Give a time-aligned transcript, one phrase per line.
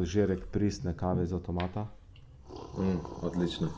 [0.00, 1.86] požirek pristne kave iz avtomata.
[2.78, 3.68] Mm, odlično.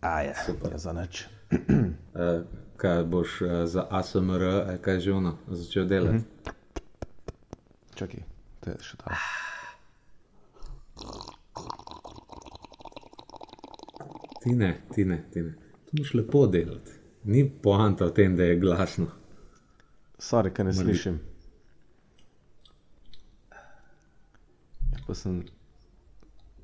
[0.00, 0.72] A je, super.
[0.72, 1.26] Je za nič.
[1.50, 1.58] Uh,
[2.80, 6.16] kaj boš uh, za ASMR, ali kaj že ono, začel delati?
[6.16, 6.52] Mm -hmm.
[7.94, 8.22] Čakaj,
[8.60, 9.16] to je še ta.
[14.42, 15.52] Ti ne, ti ne, ti ne.
[15.84, 16.90] To moš lepo delati.
[17.24, 19.06] Ni poanta v tem, da je glasno.
[20.18, 20.84] Sorry, kaj ne Mali.
[20.84, 21.20] slišim.
[25.06, 25.42] Pa sem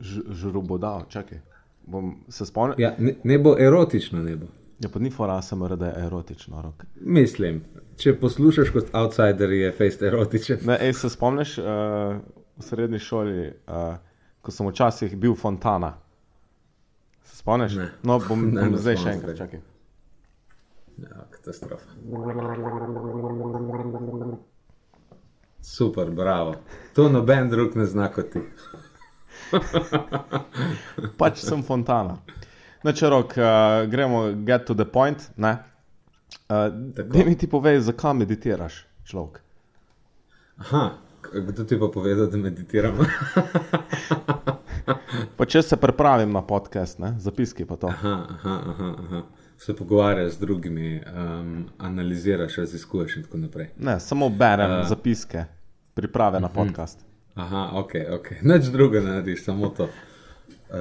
[0.01, 1.41] žrobodal, čakaj.
[1.87, 2.75] Bom se spomnil.
[2.79, 4.47] Ja, ne, ne bo erotično, ne bo.
[4.81, 6.63] Ja, pa ni fora, sem rekel, da je erotično.
[6.63, 6.85] Rok.
[7.01, 7.61] Mislim,
[8.01, 10.63] če poslušaš kot outsider, je fejst erotičen.
[10.69, 11.67] Ne, ej, se spomniš uh,
[12.57, 13.99] v srednji šoli, uh,
[14.41, 15.99] ko sem včasih bil fontana.
[17.29, 17.77] Se spomniš?
[17.77, 17.91] Ne.
[18.03, 19.61] No, bom, ne, bom ne zdaj še enkrat, čakaj.
[21.01, 21.93] Ja, katastrofa.
[25.63, 26.55] Super, bravo.
[26.95, 28.41] To noben drug ne zna kot ti.
[31.21, 32.19] pač sem fontana.
[32.83, 35.31] Na črok, uh, gremo get to the point.
[35.37, 35.57] Uh,
[36.97, 39.41] da mi ti povej, zakaj meditiraš, človek.
[40.61, 40.91] Aha,
[41.33, 42.99] kdo ti pa povedal, da meditiram?
[45.39, 47.15] pa če se pripravim na podcast, ne?
[47.19, 47.89] zapiski pa to.
[47.89, 49.23] Aha, aha, aha, aha.
[49.61, 53.67] Se pogovarjaš z drugimi, um, analiziraš, raziskuješ in tako naprej.
[53.79, 55.45] Ne, samo berem uh, zapiske,
[55.95, 56.57] priprave na mhm.
[56.57, 57.05] podcast.
[57.35, 58.31] Aha, ok, ok.
[58.55, 59.85] Nič druga ne narediš, samo to.
[59.85, 59.91] Uh,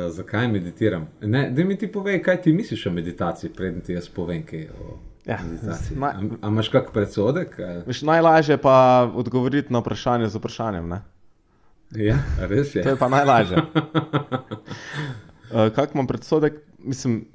[0.09, 1.07] zakaj meditiram?
[1.49, 4.71] Da mi ti povej, kaj ti misliš o meditaciji, predtem ti jaz povem, kaj je
[4.71, 5.97] o ja, meditaciji.
[5.97, 6.11] Naj...
[6.11, 7.59] A, a imaš kak predsodek?
[7.85, 10.89] Miš, najlažje je pa odgovoriti na vprašanje z vprašanjem.
[10.89, 11.01] Ne?
[11.91, 12.83] Ja, res je.
[12.83, 13.57] to je pa najlažje.
[13.57, 13.63] uh,
[15.75, 16.53] kak imam predsodek?
[16.77, 17.25] Mislim,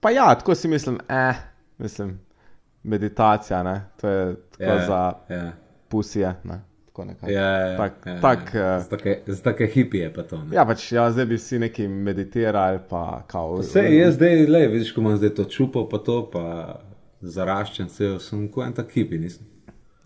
[0.00, 1.34] pa ja, tako si mislim, eh,
[1.78, 2.20] mislim,
[2.82, 3.84] meditacija, ne?
[4.00, 5.52] to je tako ja, za ja.
[5.88, 6.34] pusije.
[6.44, 6.60] Ne?
[7.26, 8.80] Ja, ja, ja, tak, ja, tak, ja.
[9.26, 10.36] Za take hipije pa to.
[10.36, 10.56] Ne?
[10.56, 12.78] Ja, pač ja, zdaj bi si neki meditirali.
[12.90, 16.44] Pa, kao, Vse je zdaj, le, vidiš, ko imam zdaj to čupo, pa to, pa
[17.20, 19.46] zaraščen, se sem kot en tak hipi, nisem.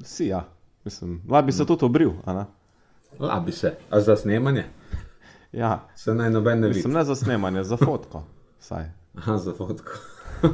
[0.05, 0.45] Si, ja,
[0.85, 1.67] mislim, lahko bi se no.
[1.73, 2.13] tudi obril.
[3.19, 4.65] Lahko bi se, a za snemanje?
[5.53, 5.89] Ja.
[5.97, 6.79] Se naj noben ne vidi.
[6.79, 8.23] Mislim, ne za snemanje, za fotko.
[8.59, 8.91] Saj.
[9.15, 9.93] Aha, za fotko.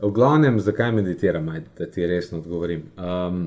[0.00, 2.82] v glavnem, zakaj meditiram, ajde, da ti resno odgovorim.
[2.96, 3.46] Um,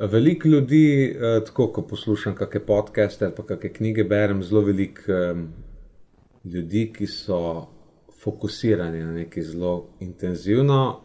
[0.00, 5.48] Veliko ljudi, uh, tako ko poslušam kakšne podcaste ali kakšne knjige, berem zelo veliko um,
[6.44, 7.66] ljudi, ki so
[8.22, 11.00] fokusirani na nekaj zelo intenzivno,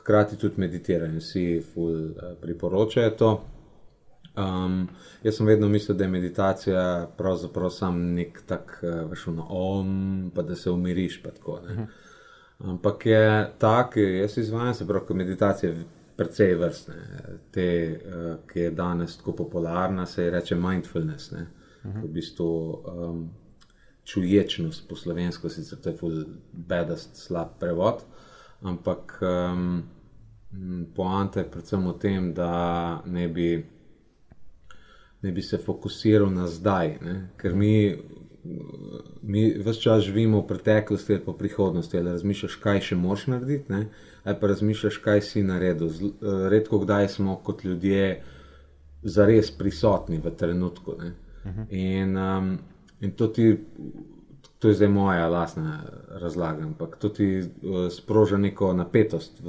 [0.00, 3.40] hkrati tudi meditirajo in vsi ful uh, priporočajo.
[4.38, 4.88] Um,
[5.22, 6.82] jaz sem vedno mislil, da je meditacija
[7.16, 11.22] pravzaprav samo nek tak, uh, veš, no, om, pa da se umiriš.
[11.22, 11.60] Tako,
[12.58, 15.74] Ampak je tak, jaz izvajam se prav, meditacija
[16.16, 16.94] precej vrstne.
[17.50, 17.68] Te,
[18.06, 21.46] uh, ki je danes tako popularna, se je reče mindfulness, ne?
[21.84, 22.02] -huh.
[22.02, 23.30] v bistvu um,
[24.04, 28.04] čuječnost po slovensko, sicer to je full bedast, slab prevod.
[28.62, 29.82] Ampak um,
[30.94, 33.66] poanta je predvsem v tem, da ne bi,
[35.22, 37.16] ne bi se fokusiral na zdaj, ne?
[37.36, 37.98] ker mi
[39.22, 43.72] mi vse čas živimo v preteklosti ali pa prihodnosti, ali razmišljaš, kaj še moš narediti,
[43.72, 43.88] ne?
[44.24, 45.88] ali pa razmišljaš, kaj si naredil.
[45.88, 48.22] Z, uh, redko kdaj smo kot ljudje
[49.02, 50.92] zares prisotni v trenutku.
[50.92, 51.60] Uh mhm.
[51.60, 51.66] -huh.
[51.70, 52.58] in, um,
[53.00, 53.58] in to, ti,
[54.58, 59.48] to je zdaj moja lastna razlaga, ampak to ti uh, sproža neko napetost v,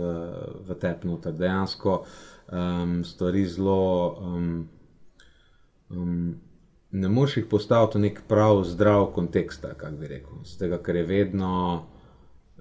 [0.67, 1.33] v tebi noter.
[1.33, 2.05] Dejansko
[2.51, 4.17] um, stvari zelo.
[4.21, 4.69] Um,
[5.89, 6.35] um,
[6.91, 10.43] ne moreš jih postaviti v nek prav zdrav kontekst, kako bi rekel.
[10.45, 11.83] Zdaj, ker je vedno,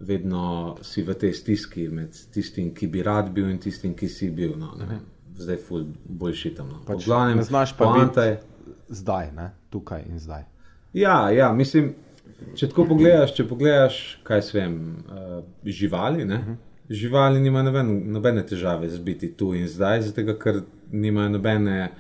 [0.01, 4.31] vedno si v tej stiski med tistim, ki bi rad bil in tistim, ki si
[4.31, 4.53] bil.
[4.59, 4.75] No,
[5.39, 6.69] zdaj, ful, bolj šitam.
[6.69, 6.83] No.
[6.87, 8.41] Pač glavnem, ne znaš pa je...
[8.89, 9.51] zdaj, ne?
[9.71, 10.45] tukaj in zdaj.
[10.93, 11.93] Ja, ja, mislim,
[12.57, 14.75] če tako pogledaš, če pogledaš, kaj se vem,
[15.09, 16.25] uh, živali.
[16.25, 16.39] Ne?
[16.39, 16.65] Mhm.
[16.89, 21.91] Živali nimajo nobene, nobene težave z biti tu in zdaj, zato ker nimajo nobene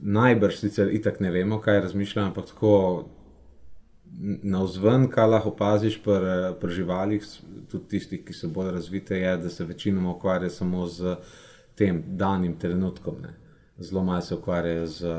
[0.00, 3.08] najbrž sicer itak ne vemo, kaj razmišljamo, ampak tako
[4.42, 7.26] na vzven, kaj lahko opaziš pri, pri živalih,
[7.70, 11.16] tudi tistih, ki so bolj razvite, je, da se večinoma ukvarjajo samo z
[11.78, 13.20] tem danim trenutkom.
[13.22, 13.34] Ne.
[13.78, 15.14] Zelo malo se ukvarjajo z,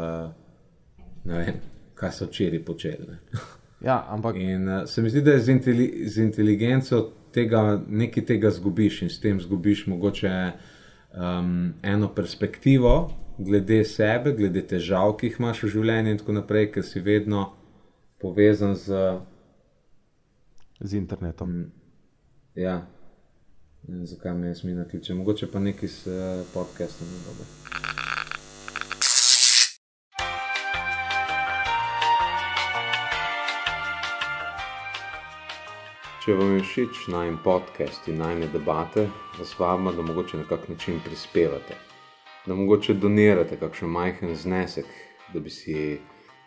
[1.26, 1.62] ne vem,
[1.96, 3.18] kaj so včeraj počeli.
[3.80, 4.36] Ja, ampak...
[4.36, 6.98] In uh, se mi zdi, da je z, inteli z inteligenco
[7.32, 10.32] tega, nekaj tega zgubiš in s tem zgubiš mogoče
[11.16, 13.08] um, eno perspektivo,
[13.40, 17.50] glede sebe, glede težav, ki jih imaš v življenju in tako naprej, ker si vedno
[18.20, 19.20] povezan z.
[20.80, 21.50] Z internetom.
[21.50, 21.72] Mm.
[22.60, 22.76] Ja,
[23.88, 25.16] ne vem, zakaj me jaz mi nakliče.
[25.16, 27.08] Mogoče pa nekaj s eh, podcastom.
[27.28, 27.48] Dobro.
[36.20, 39.08] Če vam je všeč najmen podcast in najne debate,
[39.40, 41.89] vas vabimo, da mogoče na kak način prispevate.
[42.46, 44.86] Da mogoče donirate kakšen majhen znesek,
[45.34, 46.00] da bi si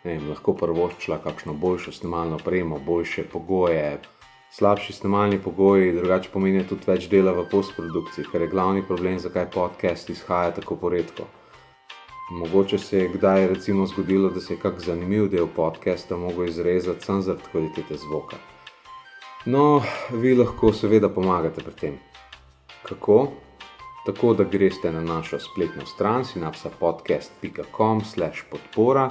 [0.03, 3.99] vem, lahko prvoščila kakšno boljšo snemalno opremo, boljše pogoje.
[4.53, 9.47] Slabši snemalni pogoji, drugače pomenijo tudi več dela v postprodukciji, kar je glavni problem, zakaj
[9.53, 11.25] podcast izhaja tako poredko.
[12.31, 17.05] Mogoče se je kdaj recimo zgodilo, da se je kak zanimiv del podcasta mogel izrezati
[17.05, 18.37] samo zaradi kvalitete zvoka.
[19.45, 19.81] No,
[20.11, 21.97] vi lahko seveda pomagate pri tem.
[22.83, 23.27] Kako?
[24.05, 29.09] Tako da greste na našo spletno stran synapsapodcast.com/podpora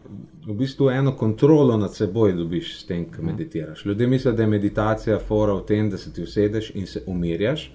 [0.46, 3.86] v bistvu eno kontrolo nad seboj, dobiš s tem, ko meditiraš.
[3.86, 7.72] Ljudje mislijo, da je meditacija fora v tem, da se ti usedeš in se umirjaš.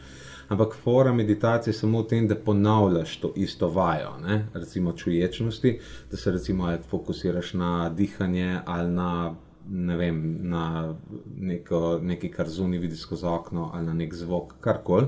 [0.48, 4.46] Ampak fora meditacije je samo v tem, da ponavljaš to isto vajo, ne?
[4.54, 5.80] recimo čuječnosti,
[6.10, 9.34] da se recimo fokusiraš na dihanje ali na
[9.68, 10.94] ne vem, na
[11.36, 15.06] neko, nekaj, kar zunaj vidi skozi okno ali na nek zvok, karkoli.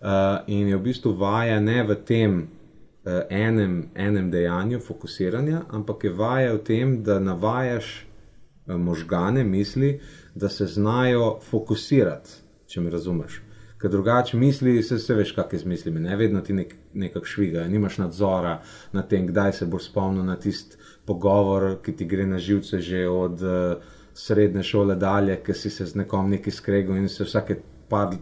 [0.00, 0.08] Uh,
[0.46, 6.12] in je v bistvu vaja ne v tem uh, enem, enem dejanju fokusiranja, ampak je
[6.16, 9.98] vaja v tem, da navajaš uh, možgane, misli,
[10.34, 12.30] da se znajo fokusirati,
[12.66, 13.42] če me razumeš.
[13.80, 17.66] Ker drugače misli, se, se veš, kakšne z mislimi, ne vedno ti nek, nekako šviga,
[17.68, 18.58] nimaš nadzora
[18.92, 20.79] nad tem, kdaj se boš spomnil na tisti
[21.10, 23.82] pogovor, ki ti gre na živce že od uh,
[24.14, 27.56] srednje šole dalje, ki si se z nekom neki skregal in se vsake
[27.88, 28.14] par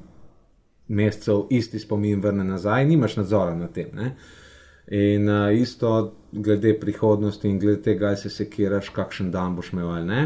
[0.88, 3.90] mesecev isti spomin vrne nazaj, nimaš nadzora nad tem.
[3.92, 4.14] Ne?
[4.88, 10.06] In uh, isto glede prihodnosti in glede tega, se sekiraš, kakšen dan boš imel ali
[10.06, 10.22] ne.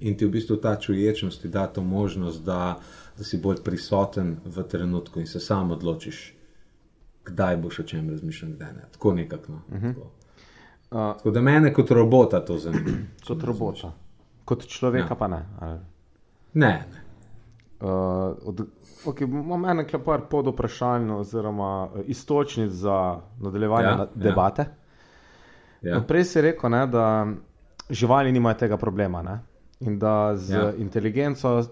[0.00, 2.76] In ti v bistvu ta čuječnost ti da to možnost, da,
[3.16, 6.20] da si bolj prisoten v trenutku in se sam odločiš,
[7.24, 8.88] kdaj boš o čem razmišljal, kdaj ne.
[8.92, 9.52] Tako nekako.
[9.52, 9.62] No.
[9.68, 9.94] Uh -huh.
[9.94, 10.10] tako.
[10.90, 12.98] Uh, tako da mene kot robota to zanima.
[13.26, 13.92] Kot robota.
[14.44, 15.18] Kot človeka ja.
[15.18, 15.46] pa ne.
[15.60, 15.78] Ali?
[16.54, 16.84] Ne.
[16.92, 17.10] ne.
[17.80, 18.36] Uh,
[19.04, 24.62] okay, imam eno klepar pod vprašanjem, oziroma uh, istočnic za nadaljevanje ja, na debate.
[25.82, 25.94] Ja.
[25.94, 26.00] Ja.
[26.00, 27.26] Prej si rekel, ne, da
[27.90, 29.38] živali nimajo tega problema ne?
[29.80, 30.72] in da z ja.
[30.76, 31.62] inteligenco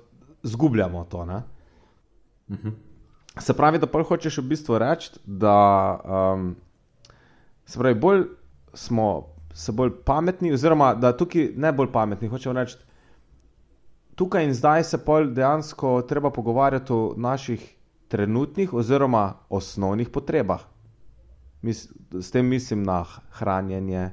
[0.42, 1.18] zgubljamo to.
[1.18, 2.68] Uh mhm.
[2.68, 2.72] -huh.
[3.38, 5.98] Se pravi, da pa hočeš v bistvu reči, da
[6.34, 6.56] um,
[7.64, 8.24] se pravi, bolj
[8.74, 12.76] smo se bolj pametni, oziroma da tukaj ne bolj pametni, hočemo reči,
[14.14, 17.74] tukaj in zdaj se pol dejansko treba pogovarjati o naših
[18.08, 20.60] trenutnih oziroma osnovnih potrebah.
[21.62, 24.10] Mis, s tem mislim na hranjenje,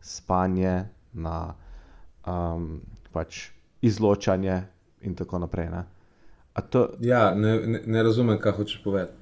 [0.00, 1.54] spanje, na
[2.26, 2.80] um,
[3.12, 3.48] pač
[3.82, 4.62] izločanje
[5.00, 5.70] in tako naprej.
[5.70, 5.84] Ne?
[6.70, 9.12] To, ja, ne, ne, ne razumem, kaj hočeš povedati.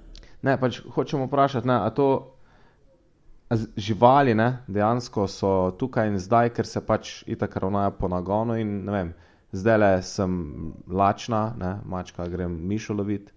[0.42, 2.33] Ne, pač hočemo vprašati, ali to
[3.76, 8.56] živali ne, dejansko so tukaj in zdaj, ker se pač itak ravnajo po nagonu.
[8.60, 9.12] In, vem,
[9.52, 10.38] zdaj le sem
[10.88, 13.32] lačna, ne, mačka grem mišo loviti,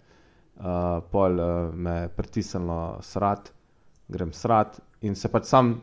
[0.57, 3.51] uh, pol uh, me pritisnilo srat,
[4.07, 5.75] grem srat in se pač sam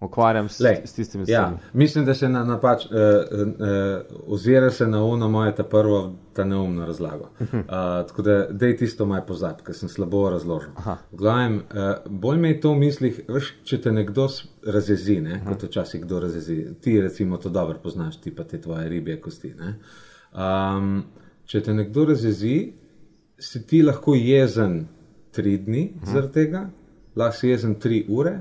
[0.00, 1.56] ukvarjam s, s tistimi stvarmi.
[1.56, 6.14] Ja, mislim, da se na, napač, uh, uh, ozira se na ono moje ta prvo,
[6.32, 7.30] ta neumno razlago.
[7.40, 7.60] Uh,
[8.08, 10.70] tako da, je tisto maj pozab, ker sem slabo razložil.
[11.12, 14.28] Glavim, uh, bolj me je to v mislih, veš, če te nekdo
[14.66, 16.58] razjezi, ne, kot včasih kdo razjezi.
[16.80, 19.54] Ti recimo to dobro poznaš, ti pa te tvoje ribje kosti.
[20.32, 21.02] Um,
[21.46, 22.58] če te nekdo razjezi,
[23.38, 24.84] si ti lahko jezen
[25.34, 26.68] tri dni zaradi tega,
[27.16, 28.38] lahko si jezen tri ure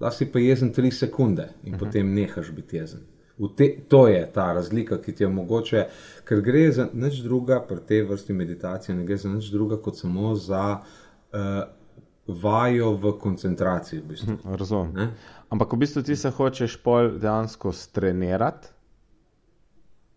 [0.00, 1.74] lahko si pa jezen tri sekunde in uh mhm.
[1.74, 1.78] -huh.
[1.78, 3.00] potem nehaš biti jezen.
[3.56, 5.86] Te, to je ta razlika, ki ti je mogoče,
[6.24, 9.96] ker gre za nič druga, pri tej vrsti meditacije, ne gre za nič druga, kot
[9.98, 10.80] samo za
[11.32, 11.38] uh,
[12.26, 14.00] vajo v koncentraciji.
[14.00, 14.32] V bistvu.
[14.32, 15.10] Mhm, razumem.
[15.48, 18.68] Ampak v bistvu ti se hočeš pol dejansko strenirati.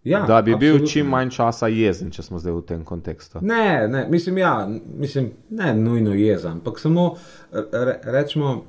[0.04, 3.40] Ja, da bi bil čim manj časa jezen, če smo zdaj v tem kontekstu.
[3.42, 4.68] Ne, ne mislim, ja,
[5.00, 7.16] mislim, ne nujno jezen, ampak samo
[7.72, 8.66] re, rečemo,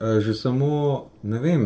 [0.00, 1.62] že samo, ne vem,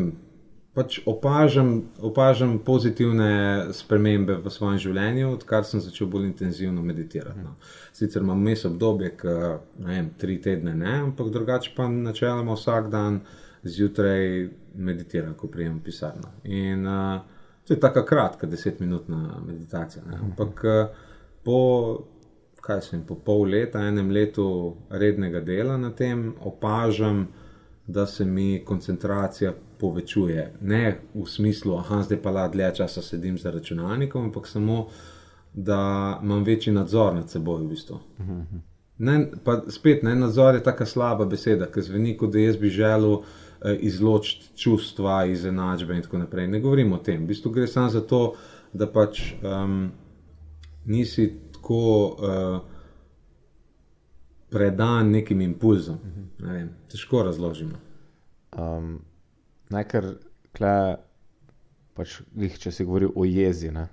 [0.74, 7.42] pač opažam, opažam pozitivne spremembe v svojem življenju, odkar sem začel bolj intenzivno meditirati.
[7.42, 7.56] No.
[7.96, 9.34] Sicer imam mes obdobje, ki
[9.82, 13.20] ne vem, tri tedne ne, ampak drugače pa načeloma vsak dan
[13.66, 14.46] zjutraj
[14.78, 16.30] meditiram, ko prijem pisarno.
[16.44, 17.20] In uh,
[17.66, 20.06] to je tako kratka, desetminutna meditacija.
[20.06, 20.22] Ne.
[20.30, 21.04] Ampak uh,
[21.44, 21.60] po.
[22.60, 24.44] Kaj sem po pol leta, enem letu
[24.92, 27.22] rednega dela na tem, opažam,
[27.92, 30.52] da se mi koncentracija povečuje.
[30.60, 34.86] Ne v smislu, da zdaj pa la dlje časa sedim za računalnikom, ampak samo,
[35.54, 37.62] da imam večji nadzor nad seboj.
[37.62, 37.98] V bistvu.
[38.98, 42.68] ne, pa spet, ne, nadzor je tako slaba beseda, ker zveni, kot da jaz bi
[42.68, 46.48] želel eh, izločiti čustva iz enačbe in tako naprej.
[46.48, 47.24] Ne govorim o tem.
[47.24, 48.34] V bistvu gre samo za to,
[48.72, 49.90] da pač um,
[50.86, 51.80] nisi tako.
[52.18, 52.79] Uh,
[54.50, 55.98] predan nekim impulzom.
[56.38, 57.78] Ne vem, težko razložimo.
[58.58, 58.98] Um,
[59.70, 60.06] Najkar,
[60.56, 60.74] kle,
[61.94, 62.20] pač,
[62.58, 63.70] če si govoril o jezi.
[63.70, 63.86] Ne?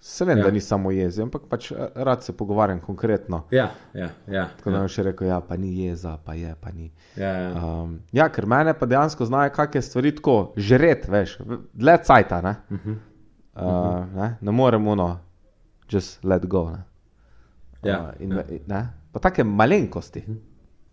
[0.00, 0.44] Se vem, ja.
[0.46, 3.42] da ni samo jezi, ampak pač eh, rad se pogovarjam konkretno.
[3.50, 4.82] Ja, ja, ja, Tako da ja.
[4.86, 6.92] bi še rekel, ja, pa ni jeza, pa je, pa ni.
[7.18, 7.48] Ja, ja.
[7.58, 11.34] Um, ja ker mene pa dejansko znajo, kakšne stvari tako žret, veš,
[11.74, 12.38] dlje cajta.
[12.46, 13.00] Ne, uh -huh.
[13.58, 14.36] uh, ne?
[14.40, 15.08] ne moremo, no,
[15.90, 16.70] just let go.
[16.70, 16.84] Ne?
[17.82, 18.44] Ja, uh, in, ja.
[18.66, 18.86] Ne?
[19.12, 20.24] Pa take malenkosti.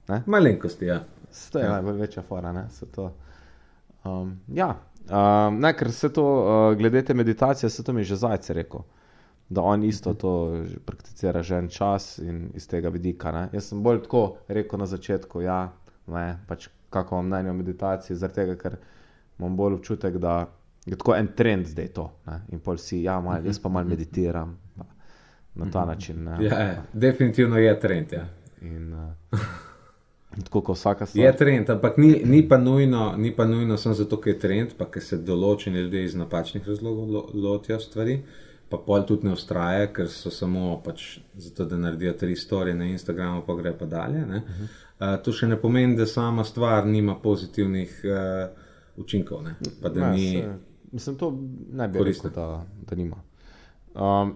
[0.07, 0.24] Ne?
[0.25, 1.01] Malenkosti, ja.
[1.51, 1.72] To je ja.
[1.72, 2.67] najbolj večja fora.
[4.05, 4.69] Um, ja,
[5.10, 8.86] um, ne, ker se to, uh, glede te meditacije, se to mi že zajce rekel.
[9.50, 13.31] Da on isto to prakticira že en čas in iz tega vidika.
[13.31, 13.50] Ne?
[13.53, 15.72] Jaz sem bolj tako rekel na začetku, ja,
[16.07, 18.77] ne, pač kako imam mnenje o meditaciji, zaradi tega, ker
[19.39, 20.45] imam bolj občutek, da
[20.86, 22.10] je tako en trend zdaj to.
[22.25, 22.39] Ne?
[22.53, 24.55] In pol si, ja, mal, jaz pa mal meditiram.
[25.55, 26.27] Na ta način.
[26.27, 28.13] Ja, je, definitivno je trend.
[28.13, 28.27] Ja.
[28.62, 29.39] In, uh,
[30.43, 31.25] tako kot vsaka stvar.
[31.25, 34.74] Je trend, ampak ni, ni pa nujno, ni pa nujno samo zato, ker je trend,
[34.77, 38.19] pa ker se določeni ljudje iz napačnih razlogov lo, lotijo stvari.
[38.69, 42.89] Pa pol tudi ne ustraja, ker so samo pač zato, da naredijo tri storije na
[42.89, 44.24] Instagramu, pa gre pa dalje.
[44.24, 44.63] Uh -huh.
[45.00, 48.50] uh, to še ne pomeni, da sama stvar nima pozitivnih uh,
[48.97, 49.43] učinkov.
[49.43, 49.55] Ne?
[49.81, 50.31] Pa da ne, ni.
[50.31, 50.57] Se,
[50.91, 51.38] mislim, to
[51.71, 53.21] ne bi rekel, da, da nima.
[53.93, 54.35] Um,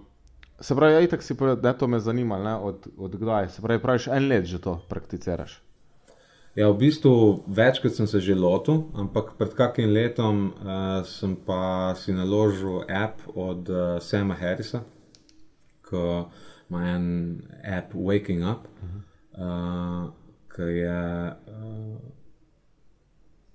[0.61, 3.49] Se pravi, ja, itak si povedal, da to me zanima, ne, od, od kdaj.
[3.49, 5.61] Se pravi, praviš en let že to prakticiraš.
[6.57, 11.93] Ja, v bistvu večkrat sem se že lotil, ampak pred kakim letom uh, sem pa
[11.95, 14.81] si naložil app od uh, Sama Harrisa,
[15.85, 16.01] ki
[16.69, 17.05] ima en
[17.63, 18.67] app Waking Up,
[19.37, 20.09] uh,
[20.51, 20.99] ki, je,
[21.53, 21.95] uh,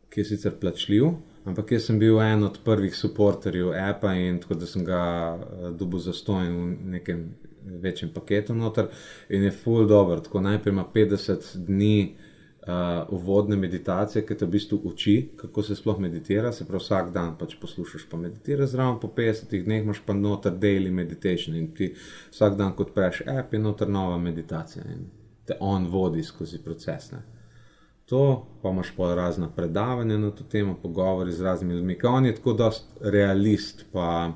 [0.09, 1.34] ki je sicer plačljiv.
[1.45, 5.01] Ampak jaz sem bil en od prvih podporterjev Apple in tako da sem ga
[5.37, 7.25] uh, dobil za stojn v nekem
[7.65, 8.89] večjem paketu noter
[9.29, 10.21] in je full dobro.
[10.21, 12.17] Tako najprej ima 50 dni
[12.67, 12.69] uh,
[13.09, 16.53] uvodne meditacije, ki te v bistvu uči, kako se sploh meditira.
[16.53, 20.53] Se pravi, vsak dan pač poslušaš, pa meditiraš zraven, po 50 dneh imaš pa noter
[20.53, 21.93] daily meditation in ti
[22.33, 25.07] vsak dan, kot preš app, je noter nova meditacija in
[25.45, 27.13] te on vodi skozi proces.
[27.13, 27.34] Ne
[28.07, 31.99] to, pa imaš pa razna predavanja na to temo, pogovori z raznimi ljudmi.
[32.05, 34.33] On je tako dost realist, pa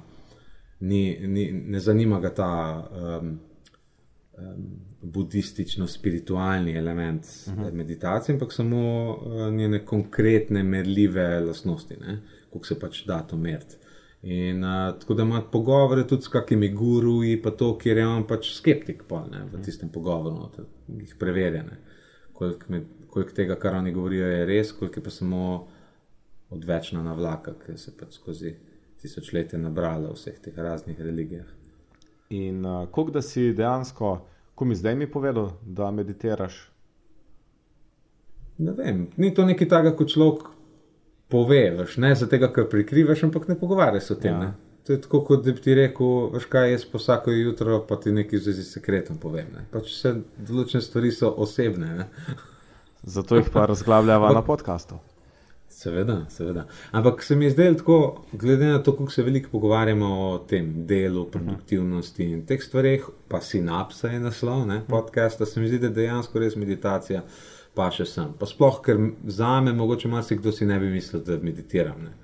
[0.80, 2.84] ni, ni, ne zanima ga ta
[3.20, 3.40] um,
[4.38, 7.62] um, budistično-spiritualni element uh mhm.
[7.62, 7.72] -huh.
[7.72, 11.94] meditacije, ampak samo uh, njene konkretne, merljive lastnosti,
[12.52, 13.76] kako se pač da to meriti.
[14.22, 18.26] In uh, tako da ima pogovore tudi s kakimi guruji, pa to, kjer je on
[18.26, 19.62] pač skeptik, pa, ne, v mhm.
[19.62, 20.64] tistem pogovoru, da
[21.00, 21.64] jih preverja,
[22.38, 25.68] koliko med koliko tega, kar oni govorijo, je res, koliko je pa samo
[26.50, 28.54] odvečna navlaka, ki se pač skozi
[29.02, 31.48] tisočletje nabrala v vseh teh raznih religijah.
[32.30, 34.12] In uh, koliko da si dejansko,
[34.54, 36.60] ko mi zdaj mi povedal, da meditiraš?
[38.58, 40.48] Ne vem, ni to nekaj takega, kot človek
[41.30, 44.42] poveš, ne zato, ker prikrivaš, ampak ne pogovarjaš o tem.
[44.42, 44.54] Ja.
[44.88, 47.98] To je tako, kot da bi ti rekel, veš kaj, jaz po vsako jutro pa
[48.00, 49.50] ti nekaj zvezi s sekretom povem.
[49.68, 50.12] Pač vse
[50.48, 51.88] določene stvari so osebne.
[51.98, 52.06] Ne?
[53.16, 54.96] Zato jih pa razglabljava na podkastu.
[55.68, 56.64] Seveda, seveda.
[56.96, 57.98] Ampak se mi je zdelo tako,
[58.32, 63.42] glede na to, kako se veliko pogovarjamo o tem delu, produktivnosti in teh stvareh, pa
[63.44, 67.20] sinapsa je naslov ne, podcasta, se mi zdi, da dejansko res meditacija,
[67.76, 68.32] pa še sem.
[68.40, 72.00] Pa sploh, ker za me, mogoče marsikdo si ne bi mislil, da meditiram.
[72.08, 72.16] Ne.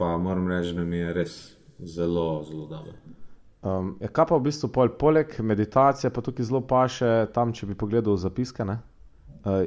[0.00, 1.38] Pa moram reči, da mi je res
[1.78, 2.92] zelo, zelo dobro.
[3.62, 7.66] Um, je kaj pa v bistvu pol, poleg meditacije, pa tukaj zelo paše tam, če
[7.66, 8.62] bi pogledal zapiske?
[8.62, 9.66] Uh,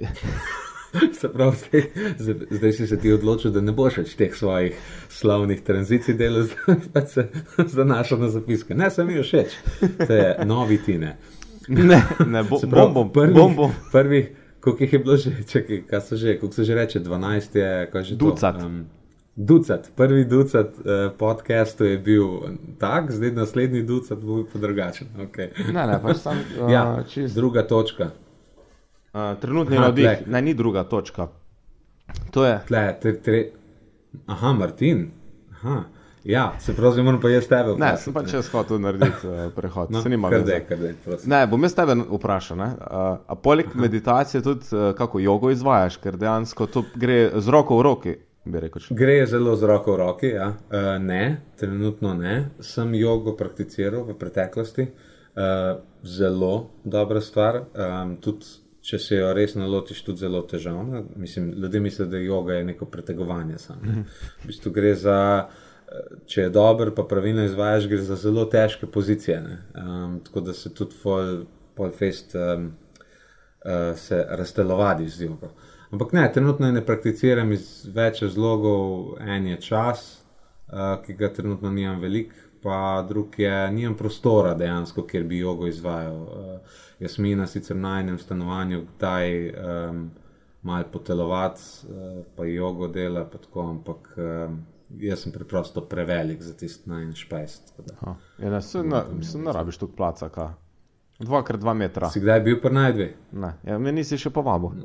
[1.19, 1.55] Se pravi,
[2.17, 4.75] zdaj, zdaj si se ti odločil, da ne boš več teh svojih
[5.09, 6.49] slavnih tranzicij delal,
[6.93, 7.27] da se
[7.57, 8.75] zanašal na zapiske.
[8.75, 9.55] Ne, sem jih všeč,
[10.07, 11.15] te novi tine.
[11.67, 13.75] Ne, ne bo, pravi, bom, bom, prvi, bom, bom.
[13.91, 14.23] Prvi,
[14.59, 17.69] koliko jih je bilo že, čekaj, kaj so že, koliko se že reče, 12 je,
[17.91, 18.59] kaj že ducat.
[18.59, 18.83] To, um,
[19.35, 19.91] ducat.
[19.95, 22.25] Prvi ducat uh, podcastov je bil
[22.79, 25.07] tak, zdaj naslednji ducat bo bil drugačen.
[25.17, 25.51] Okay.
[25.73, 26.37] Ne, ne, pač sam.
[26.59, 27.35] Uh, ja, čist...
[27.35, 28.11] druga točka.
[29.13, 31.27] Uh, trenutni navdih, ne, ni druga točka.
[32.31, 32.59] To je.
[32.67, 33.41] Tle, tre, tre.
[34.27, 35.09] Aha, Martin.
[35.51, 35.83] Aha.
[36.23, 37.81] Ja, se pravi, moram pa jaz tebe vprašati.
[37.81, 39.89] Ne, sem pa čez hotel narediti uh, prehod.
[39.89, 40.69] No, se nima več.
[41.25, 42.59] Ne, bom jaz tebe vprašal.
[42.61, 42.75] Uh,
[43.25, 43.81] a poleg Aha.
[43.81, 48.15] meditacije tudi uh, kako jogo izvajaš, ker dejansko to gre z roko v roki.
[48.89, 50.33] Gre zelo z roko v roki.
[50.33, 50.47] Ja.
[50.49, 52.49] Uh, ne, trenutno ne.
[52.59, 54.87] Sem jogo prakticiral v preteklosti.
[55.35, 57.61] Uh, zelo dobra stvar.
[57.77, 58.45] Um, tudi
[58.81, 61.03] če se jo resno lotiš, tudi zelo težavno.
[61.15, 63.57] Mislim, ljudje mislijo, da joga je neko pretegovanje.
[63.61, 64.03] Sam, ne?
[64.41, 65.17] V bistvu gre za,
[66.25, 69.41] če je dobro, pa pravilno izvajaš, gre za zelo težke pozicije.
[69.77, 70.97] Um, tako da se tudi
[71.77, 72.71] polfest um,
[73.65, 74.09] uh,
[74.41, 75.53] raztelovadi z jogo.
[75.91, 79.17] Ampak ne, trenutno ne prakticiram iz več razlogov.
[79.19, 80.05] En je čas,
[80.71, 85.67] uh, ki ga trenutno nimam veliko, pa drug je, nimam prostora dejansko, kjer bi jogo
[85.67, 86.21] izvajal.
[86.21, 90.01] Uh, jaz mi na sicer na enem stanovanju, kdaj um,
[90.61, 94.61] malo potelovati, uh, pa jogo dela, pa tako, ampak um,
[95.01, 97.73] jaz sem preprosto prevelik za tisti najmanj špajst.
[97.91, 98.15] Ja,
[98.49, 100.53] ne, se na, mislim, ne rabiš tu placa, ka.
[101.19, 102.09] Dva krat dva metra.
[102.09, 103.13] Si kdaj bil pri najdvi?
[103.43, 104.79] Ne, ja, me nisi še povabil.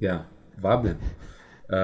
[0.00, 0.24] Ja,
[0.60, 0.96] vabljen.
[1.70, 1.76] Uh,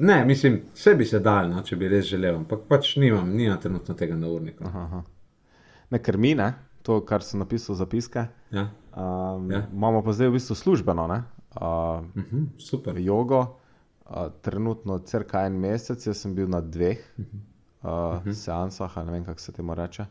[0.00, 3.58] ne, mislim, vse bi se dal, no, če bi res želel, ampak pač nimam, nimam
[3.60, 4.68] trenutno tega na urniku.
[4.68, 5.00] Aha, aha.
[5.90, 6.52] Ne, ker mi ne,
[6.86, 8.26] to, kar sem napisal za zapiske.
[8.54, 8.68] Ja.
[8.94, 9.64] Um, ja.
[9.72, 11.16] Imamo pa zdaj v bistvu službeno, uh,
[11.56, 12.98] uh -huh, super.
[12.98, 13.40] Jogo,
[14.06, 17.40] uh, trenutno crka en mesec, jaz sem bil na dveh uh -huh.
[17.82, 18.34] Uh, uh -huh.
[18.34, 20.06] seansah, ne vem, kako se temu reče.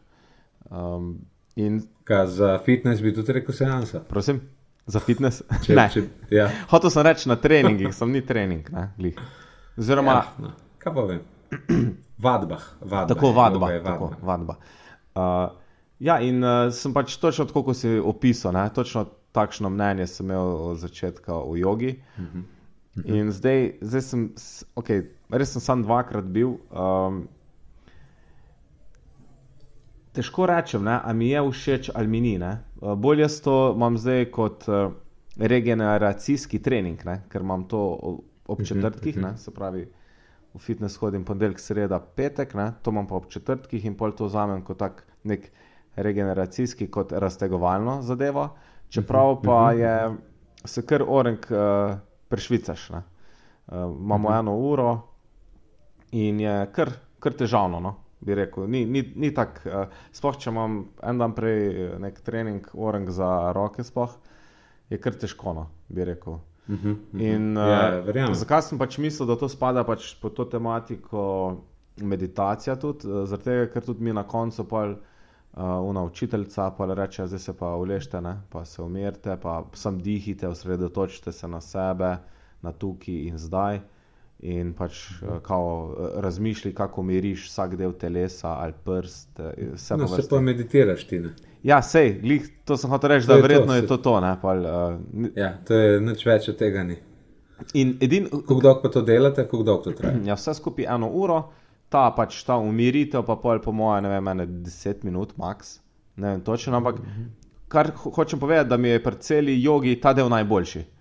[0.70, 1.82] Um, in...
[2.26, 4.00] Za fitness bi tudi rekel seansa.
[4.00, 4.42] Prosim.
[4.86, 5.44] Za fitness?
[5.66, 5.88] Če, ne.
[5.94, 6.50] Če, ja.
[6.72, 8.68] Hotel sem reči na treningih, sem ni trening.
[9.78, 10.54] Oziroma, ja, no.
[10.82, 11.22] kaj pa vem?
[12.26, 12.64] Vadbah.
[12.82, 13.08] vadba.
[13.16, 13.68] Tako vadba.
[13.82, 14.58] Tako, vadba.
[15.16, 15.62] Uh,
[16.02, 18.64] Ja, in uh, sem pač točno tako, kot si opisal, ne?
[18.74, 19.06] točno
[19.38, 21.92] takšno mnenje sem imel od začetka v jogi.
[22.18, 22.38] Uh -huh.
[22.98, 23.20] Uh -huh.
[23.20, 24.34] In zdaj, zdaj sem,
[24.76, 26.58] okay, res sem samo dvakrat bil.
[26.72, 27.28] Um,
[30.14, 32.38] težko rečem, ali mi je všeč ali mi ni.
[32.38, 34.92] Uh, bolj jaz to imam zdaj kot uh,
[35.40, 37.22] regeneracijski trening, ne?
[37.30, 37.82] ker imam to
[38.48, 39.38] ob četrtkih, uh -huh.
[39.38, 39.88] se pravi.
[40.54, 42.74] V fitness hodim ponedeljek, sreda, petek, ne?
[42.82, 44.82] to imam pa ob četrtkih in pol to vzamem kot
[45.24, 45.52] nek
[45.96, 48.50] regeneracijski kot raztegovalno zadevo,
[48.90, 49.82] čeprav pa mhm, mhm.
[49.82, 50.18] je
[50.66, 51.98] se kar orang uh,
[52.28, 52.90] prešvicaš.
[52.90, 52.98] Uh,
[54.00, 54.40] imamo uh -huh.
[54.40, 55.02] eno uro
[56.12, 57.80] in je kar, kar težavno.
[57.80, 57.96] No?
[58.22, 59.66] Bi rekel, ni, ni, ni tako.
[59.66, 64.14] Uh, sploh če imam en dan prej nek trening, orang za roke, sploh
[64.92, 65.68] je kar težko, no?
[65.90, 66.40] bi rekel.
[66.68, 67.36] Uh -huh, uh -huh.
[67.36, 71.58] In, uh, ja, zakaj sem pač mislil, da to spada pač pod to tematiko
[71.98, 74.96] meditacija, tudi, zaradi tega, ker tudi mi na koncu pol
[75.54, 78.42] uh, učiteljica pa reče, zdaj se pa ulešte, ne?
[78.50, 82.18] pa se umirite, pa sam dihite, osredotočite se na sebe,
[82.62, 83.80] na tukaj in zdaj.
[84.42, 84.98] In pač
[85.46, 89.40] kao, razmišljaj, kako miriš vsak del telesa ali prst.
[89.76, 91.20] Se, no, se pa meditiraš ti.
[91.20, 91.34] Ne?
[91.64, 93.98] Ja, sej, glih, to sem hotel reči, da je verjetno to, je to.
[93.98, 96.82] to Pal, uh, ja, to je nič več od tega.
[96.84, 96.98] Ni.
[97.78, 100.18] In edin, kako dolgo pa to delate, kako dolgo to traja?
[100.32, 101.44] Ja, vse skupaj eno uro,
[101.94, 105.78] ta pač ta umiritev, pa pol, po mojem, ne vem, ene deset minut, max.
[106.18, 106.98] Ne vem točno, ampak
[107.72, 110.82] kar hočem povedati, da mi je pri celi jogi ta del najboljši.
[110.82, 111.01] Uh,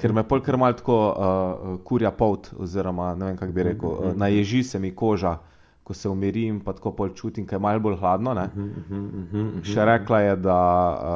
[0.00, 3.90] ker me pol kar mal tako uh, kurja pot, oziroma ne vem, kako bi rekel,
[3.90, 5.38] uh, naježi se mi koža,
[5.84, 8.32] ko se umirim, pa tako pol čutim, ker je malo bolj hladno.
[8.32, 9.74] Uh -huh, uh -huh, uh -huh.
[9.74, 10.58] Še rekla je, da,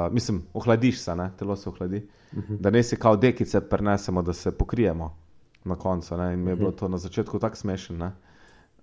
[0.09, 1.31] uh, mislim, ohladiš se, ne?
[1.39, 2.61] telo se ohladi, uh -huh.
[2.61, 5.23] da ne si kao dekice prenesemo, da se pokrijemo.
[5.65, 6.17] na koncu.
[6.17, 6.35] Ne?
[6.35, 6.79] In mi je bilo mhm.
[6.79, 8.13] to na začetku tako smešno.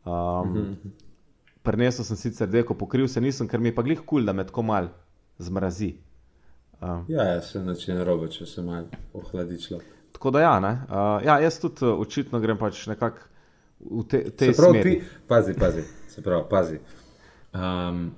[0.05, 0.75] Um,
[1.61, 4.33] Prenesel sem sicer deko, pokril se nisem, ker mi je pa glih kul, cool, da
[4.33, 4.87] me tako mal
[5.37, 5.93] zmrazi.
[6.81, 9.87] Um, ja, ja, se načine robe, če se mal ohladi človek.
[10.15, 13.27] Tako da ja, uh, ja jaz tudi uh, očitno grem pač nekako
[13.79, 14.83] v te, te smeri.
[14.83, 16.79] Ti, pazi, pazi, se pravi, pazi.
[17.53, 18.11] Um,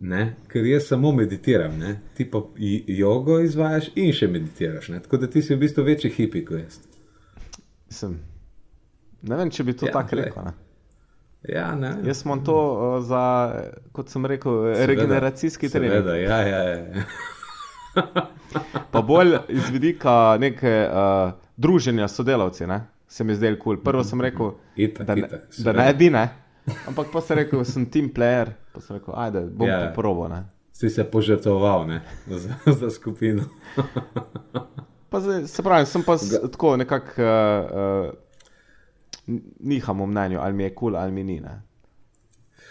[0.00, 1.98] ne, ker jaz samo meditiram, ne?
[2.16, 2.42] ti pa
[2.86, 4.88] jogo izvajaš in še meditiraš.
[4.88, 5.00] Ne?
[5.04, 6.80] Tako da ti si v bistvu večji hipi kot jaz.
[7.90, 8.16] Sem.
[9.28, 10.48] Ne vem, če bi to ja, tako rekel.
[10.48, 10.69] Ne?
[11.48, 11.94] Ja, ne.
[12.04, 13.22] Jaz sem to uh, za,
[13.96, 16.08] kot sem rekel, seveda, regeneracijski trening.
[16.20, 17.04] Ja, ja, ja.
[18.92, 22.86] pa bolj iz vidika neke uh, druženja s sodelavci, ne?
[23.10, 23.74] se mi zdaj kul.
[23.74, 23.84] Cool.
[23.84, 26.28] Prvo sem rekel, itak, da, itak, da ne bi, ne.
[26.86, 29.88] Ampak pa sem rekel, sem team player, pa sem rekel, ajde, bom yeah.
[29.88, 29.92] Ja.
[29.94, 30.28] probo.
[30.28, 30.44] Ne.
[30.72, 31.88] Si se požrtoval
[32.26, 33.42] za, za skupino.
[35.20, 36.16] zdaj, se pravi, sem pa
[36.52, 37.26] tako nekako uh,
[38.06, 38.29] uh,
[39.60, 41.40] niham v mnenju, ali mi je kul, cool, ali mi ni.
[41.40, 41.60] Ne.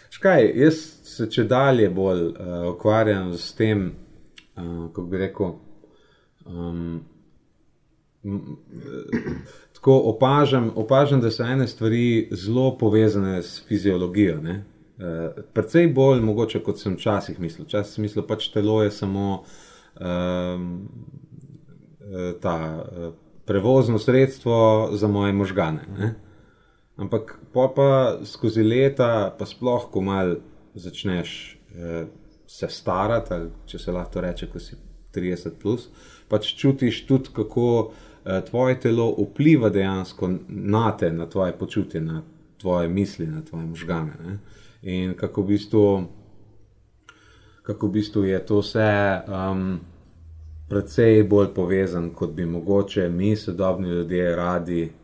[0.09, 3.91] Škaj, jaz se če dalje bolj uh, ukvarjam s tem,
[4.55, 5.53] uh, kako bi rekel.
[6.45, 7.01] Um,
[9.73, 14.39] tako opažam, opažam, da so ene stvari zelo povezane s fiziologijo.
[14.41, 17.67] Uh, predvsej bolj mogoče, kot sem včasih mislil.
[17.69, 19.43] Včasih sem mislil, da pač telo je samo
[19.99, 20.71] um,
[22.41, 23.13] ta uh,
[23.45, 25.85] prevozno sredstvo za moje možgane.
[25.97, 26.15] Ne?
[26.99, 27.89] Ampak pa, pa
[28.27, 30.35] skozi leta, pa sploh, ko mal
[30.75, 31.31] začneš
[31.73, 32.03] uh,
[32.49, 34.75] se starati, če se lahko reče, ko si
[35.15, 35.87] 30, plus,
[36.29, 37.69] pač čutiš tudi, kako
[38.25, 42.21] Eh, tvoje telo vpliva dejansko na te, na tvoje počutje, na
[42.57, 44.13] tvoje misli, na tvoje možgane.
[44.25, 44.37] Ne?
[44.81, 46.03] In kako v, bistvu,
[47.63, 49.79] kako v bistvu je to vse um,
[50.69, 54.98] precej bolj povezan, kot bi mogoče mi, sodobni ljudje, radi, eh,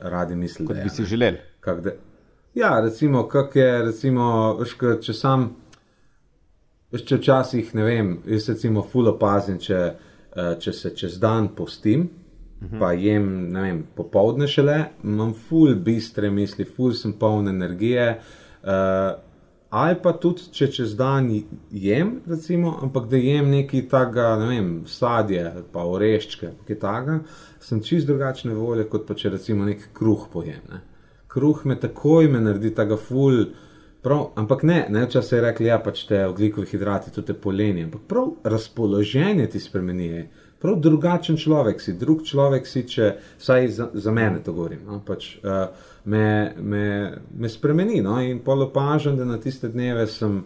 [0.00, 0.66] radi mislili.
[0.66, 1.38] Kot bi si želeli.
[1.64, 1.92] Da,
[2.54, 5.48] ja, recimo, kak je, recimo, veš, če sam.
[6.90, 9.82] Če včasih, ne vem, jaz recimo fulo pazim, če
[10.38, 12.74] Eh, če se čez dan postim, uh mhm.
[12.74, 12.78] -huh.
[12.78, 18.20] pa jem, ne vem, popoldne šele, imam full bistre misli, full sem poln energije.
[18.62, 19.16] Uh,
[19.70, 21.28] ali pa tudi, če čez dan
[21.70, 27.18] jem, recimo, ampak da jem nekaj takega, ne vem, sadje, pa oreščke, kaj takega,
[27.60, 30.62] sem čist drugačne volje, kot pa če recimo nek kruh pojem.
[30.72, 30.82] Ne.
[31.28, 33.50] Kruh me takoj me naredi tega full.
[33.98, 37.34] Prav, ampak ne, ne če se je rekli, da ja, pač te oglikovi hidrati, tudi
[37.34, 40.28] poleni, ampak prav razpoloženje ti spremeni.
[40.62, 44.80] Prav drugačen človek si, drug človek si, če vsaj za, za mene to govorim.
[44.86, 45.00] No?
[45.06, 48.00] Pač, uh, me, me, me spremeni.
[48.02, 48.20] No?
[48.22, 50.40] In polopažen, da na tiste dneve sem,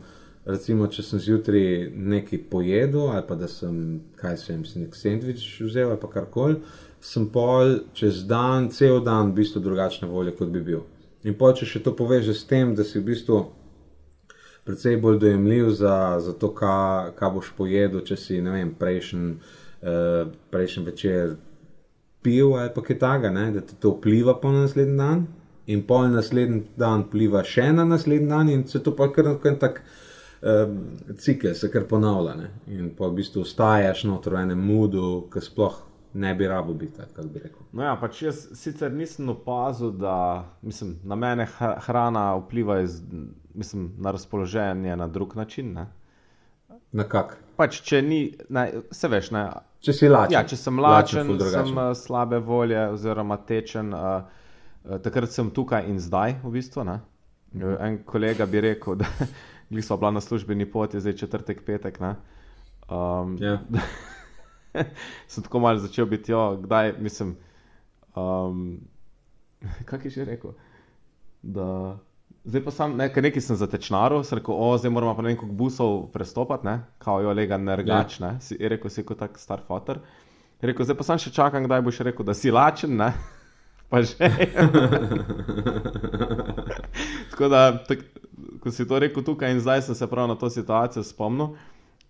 [0.44, 3.76] recimo, če sem zjutraj nekaj pojedel, ali pa da sem,
[4.18, 6.58] kaj se jim, nek sendvič vzel ali karkoli,
[7.02, 10.82] sem pol čez dan, cel dan, v bistvu drugačne volje, kot bi bil.
[11.22, 13.44] In pa če še to poveže s tem, da si v bistvu
[14.66, 18.40] precej bolj dojemljiv za, za to, kaj, kaj boš pojedel, če si
[18.78, 19.30] prejšnji
[19.82, 21.36] uh, prejšen večer
[22.22, 25.24] pil ali pa kaj takega, da ti to vpliva po naslednji dan.
[25.66, 29.58] In pol naslednji dan vpliva še na naslednji dan, in se to pa kar nekaj
[29.62, 29.78] tak
[30.42, 30.80] um,
[31.18, 32.34] cikel, se kar ponavlja.
[32.40, 32.50] Ne?
[32.74, 35.78] In pa v bistvu ostaješ noter v enem mudu, ki sploh
[36.14, 37.62] ne bi rabo biti, kako bi rekel.
[37.72, 41.46] No ja, pač jaz sicer nisem opazil, da mislim, na mene
[41.86, 42.98] hrana vpliva iz,
[43.54, 45.72] mislim, na razpoloženje na drug način.
[45.78, 45.86] Ne?
[46.92, 47.38] Na kak?
[47.56, 48.20] Pač, če ni,
[48.52, 49.46] ne, se veš, ne.
[49.82, 50.34] Če si lačen.
[50.34, 53.94] Ja, če sem lačen, lačen sem uh, slabe volje, oziroma tečen.
[53.94, 54.41] Uh,
[55.02, 56.84] takrat sem tukaj in zdaj, v bistvu.
[56.84, 57.00] Ne?
[57.54, 58.96] En kolega bi rekel,
[59.70, 62.00] da smo bila na službeni poti, zdaj četrtek, petek.
[62.02, 63.58] Um, ja.
[65.32, 67.36] sem tako malo začel biti, jo, kdaj mislim.
[68.16, 68.80] Um,
[69.88, 70.54] kaj je že rekel?
[71.42, 71.98] Da,
[72.44, 76.10] zdaj pa sem nekaj, nekaj sem zatečnaro, sem rekel, o, zdaj moramo pa nekaj busov
[76.12, 76.80] prestopati, ne?
[76.98, 78.26] kao jo lega nergač, ja.
[78.26, 78.40] ne?
[78.40, 80.02] Si, rekel, si kot tak star fotor.
[80.62, 83.12] Rekel, zdaj pa sem še čakam, kdaj boš rekel, da si lačen, ne?
[83.92, 84.16] Pa že.
[87.30, 87.98] Tako da, tak,
[88.64, 91.52] ko si to rekel tukaj in zdaj sem se prav na to situacijo spomnil.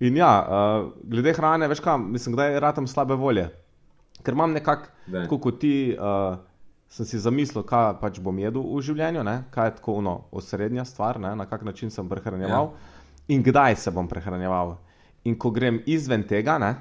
[0.02, 3.48] In ja, uh, glede hrane, veš kaj, mislim, da je ratam slabe volje.
[4.22, 6.38] Ker imam nekako, kot ti, uh,
[6.90, 9.36] sem si zamislil, kaj pač bom jedel v življenju, ne?
[9.50, 11.34] kaj je tako ono, osrednja stvar, ne?
[11.38, 13.02] na kak način sem prehranjeval ja.
[13.34, 14.76] in kdaj se bom prehranjeval.
[15.26, 16.74] In ko grem izven tega, ne?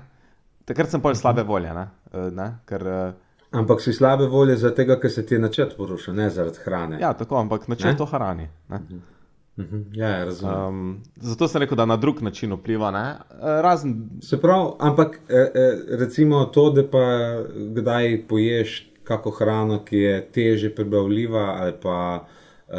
[0.65, 1.73] takrat sem pol slabe volje.
[1.73, 1.87] Ne?
[2.11, 2.51] Uh, ne?
[2.69, 6.29] Ker, uh, ampak si slabe volje zaradi tega, ker se ti je načrt porušil, ne
[6.29, 6.99] zaradi hrane.
[7.01, 8.47] Ja, tako, ampak načrt to hrani.
[8.69, 8.77] Ne?
[8.77, 9.01] Mhm.
[9.57, 9.81] Mhm.
[9.93, 10.25] Ja,
[10.67, 12.89] um, zato sem rekel, da na drug način vpliva.
[12.89, 14.09] E, razen...
[14.21, 17.03] Se pravi, ampak e, e, recimo to, da pa
[17.75, 22.25] kdaj poješ kako hrano, ki je teže prebavljiva, ali pa
[22.67, 22.75] uh,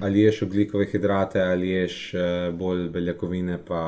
[0.00, 2.20] ali ješ oglikove hidrate, ali ješ uh,
[2.58, 3.80] bolj beljakovine, pa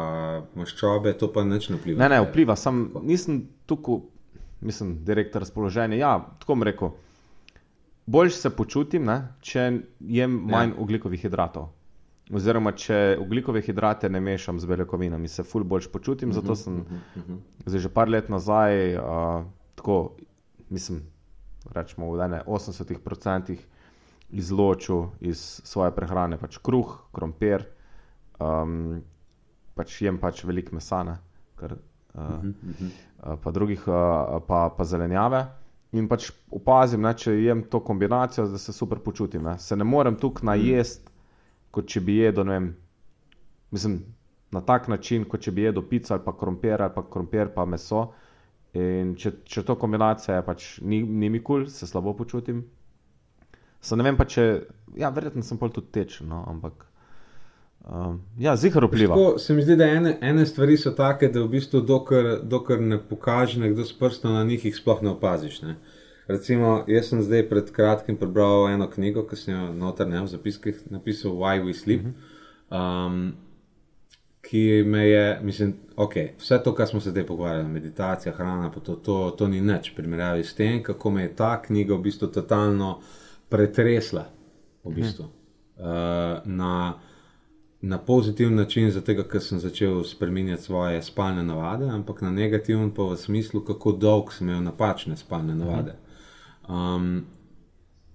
[0.55, 1.99] maščobe, to pa neč ne vpliva.
[2.03, 4.01] Ne, ne, vpliva, sam nisem tukaj,
[4.65, 5.97] mislim, direktor razpoloženja.
[5.97, 6.91] Ja, tako bom rekel.
[8.07, 9.65] Bolj se počutim, ne, če
[10.01, 10.81] jem manj ja.
[10.83, 11.71] oglikovih hidratov.
[12.33, 16.33] Oziroma, če oglikove hidrate ne mešam z beljakovinami, se ful bolj počutim.
[16.33, 17.39] Zato mhm, sem uh -huh, uh -huh.
[17.67, 20.17] zdaj že par let nazaj uh, tako,
[20.71, 21.03] mislim,
[21.73, 23.57] rečemo v 80%
[24.31, 27.65] izločil iz svoje prehrane pač kruh, krompir,
[28.41, 29.03] um,
[29.75, 31.19] pač jem pač veliko mesa,
[31.57, 32.81] kar, uh, uh -huh, uh
[33.21, 33.37] -huh.
[33.43, 35.47] pa drugih, uh, pa, pa zelenjave.
[35.93, 39.43] In pač opazim, da če jem to kombinacijo, da se super počutim.
[39.43, 39.59] Ne.
[39.59, 41.15] Se ne morem tukaj najesti
[41.75, 42.69] kot če bi jedel, vem,
[43.75, 43.99] mislim,
[44.55, 47.67] na tak način, kot če bi jedel pico ali pa krompir ali pa krompir pa
[47.67, 48.07] meso.
[48.79, 52.65] In če, če to kombinacija je pač ni, ni mi kul, cool, se slabo počutim.
[53.85, 54.45] Se ne vem pa, če,
[54.99, 56.87] ja, verjetno sem pol tudi tečen, no, ampak.
[57.85, 59.15] Um, ja, zihar vpliva.
[59.15, 62.81] Tako, se mi zdi, da ene, ene stvari so take, da v bistvu, dokler, dokler
[62.81, 65.61] ne pokaže nekdo s prstom na njih, jih sploh ne opaziš.
[65.63, 65.77] Ne?
[66.27, 70.33] Recimo, jaz sem zdaj pred kratkim prebral eno knjigo, ki sem jo noter ne v
[70.33, 72.09] zapiskih napisal, Why We Sleep.
[72.73, 73.35] Um,
[74.45, 78.97] ki me je, mislim, ok, vse to, kar smo se zdaj pogovarjali, meditacija, hrana, to,
[78.97, 82.99] to, to ni nič, primerjavi s tem, kako me je ta knjiga v bistvu totalno
[83.49, 84.27] pretresla.
[84.85, 85.25] V bistvu.
[85.79, 86.73] uh, na,
[87.87, 93.03] na pozitiven način, zato ker sem začel spremenjati svoje spalne navade, ampak na negativen pa
[93.03, 95.97] v smislu, kako dolgo sem imel napačne spalne navade.
[96.69, 97.27] Um,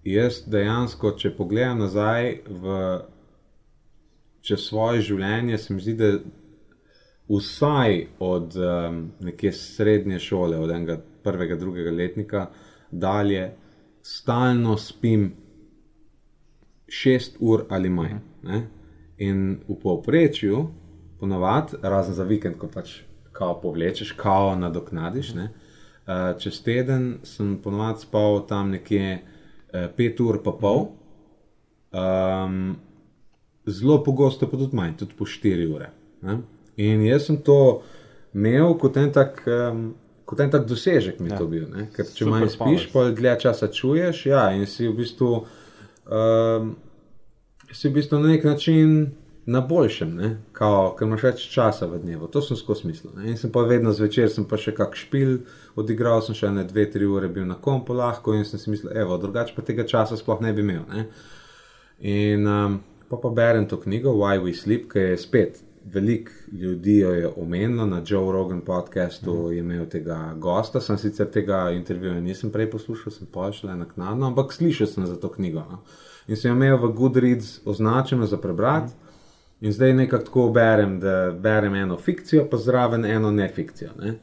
[0.04, 2.80] jaz dejansko, če pogledam nazaj v
[4.58, 6.10] svoje življenje, se mi zdi, da
[7.30, 12.48] vsaj od um, neke srednje šole, od enega prvega, drugega letnika
[12.92, 13.52] dalje,
[14.02, 15.30] stalno spim
[16.90, 18.18] šest ur ali manj.
[18.44, 18.64] Ne?
[19.20, 20.68] In v povprečju,
[21.20, 23.02] ponovadi, razen za vikend, ko pač
[23.36, 25.34] kao povlečeš, kao nadoknadiš.
[25.36, 25.50] Ne?
[26.08, 30.88] Uh, čez teden sem ponovadi spal tam nekje uh, pet ur, pa pol,
[31.92, 32.76] um,
[33.68, 35.92] zelo pogosto pa tudi manj, tudi po štiri ure.
[36.22, 36.40] Ne?
[36.80, 37.82] In jaz sem to
[38.34, 39.94] imel kot en tak, um,
[40.26, 41.38] kot en tak dosežek, mi ja.
[41.38, 41.68] to bil.
[41.70, 41.90] Ne?
[41.96, 45.32] Ker če manj spiš, pa dlje časa čuješ, ja, in si v bistvu,
[46.08, 46.74] um,
[47.72, 49.12] si v bistvu na nek način
[49.46, 52.28] na boljšem, Kao, ker imaš več časa v dnevu.
[52.30, 53.16] To sem skozi mislil.
[53.26, 55.40] In sem pa vedno zvečer, sem pa še kak špil,
[55.80, 58.94] odigral sem še ne dve, tri ure, bil na kompu lahko in sem si mislil,
[58.94, 60.84] evo, drugače pa tega časa sploh ne bi imel.
[60.92, 61.08] Ne?
[62.12, 62.78] In um,
[63.10, 65.64] pa pa berem to knjigo Why We Sleep, ki je spet.
[65.90, 69.52] Veliko ljudi jo je omenilo na Joe Rogan podkastu, mm.
[69.56, 70.82] je imel tega gosta.
[70.84, 75.18] Sem sicer tega intervjuja nisem prej poslušal, sem pa šel naknadno, ampak slišal sem za
[75.18, 75.66] to knjigo.
[75.72, 75.82] No?
[76.30, 78.94] In sem imel v Goodreads označeno za prebrati.
[78.94, 79.10] Mm.
[79.62, 83.90] In zdaj nekako tako berem, da berem eno fikcijo, pa zraven eno nefikcijo.
[84.00, 84.14] Ne?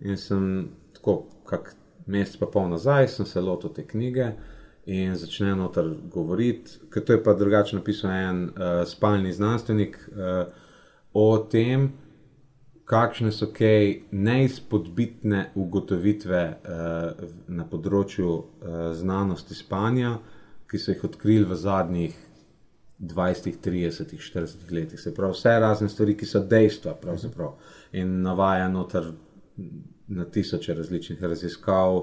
[0.00, 1.74] In sem tako, kak
[2.06, 4.32] mesec pa pol nazaj, sem se lotil te knjige
[4.86, 10.50] in začnem noter govoriti, ker to je pa drugače napisal en uh, spalni znanstvenik uh,
[11.14, 11.92] o tem,
[12.84, 18.44] kakšne so kaj neizpodbitne ugotovitve uh, na področju uh,
[18.98, 20.16] znanosti spanja,
[20.72, 22.14] ki so jih odkrili v zadnjih
[22.98, 25.00] 20, 30, 40 letih.
[25.00, 26.94] Se pravi, vse razne stvari, ki so dejstva,
[27.92, 29.10] in navaja noter
[30.08, 31.98] na tisoče različnih raziskav,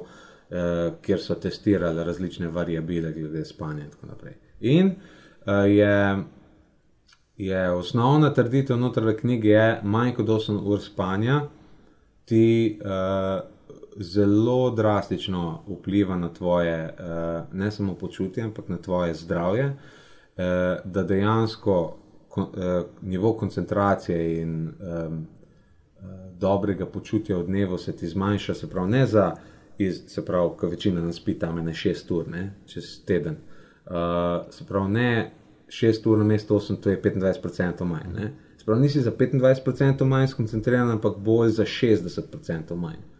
[0.51, 4.33] eh, kjer so testirali različne variabile glede spanja in tako naprej.
[4.59, 6.23] In eh, je,
[7.37, 11.47] je osnovna trditev noter v knjigi, da je manj kot 8 ur spanja
[12.25, 12.79] ti.
[12.85, 13.58] Eh,
[13.99, 19.65] Zelo drastično vpliva na tvoje, uh, ne samo počutje, ampak na tvoje zdravje.
[19.65, 19.73] Uh,
[20.39, 21.97] Eh, da dejansko
[22.37, 25.09] eh, nivo koncentracije in eh,
[26.33, 29.35] dobrega počutja v dnevu se ti zmanjša, se pravi, ne za,
[29.77, 33.35] iz, se pravi, ko večina nas spi tam na 6 ur, ne, čez teden.
[34.49, 35.31] Se pravi, ne
[35.67, 38.13] 6 ur na mesto 8, to je 25% manj.
[38.15, 38.31] Ne.
[38.57, 43.18] Se pravi, nisi za 25% manj skoncentriran, ampak bolj za 60% manj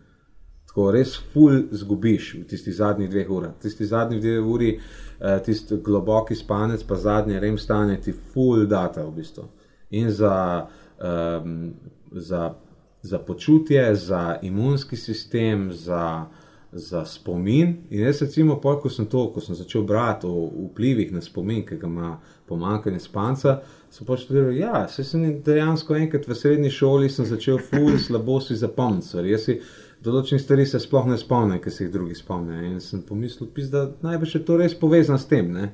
[0.69, 3.53] tako res ful zgubiš v tistih zadnjih dveh urah.
[3.61, 4.75] Tisti zadnji dve uri,
[5.19, 9.47] eh, tisti globoki spanec, pa zadnji rem stanje ti ful data v bistvu.
[9.91, 10.67] In za,
[11.01, 11.73] um,
[12.11, 12.53] za,
[13.01, 16.27] za počutje, za imunski sistem, za
[16.71, 17.77] za spomin.
[17.89, 21.63] In jaz, recimo, pol, ko sem to, ko sem začel brati o vplivih na spomin,
[21.65, 22.11] ki ga ima
[22.49, 27.57] pomankanje spanca, sem pač povedal, da ja, se sem dejansko enkrat v srednji šoli začel
[27.57, 29.25] ful, slabo si zapomniti.
[29.31, 29.59] Jaz si
[30.03, 32.61] določenih stvari se sploh ne spomnim, ki se jih drugi spomnijo.
[32.67, 35.51] In sem pomislil, pis, da najbrž je to res povezano s tem.
[35.53, 35.71] Ne?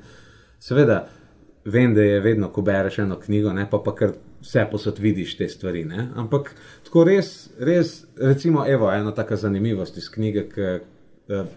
[0.61, 1.03] Seveda,
[1.65, 5.37] vem, da je vedno, ko bereš eno knjigo, ne pa, pa kar vse posod vidiš
[5.37, 5.85] te stvari.
[5.85, 6.09] Ne?
[6.15, 6.53] Ampak
[6.87, 10.49] tako res, res, recimo, evo, ena taka zanimivost iz knjige.
[10.49, 10.81] K, eh,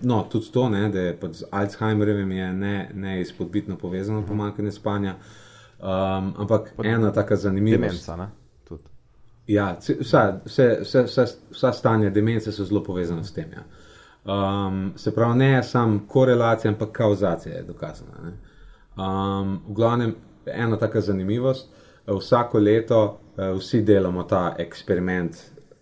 [0.01, 5.19] No, tudi to, ne, da je z Alzheimerjem ne, ne izpodbitno povezano pomankanje spanja.
[5.79, 8.07] Um, ampak Pod, ena taka zanimivost.
[8.07, 8.17] Demenca,
[9.49, 13.53] ja, vsa, vse, vse, vse, vsa stanja demence so zelo povezana s tem.
[13.53, 13.65] Ja.
[14.29, 18.33] Um, se pravi, ne samo korelacija, ampak kauzacija je dokazana.
[18.97, 20.15] Um, v glavnem,
[20.47, 21.73] ena taka zanimivost
[22.07, 25.37] vsako leto uh, vsi delamo ta eksperiment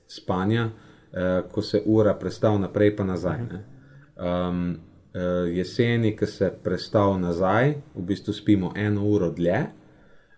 [0.06, 3.40] spanja, uh, ko se ura prestavi naprej, pa nazaj.
[3.40, 4.76] Um,
[5.14, 9.64] uh, jeseni, ki se prestavi nazaj, v bistvu spimo eno uro dlje,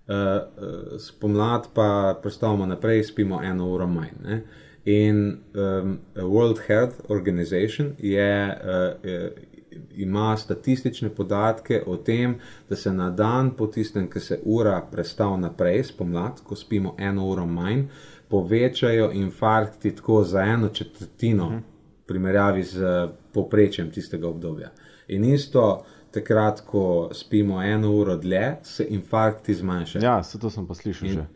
[0.08, 4.10] uh, spomladi pa prestavimo naprej, spimo eno uro manj.
[4.24, 4.42] Ne?
[4.84, 8.58] In um, World Health Organization je.
[9.04, 9.48] Uh,
[9.94, 12.34] ima statistične podatke o tem,
[12.68, 17.26] da se na dan po tistem, ki se ura prestavi naprej, spomladi, ko spimo eno
[17.26, 17.84] uro manj,
[18.28, 21.44] povečajo infarkti tako za eno četrtino.
[21.44, 21.60] -huh.
[22.06, 24.70] primerjavi z poprečjem tistega obdobja.
[25.08, 25.84] In isto.
[26.10, 30.04] Takrat, ko spimo eno uro dlje, se infarkti zmanjšajo.
[30.04, 31.26] Ja, se to sem pa slišal že.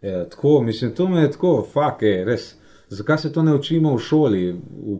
[0.00, 2.54] Je, tako, mislim, to me je tako, fuck, je, res.
[2.88, 4.98] Zakaj se to ne učimo v šoli, v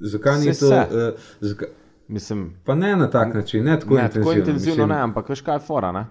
[0.00, 0.68] Zakaj ni to?
[0.68, 1.68] Uh, zakaj?
[2.08, 4.24] Mislim, pa ne na tak način, ne tako ne, intenzivno.
[4.24, 5.92] Tako intenzivno mislim, ne, ampak veš kaj je fora.
[5.92, 6.06] Ne?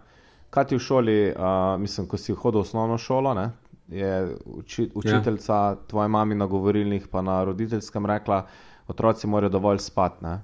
[0.49, 3.51] Kaj ti v šoli, uh, mislim, ko si hodil v osnovno šolo, ne?
[3.87, 5.75] je uči, učiteljica ja.
[5.87, 8.47] tvoje mami na govorilnih, pa na roditeljskem rekla,
[8.87, 10.23] otroci morajo dovolj spati.
[10.23, 10.39] Ne?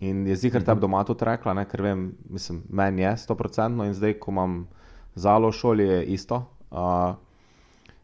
[0.00, 0.80] In je zihar tebi mhm.
[0.80, 1.64] doma tudi rekla, ne?
[1.68, 4.62] ker vem, mislim, meni je 100% in zdaj, ko imam
[5.14, 6.44] zalo v šoli, je isto.
[6.70, 7.14] Uh,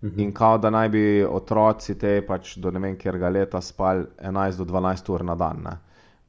[0.03, 0.21] -hmm.
[0.23, 4.05] In kao da naj bi otroci te pač do ne vem, kjer ga leta spali
[4.23, 5.71] 11 do 12 ur na dan ne,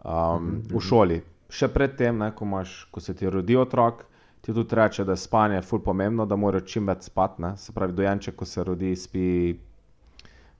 [0.03, 0.77] um, -hmm.
[0.77, 1.21] v šoli.
[1.49, 2.45] Še predtem, ko,
[2.91, 4.05] ko se ti rodi otrok,
[4.41, 7.41] ti tudi reče, da je spanje ful pomembno, da mora čim več spati.
[7.41, 7.57] Ne.
[7.57, 9.59] Se pravi, dojenček, ko se rodi, spi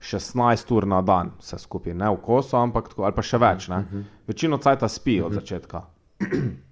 [0.00, 3.68] 16 ur na dan, vse skupaj, ne v kosu, ampak tako, ali pa še več.
[3.68, 4.04] Mm -hmm.
[4.26, 5.26] Večino cajta spi mm -hmm.
[5.26, 5.40] od mhm.
[5.40, 5.82] začetka.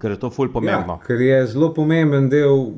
[0.00, 0.98] Ker je to ful pomembno.
[1.00, 2.72] Ja, ker je zelo pomemben del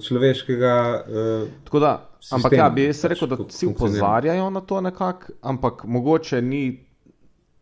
[0.00, 1.04] človeškega.
[1.08, 1.92] Uh, da,
[2.32, 6.86] ampak ja, bi se rekel, da vsi upozarjajo na to nekako, ampak mogoče ni,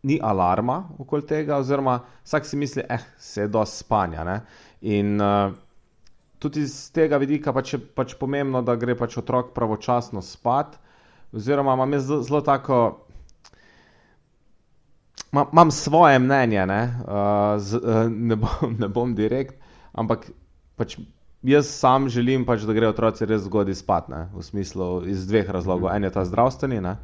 [0.03, 4.25] ni alarma okoli tega, oziroma vsak si misli, eh, se je do spanja.
[4.25, 4.41] Ne?
[4.81, 5.53] In uh,
[6.39, 10.79] tudi iz tega vidika pač je pač pomembno, da gre pač otrok pravočasno spat,
[11.33, 13.07] oziroma imam zelo tako
[15.53, 19.55] imam svoje mnenje, ne, uh, z, uh, ne, bom, ne bom direkt,
[19.93, 20.31] ampak
[20.77, 20.99] pač
[21.43, 24.11] jaz sam želim, pač, da grejo otroci res zgodaj spat.
[24.13, 25.91] Ne, v smislu iz dveh razlogov.
[25.91, 25.97] Mm.
[25.97, 26.97] En je ta zdravstveni, ne,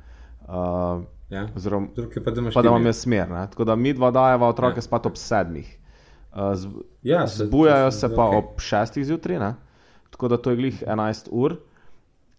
[0.44, 1.00] uh,
[1.32, 1.46] ja.
[1.56, 3.30] oziroma pa, da, pa da imam jaz smer.
[3.32, 4.86] Ne, tako da mi dva dajeva otroke ja.
[4.86, 5.72] spat ob sedmih.
[6.28, 6.68] Uh, z,
[7.02, 8.42] ja, zbujajo se, se pa okay.
[8.42, 9.40] ob šestih zjutraj,
[10.12, 11.56] tako da to je glih 11 ur.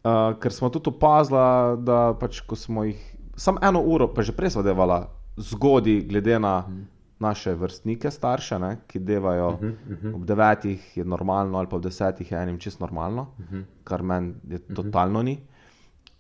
[0.04, 1.40] Uh, ker smo tudi opazili,
[1.84, 3.00] da pač, smo jih
[3.36, 5.02] samo eno uro, pa že prej smo devali,
[5.38, 6.78] zgodaj, glede na mhm.
[6.78, 6.86] -huh.
[7.20, 10.16] naše vrstnike, starše, ne, ki devajo uh -huh, uh -huh.
[10.16, 13.56] ob devetih, je normalno, ali pa ob desetih, je enim čist normalno, uh mhm.
[13.56, 13.64] -huh.
[13.84, 14.76] kar meni je uh -huh.
[14.76, 15.40] totalno ni.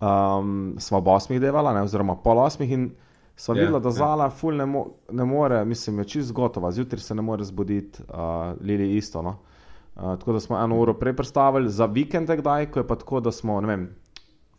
[0.01, 2.91] Um, smo ob osmih devali, ne, oziroma pol osmih, in
[3.35, 3.91] smo yeah, ja, videli, da ja.
[3.91, 4.39] zala yeah.
[4.39, 8.61] ful ne, mo ne more, mislim, je čist gotova, zjutraj se ne more zbuditi, uh,
[8.61, 9.21] lili isto.
[9.21, 9.37] No.
[9.99, 13.19] Uh, tako da smo eno uro prej predstavili za vikende, kdaj, ko je pa tako,
[13.19, 13.89] da smo, ne vem,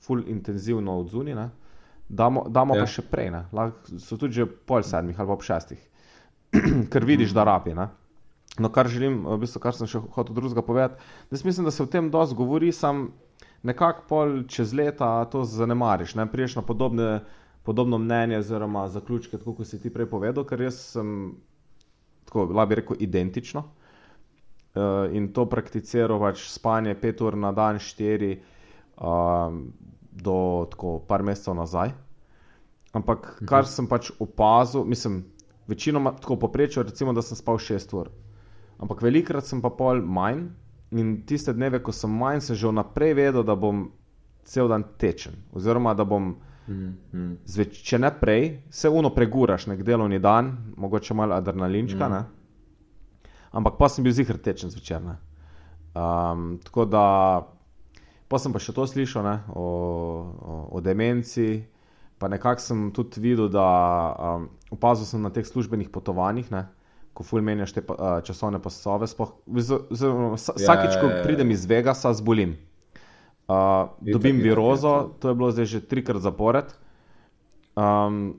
[0.04, 1.48] ful intenzivno odzunili
[2.10, 2.84] damo, damo ja.
[2.84, 5.80] pa še prej, Lahko so tudi že pol sedmih ali pa ob šestih,
[6.92, 7.74] ker vidiš, da rabi.
[7.78, 7.88] Ne?
[8.60, 10.98] No, kar želim, v bistvu, kar sem še hotel drugega povedati,
[11.30, 13.08] da mislim, da se o tem dosti govori, sam
[13.62, 17.10] nekako pol čez leta to zanemariš, ne priješ na podobne,
[17.64, 21.14] podobno mnenje oziroma zaključke, tako kot si ti prej povedal, ker jaz sem,
[22.26, 23.68] tako bi rekel, identično.
[24.70, 28.36] Uh, in to prakticiral, pač spanje pet ur na dan, štiri,
[29.02, 29.50] uh,
[30.14, 30.36] do
[30.70, 31.90] tako par mesecev nazaj.
[32.94, 33.46] Ampak mhm.
[33.50, 35.24] kar sem pač opazil, mislim,
[35.66, 38.10] večinoma tako poprečju, recimo, da sem spal 6 ur.
[38.78, 40.46] Ampak velikrat sem pa pol manj
[40.90, 43.88] in tiste dneve, ko sem manj, sem že vnaprej vedel, da bom
[44.46, 45.34] cel dan tečen.
[45.52, 47.38] Oziroma, da bom, mhm.
[47.44, 52.39] zveč, če ne prej, se uno preguraš nek delovni dan, mogoče malo adrenalinčka, mm.
[53.52, 55.02] Ampak pa sem bil zihar tečen zvečer.
[55.94, 57.06] Um, tako da
[58.30, 61.66] Pa sem pa še to slišal ne, o, o, o demenci,
[62.22, 63.64] pa nekako sem tudi videl, da
[64.14, 66.68] um, opazil sem na teh službenih potovanjih, ne,
[67.10, 69.08] ko ful menjaš te uh, časovne pasove.
[69.10, 72.54] Spoh, z, z, z, vsakič, ko pridem iz Vegasa, zbolim.
[73.50, 76.70] Uh, dobim virozo, to je bilo zdaj že trikrat zapored.
[77.74, 78.38] Um,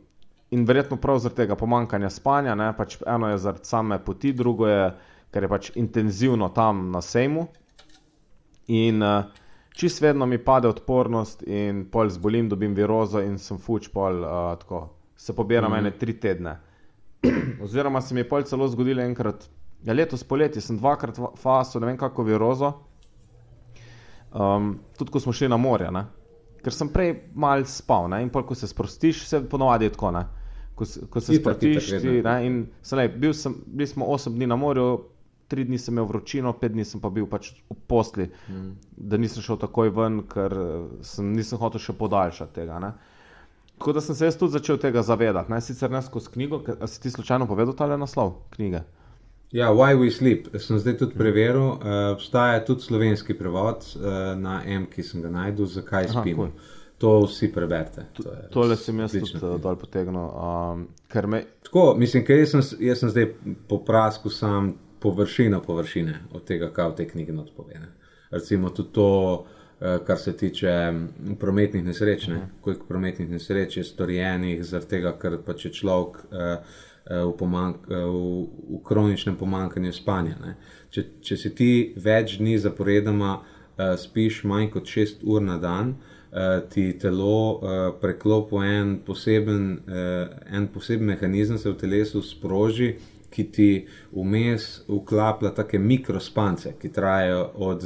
[0.51, 4.67] in verjetno prav zaradi tega pomankanja spanja, ne, pač eno je zaradi same poti, drugo
[4.67, 4.89] je,
[5.31, 7.45] ker je pač intenzivno tam na sejmu.
[8.67, 9.29] In uh,
[9.73, 14.41] čist vedno mi pade odpornost, in pol zbolim, dobim virozo in sem fuč, pol uh,
[14.59, 15.79] tako se pobiram mm.
[15.79, 16.57] ene tri tedne.
[17.63, 19.47] Oziroma se mi je pol celo zgodilo enkrat,
[19.87, 22.73] ja, letos poleti sem dvakrat faso, ne vem kako virozo.
[24.31, 26.05] Um, tudi ko smo šli na morje, ne?
[26.61, 28.19] ker sem prej mal spal ne?
[28.21, 30.11] in pol, ko se sprostiš, se ponovadi tako.
[30.13, 30.27] Ne?
[30.81, 35.03] Ko, ko se sem, bil sem, bili smo osem dni na morju,
[35.51, 38.69] tri dni sem imel vročino, pet dni sem pa bil pač v posli, mm.
[39.11, 40.55] da nisem šel takoj ven, ker
[41.05, 42.79] sem, nisem hotel še podaljšati tega.
[42.81, 42.93] Ne?
[43.75, 46.89] Tako da sem se jaz tudi začel tega zavedati, ne sicer ne skozi knjigo, ali
[46.89, 48.81] si ti slučajno povedal ta naslov knjige?
[49.51, 50.47] Ja, Why We Sleep.
[50.63, 51.75] Sem zdaj tudi preveril.
[51.75, 56.39] Uh, obstaja tudi slovenski prevod uh, na M, ki sem ga najdel, zakaj Aha, spim.
[56.39, 56.53] Cool.
[57.01, 58.05] To vsi preberete.
[58.13, 60.27] To Tole sem jaz tudi uh, dol potegnil.
[60.29, 60.83] Um,
[61.31, 61.39] me...
[61.65, 63.31] Tako, mislim, ker jaz sem, jaz sem zdaj
[63.69, 67.89] po prasku sam površina površine od tega, kaj v tej knjigi odpovede.
[68.31, 69.09] Recimo tudi to,
[69.81, 70.75] uh, kar se tiče
[71.39, 72.35] prometnih nesreč, ne?
[72.35, 72.61] Mhm.
[72.61, 76.23] koliko prometnih nesreč je storjenih zaradi tega, ker pač je človek.
[76.31, 78.45] Uh, Eh, v, pomank, eh, v,
[78.77, 80.53] v kroničnem pomankanju spanja.
[80.93, 85.95] Če, če si ti več dni zaporedoma uh, spiš manj kot 6 ur na dan,
[85.95, 86.10] uh,
[86.69, 92.93] ti telo uh, preklopi en, uh, en poseben mehanizem, se v telesu sproži,
[93.31, 93.69] ki ti
[94.11, 97.85] vmes vklaplja take mikrospance, ki trajajo od,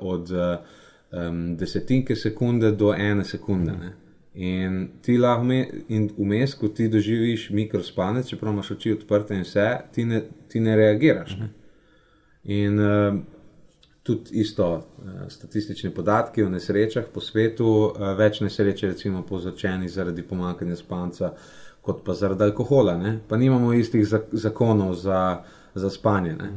[0.00, 3.74] od um, desetinke sekunde do ene sekunde.
[3.74, 3.90] Ne?
[4.34, 5.46] In ti lahko,
[6.18, 10.76] vmes, ko ti doživiš mikrospanec, čeprav imaš oči odprte in vse, ti ne, ti ne
[10.78, 11.36] reagiraš.
[11.42, 11.50] Ne?
[12.54, 13.18] In uh,
[14.04, 19.90] tudi isto, uh, statistični podatki o nesrečah po svetu, uh, več nesreč je recimo povzročenih
[19.90, 21.32] zaradi pomankanja spanca,
[21.82, 22.98] kot pa zaradi alkohola.
[23.00, 23.18] Ne?
[23.28, 25.20] Pa nimamo istih zakonov za,
[25.74, 26.36] za spanje.
[26.36, 26.52] Ne?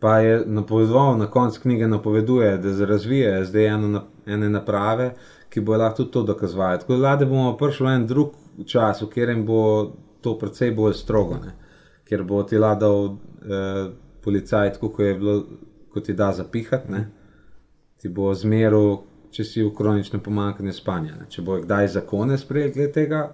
[0.00, 5.14] Pa je napovedoval, na koncu knjige napoveduje, da se razvije zdaj eno, ene naprave,
[5.50, 6.78] ki bo lahko tudi to dokazoval.
[6.78, 8.36] Tako da bomo prišli v en drug
[8.66, 9.62] čas, v katerem bo
[10.20, 11.56] to precej bolj strogo, ne?
[12.04, 13.90] ker bo ti ladal eh,
[14.24, 15.34] policaj, tako kot je bilo,
[15.92, 17.08] kot ti da zapihati, ne?
[18.00, 21.18] ti bo zmeral, če si v kroničnem pomankanju spanja.
[21.20, 21.28] Ne?
[21.30, 23.24] Če bo kdaj zakone sprejel glede tega,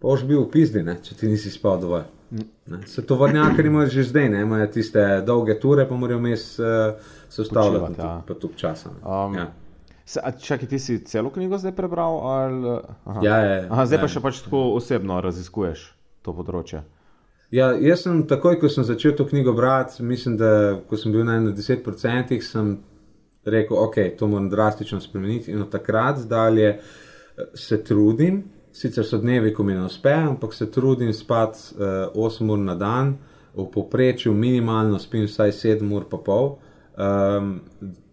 [0.00, 1.00] boš bil v pizdi, ne?
[1.02, 2.06] če ti nisi spal dovolj.
[2.30, 2.78] Ne?
[2.86, 4.44] Se to vodnjaki imajo že zdaj, ne?
[4.46, 6.94] imajo tiste dolge ture, pa morajo mes uh,
[7.28, 8.12] se ustavljati, ja.
[8.26, 8.94] pa tu časa.
[9.02, 9.50] Um, ja.
[10.38, 13.20] Če ti si celo knjigo zdaj prebral, ali Aha.
[13.22, 14.02] Ja, je, Aha, zdaj ja.
[14.02, 15.84] pa še pač tako osebno raziskuješ
[16.26, 16.82] to področje.
[17.50, 21.40] Ja, jaz sem takoj, ko sem začel to knjigo brati, mislim, da sem bil na
[21.40, 22.76] 10%, sem
[23.44, 25.50] rekel, ok, to moram drastično spremeniti.
[25.50, 26.80] In od takrat dalje eh,
[27.54, 32.52] se trudim, sicer so dnevi, ko mi ne uspe, ampak se trudim spati uh, 8
[32.52, 33.16] ur na dan,
[33.54, 36.52] v povprečju minimalno spim vsaj 7 ur pa pol.
[36.94, 37.60] Um,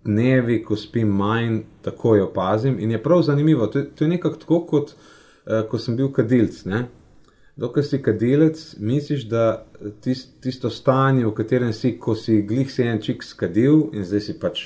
[0.05, 2.79] dnevi, ko spim manj, tako jo opazim.
[2.79, 6.63] In je prav zanimivo, to to je nekako tako, kot uh, ko sem bil kadilc.
[7.57, 9.65] Dokler si kadilec, misliš, da
[10.01, 14.21] tist, tisto stanje, v katerem si, ko si glih si en čik skadil in zdaj
[14.21, 14.61] si pač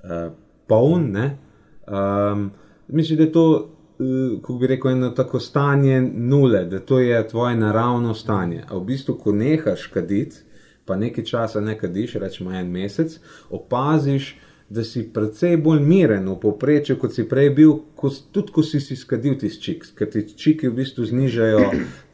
[0.00, 0.30] uh,
[0.68, 2.46] poln, um,
[2.88, 7.20] misliš, da je to, uh, kako bi rekel, eno tako stanje nule, da to je
[7.28, 8.64] tvoje naravno stanje.
[8.68, 10.40] A v bistvu, ko nehaš kaditi,
[10.88, 13.18] pa nekaj časa ne kadiš, rečemo en mesec,
[13.50, 14.38] opaziš,
[14.72, 18.80] da si precej bolj miren v povprečju, kot si prej bil, ko, tudi ko si
[18.80, 21.64] si skadil ti čik, ker ti čiki v bistvu znižajo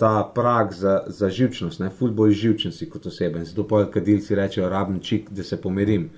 [0.00, 3.44] ta prag za, za živčnost, ne, ful bolj živčen si kot oseben.
[3.46, 6.08] Zato pa kadilci rečejo, rabim čik, da se pomirim.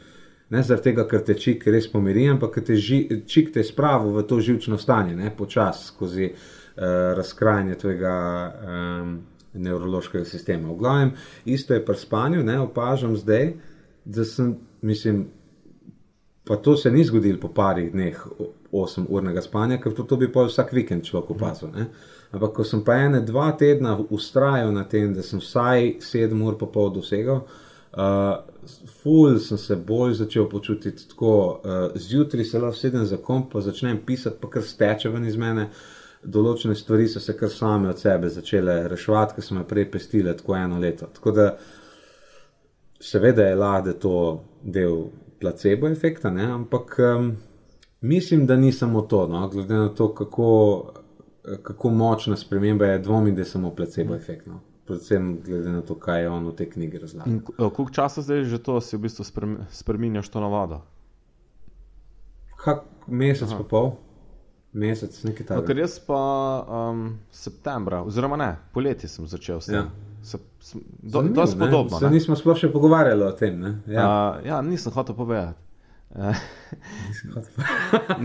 [0.51, 4.14] Ne zaradi tega, ker te čik res pomiri, ampak ker te ži, čik te spravi
[4.14, 6.86] v to živčno stanje, ne počasi skozi uh,
[7.18, 8.14] razkrajanje tvojega
[8.49, 9.12] um,
[9.61, 10.72] nevrološkega sistema.
[10.72, 11.12] V glavnem,
[11.45, 13.53] isto je pri spanju, ne opažam zdaj,
[14.09, 15.26] da sem, mislim,
[16.51, 18.16] Pa to se ni zgodilo po parih dneh,
[18.72, 21.70] 8 urnega spanja, ker to, to bi pa vsak vikend človek opazil.
[21.70, 21.84] Ne?
[22.34, 26.57] Ampak ko sem pa ene dva tedna ustrajal na tem, da sem vsaj 7 ur
[26.59, 27.44] pa pol dosegel,
[27.94, 28.66] uh,
[28.98, 33.62] ful sem se bolj začel počutiti tako, uh, zjutraj se lahko sedem za komp, pa
[33.70, 35.70] začnem pisati, pa kar steče ven iz mene.
[36.26, 40.34] Določene stvari so se kar same od sebe začele reševati, ker smo jih prej pestili
[40.34, 41.14] tako eno leto.
[41.14, 41.51] Tako da,
[42.98, 44.16] seveda je lade to
[44.66, 45.05] del
[45.41, 46.45] placebo efekta, ne?
[46.45, 47.36] ampak um,
[48.01, 49.26] mislim, da ni samo to.
[49.26, 49.49] No?
[49.49, 50.51] Glede na to, kako
[51.62, 54.47] kako močna sprememba je, dvomim, da je samo placebo efekt.
[54.47, 54.61] No.
[54.86, 57.41] Predvsem glede na to, kaj je on v tej knjigi razlagal.
[57.57, 59.24] Koliko časa zdaj že to si v bistvu
[59.70, 60.80] spremenjaš to navado?
[62.57, 63.93] Kak mesec pa pol,
[64.72, 65.61] mesec, nekaj takega.
[65.61, 66.20] No, ker jaz pa
[66.68, 69.86] um, septembra, oziroma ne, poleti sem začel s tem.
[69.86, 70.09] Ja.
[70.23, 70.41] Sem,
[71.03, 71.99] do, dosti podobno.
[71.99, 73.61] Se nismo sploh še pogovarjali o tem.
[73.61, 73.75] Ne?
[73.89, 74.07] Ja.
[74.07, 75.59] Uh, ja, nisem hotel povedati.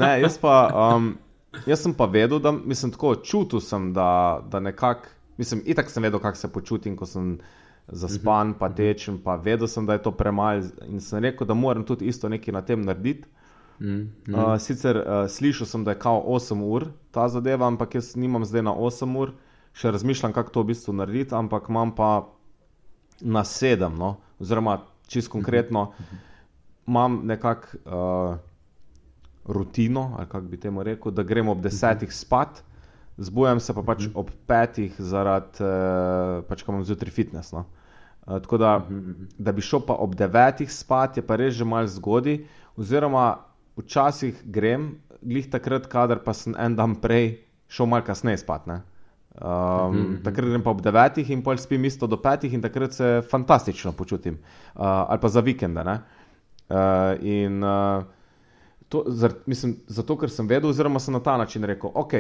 [0.02, 0.56] ne, jaz pa.
[0.74, 1.16] Um,
[1.66, 6.04] Jaz sem pa vedel, da mislim tako, čutil sem, da, da nekako, mislim, itak sem
[6.04, 7.38] vedel, kako se počutim, ko sem
[7.88, 8.76] zaspan, pa mhm.
[8.76, 12.30] tečem, pa vedel sem, da je to premalo in sem rekel, da moram tudi isto
[12.30, 13.28] nekaj na tem narediti.
[13.80, 18.46] Uh, sicer uh, slišal sem, da je kao 8 ur ta zadeva, ampak jaz nimam
[18.46, 19.34] zdaj na 8 ur,
[19.76, 22.10] še razmišljam, kako to v bistvu narediti, ampak imam pa
[23.22, 24.16] na 7, no?
[24.40, 25.90] oziroma čisto konkretno,
[26.88, 27.80] imam nekako.
[27.86, 28.54] Uh,
[29.46, 32.64] rutino, ali kako bi temu rekel, da gremo ob desetih spat,
[33.18, 34.12] zbujam se pa pač mhm.
[34.16, 37.54] ob petih, zaradi uh, pač, ko imam zjutraj fitness.
[37.54, 37.66] No.
[38.26, 38.98] Uh, tako da, mhm.
[38.98, 39.28] Mhm.
[39.38, 42.42] da bi šel pa ob devetih spat, je pa res že malce zgodaj,
[42.78, 43.38] oziroma
[43.78, 48.68] včasih grem, glih takrat, kader pa sem en dan prej šel malce kasneje spat.
[48.68, 48.82] Ne.
[49.42, 50.24] Um, uh -huh.
[50.24, 53.92] Takrat grem pa ob devetih in pol spim isto do petih, in takrat se fantastično
[53.92, 55.82] počutim, uh, ali pa za vikende.
[55.82, 56.78] Uh,
[57.22, 58.04] in uh,
[58.90, 62.14] to, zar, mislim, zato, ker sem vedel, oziroma sem na ta način rekel, ok,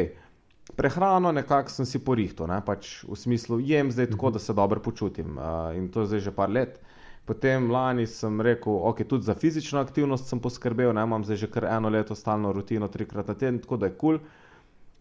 [0.76, 4.80] prehrano nekako sem si porihtel, ne, pač v smislu jem zdaj tako, da se dobro
[4.80, 6.82] počutim uh, in to je zdaj že par let.
[7.26, 11.47] Potem lani sem rekel, ok, tudi za fizično aktivnost sem poskrbel, ne, imam zdaj že
[11.47, 14.18] kar eno leto stalno rutino, trikrat na teden, tako da je kul.
[14.18, 14.30] Cool.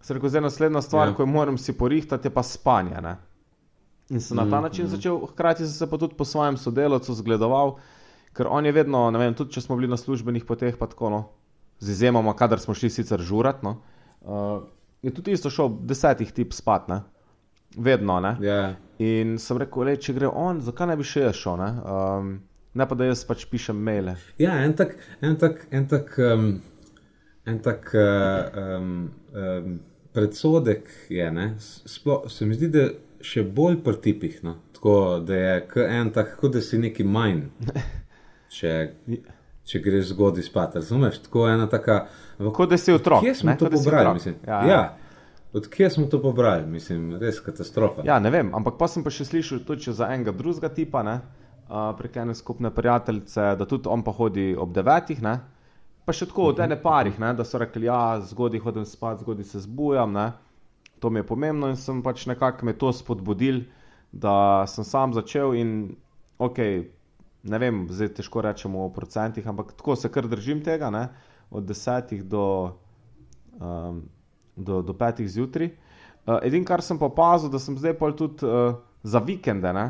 [0.04, 1.14] Sem rekel, zdaj naslednja stvar, ja.
[1.16, 3.00] ko jo moram si porihtati, je pa spanje.
[3.00, 3.14] Ne.
[4.12, 6.56] In sem na ta mhm, način mm začel, hkrati sem se pa tudi po svojem
[6.60, 7.78] sodelavcu zgledoval,
[8.36, 11.10] ker on je vedno, ne vem, tudi če smo bili na službenih poteh, pa tako,
[11.10, 11.22] no,
[11.80, 13.78] z izjemoma, kadar smo šli sicer žurat, no,
[14.20, 14.60] uh,
[15.02, 17.00] je tudi isto šel desetih tip spat, ne?
[17.76, 18.20] vedno.
[18.20, 18.36] Ne?
[18.40, 18.44] Yeah.
[18.44, 18.74] Ja.
[18.98, 21.56] In sem rekel, le, če gre on, zakaj ne bi še jaz šel?
[21.58, 21.70] Ne?
[21.82, 22.28] Um,
[22.78, 24.14] ne pa da jaz pač pišem maile.
[24.38, 24.94] Ja, en tak,
[25.24, 26.46] en tak, en tak, um,
[27.50, 28.94] en tak uh, um,
[29.34, 29.74] um,
[30.14, 32.88] predsodek je, Splo, se mi zdi, da
[33.24, 34.40] še bolj pri tipih.
[34.46, 34.56] No?
[34.76, 37.48] Tako da je en tak, kot da si neki manj.
[38.54, 38.72] Če,
[39.66, 40.76] če greš zgodaj spat.
[40.78, 41.24] Razumeš?
[41.24, 42.04] Tako je ena taka.
[42.54, 43.24] Kot da si otrok.
[43.24, 43.56] Kje smo ne?
[43.58, 44.20] to pobrali?
[44.46, 44.68] Ja, ja.
[44.68, 44.82] ja.
[45.54, 46.66] Odkje smo to pobrali?
[46.70, 48.04] Mislim, res katastrofa.
[48.06, 51.18] Ja, ne vem, ampak pa sem pa še slišal tudi za enega drugega tipa, ne?
[51.98, 55.38] prek ene skupne prijateljice, da tudi on pa hodi ob devetih, ne?
[56.04, 57.32] Pa še tako od ene parih, ne?
[57.34, 60.32] da so rekli, ja, zgodaj hodim spat, zgodaj se zbujam, ne?
[61.00, 63.64] to mi je pomembno in sem pač nekako me to spodbudil,
[64.12, 65.72] da sem sam začel in
[66.38, 66.60] ok,
[67.44, 71.08] ne vem, zdaj težko rečemo o procentih, ampak tako se kar držim tega, ne?
[71.54, 72.44] od desetih do,
[73.60, 74.00] um,
[74.56, 75.68] do, do petih zjutraj.
[76.24, 79.84] Uh, Edino, kar sem pa opazil, da sem zdaj pa tudi uh, za vikende, ne?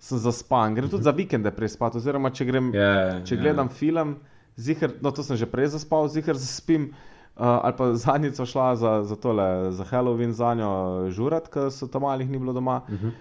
[0.00, 2.00] sem zaspan, grem tudi za vikende prespati.
[2.00, 3.76] Oziroma, če, grem, yeah, ja, ja, če gledam yeah.
[3.78, 4.16] film,
[4.56, 6.94] zihar, no to sem že prej zaspal, zihar zaspim.
[7.34, 11.88] Uh, ali pa zadnjico šla za, za tole, za Halloween, za njo žurat, ker so
[11.90, 12.82] tam malih ni bilo doma.
[12.86, 13.06] Uh mhm.
[13.06, 13.12] -huh.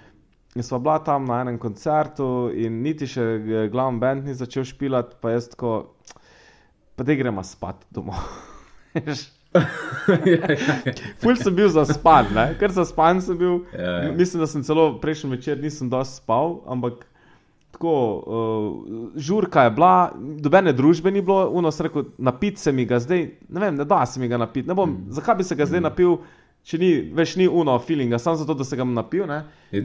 [0.55, 3.23] In sva bila tam na enem koncertu, in niti še
[3.71, 5.95] glavni bend ni začel špilati, pa jaz tako,
[6.95, 8.15] pa da gremo spat domov.
[11.21, 12.29] Ful sem bil za spat,
[12.59, 13.59] ker za span sem bil.
[13.73, 14.11] Ja, ja.
[14.11, 17.05] Mislim, da sem celo prejšnji večer nisem dosti spal, ampak
[17.73, 20.11] tako, uh, žurka je bila,
[20.45, 23.85] dobene družbe ni bilo, uno sem rekel, napiti se mi ga zdaj, ne vem, ne
[23.89, 25.17] da se mi ga napiti, ne bom, mm.
[25.17, 25.89] zakaj bi se ga zdaj mm.
[25.89, 26.17] napil
[26.67, 29.27] če ni več ni uno feelinga, samo zato, da se ga napil.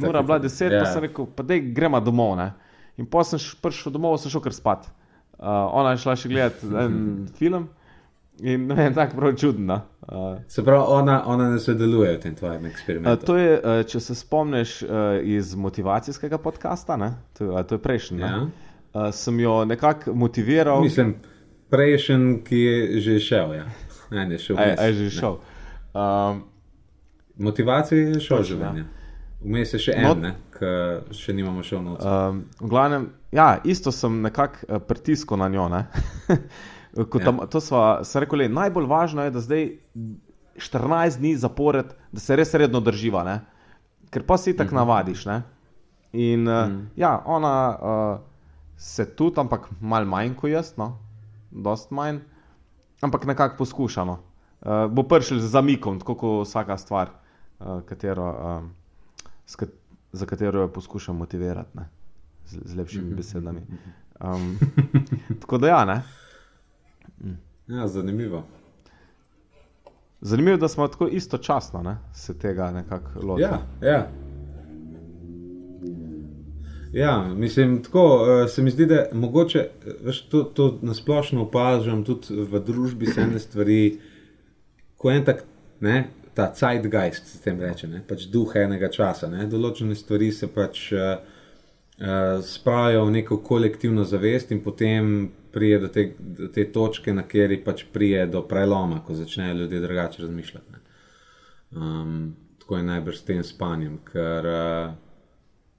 [0.02, 0.82] Mora bila deset, yeah.
[0.82, 0.92] pa ja.
[0.94, 2.36] sem rekel, pa dej gremo domov.
[2.38, 2.52] Ne?
[2.98, 4.86] In pa sem prišel domov, sem šel kar spat.
[5.38, 6.96] Uh, ona je šla še gledati en
[7.38, 7.68] film.
[8.40, 9.80] In ne, tako prav čudno.
[10.02, 13.22] Uh, se pravi, ona, ona ne sodeluje v tem tvojem eksperimentu.
[13.22, 14.90] Uh, to je, uh, če se spomniš uh,
[15.22, 17.12] iz motivacijskega podcasta, ne?
[17.38, 18.20] to, uh, to je prejšnji.
[18.20, 18.46] Ja.
[18.94, 20.80] Uh, sem jo nekako motiviral.
[20.82, 21.16] Mislim,
[21.70, 23.54] prejšnji, ki je že šel.
[23.54, 23.66] Ja.
[24.10, 24.76] Ne, ne, šel je.
[24.86, 25.40] Je že šel.
[25.94, 26.44] Um,
[27.38, 28.84] Motivacija je šel življenje.
[29.38, 30.70] Vmes je še en, no, ki
[31.14, 32.02] še nimamo šel noč.
[32.02, 35.68] Um, v glavnem, ja, isto sem nekako uh, pritiskal na njo.
[37.04, 37.46] tam, ja.
[37.46, 37.82] To smo
[38.14, 39.68] rekli, najbolj važno je, da zdaj
[40.56, 43.40] 14 dni zapored, da se res redno drživa, ne?
[44.10, 44.80] ker pa si tako mm -hmm.
[44.80, 45.26] navadiš.
[45.26, 45.42] Ne?
[46.12, 46.90] In uh, mm.
[46.96, 48.20] ja, ona uh,
[48.76, 50.98] se tudi, ampak malo manj kot jaz, no?
[51.50, 52.18] dost manj,
[53.00, 54.18] ampak nekako poskušano.
[54.60, 57.10] Uh, bo prišel z zamikom, tako kot vsaka stvar
[57.60, 58.70] uh, katero, um,
[59.56, 59.68] kat
[60.12, 61.88] za katero jo poskušam motivirati ne?
[62.46, 63.16] z, z lepšimi mhm.
[63.16, 63.60] besedami.
[64.20, 64.58] Um,
[65.40, 66.02] tako da, ja, ne.
[67.20, 67.74] Mm.
[67.74, 68.44] Ja, zanimivo.
[70.20, 73.42] Zanimivo je, da smo tako istočasno ne, se tega nekako lotili.
[73.42, 74.10] Ja, ja.
[76.92, 79.68] Ja, mislim, tako uh, se mi zdi, da mogoče
[80.00, 83.98] veš, to, to nasplošno opažam tudi v družbi, se ene stvari,
[84.96, 85.44] ko en tak,
[85.80, 90.48] ne, ta zeitgeist, se tem reče, ne, pač duh enega časa, ne, določene stvari se
[90.48, 91.20] pač uh,
[92.00, 95.28] uh, spravijo v neko kolektivno zavest in potem
[95.58, 99.82] prije do te, do te točke, na kateri pač prije do preloma, ko začnejo ljudje
[99.82, 100.80] drugače razmišljati.
[101.76, 102.16] Um,
[102.62, 104.50] tako je najbrž s tem spanjem, ker.
[104.54, 104.96] Uh,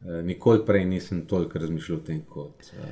[0.05, 2.85] Eh, nikoli prej nisem toliko razmišljal o tem, kot, uh,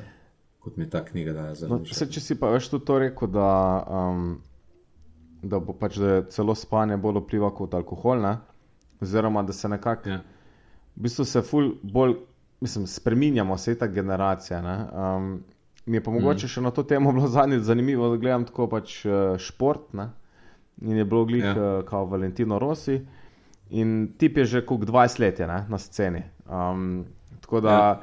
[0.59, 2.09] kot mi je ta knjiga dala za no, misel.
[2.11, 3.51] Če si pa veš to rekel, da,
[3.87, 4.25] um,
[5.39, 8.33] da bo pač da celo spanje bolj vpliva kot alkohol, ne?
[8.99, 10.17] oziroma da se nekako, ja.
[10.97, 12.17] v bistvu se ful bolj,
[12.59, 14.59] mislim, spreminjamo, se je ta generacija.
[14.59, 15.31] Um,
[15.87, 16.49] mi je pa mogoče mm.
[16.49, 20.09] še na to temo bilo zadnjič zanimivo, da gledam tako pač uh, šport ne?
[20.81, 21.53] in je bilo glih ja.
[21.53, 22.99] uh, kot Valentino Rossi.
[23.69, 26.21] In tip je že kot 20 let je, ne, na sceni.
[26.47, 27.05] Um,
[27.41, 27.95] tako da, ja.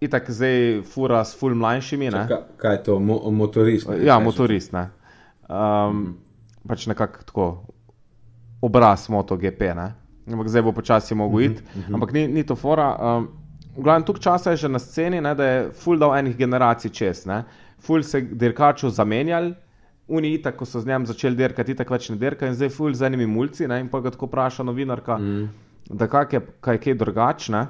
[0.00, 2.10] itak zdaj fura s ful mlajšimi.
[2.10, 3.88] Čaka, kaj je to, Mo motorist?
[3.88, 4.74] Ne, ja, motorist.
[4.76, 4.90] Ne.
[5.48, 6.14] Um, mm.
[6.68, 7.48] Pač nekako tako
[8.62, 9.72] obraz MotoGP.
[9.74, 9.88] Ne.
[10.30, 11.62] Ampak zdaj bo počasi mogel -hmm, iti.
[11.62, 11.94] Mm -hmm.
[11.94, 12.94] Ampak ni, ni to fora.
[13.00, 13.39] Um,
[13.80, 16.92] v glavnem, tukaj časa je že na sceni, ne, da je ful dal enih generacij
[16.92, 17.24] čez.
[17.26, 17.42] Ne.
[17.80, 19.54] Ful se dirkaču zamenjali.
[20.10, 23.06] Uni, tako so z njim začeli dirkati, tako več ne dirka in zdaj ful z
[23.06, 23.68] enimi mulci.
[23.70, 25.18] Ne, in pa ga tako vpraša novinarka.
[25.18, 25.50] Mm
[25.90, 27.66] da kak je kaj je drugačne,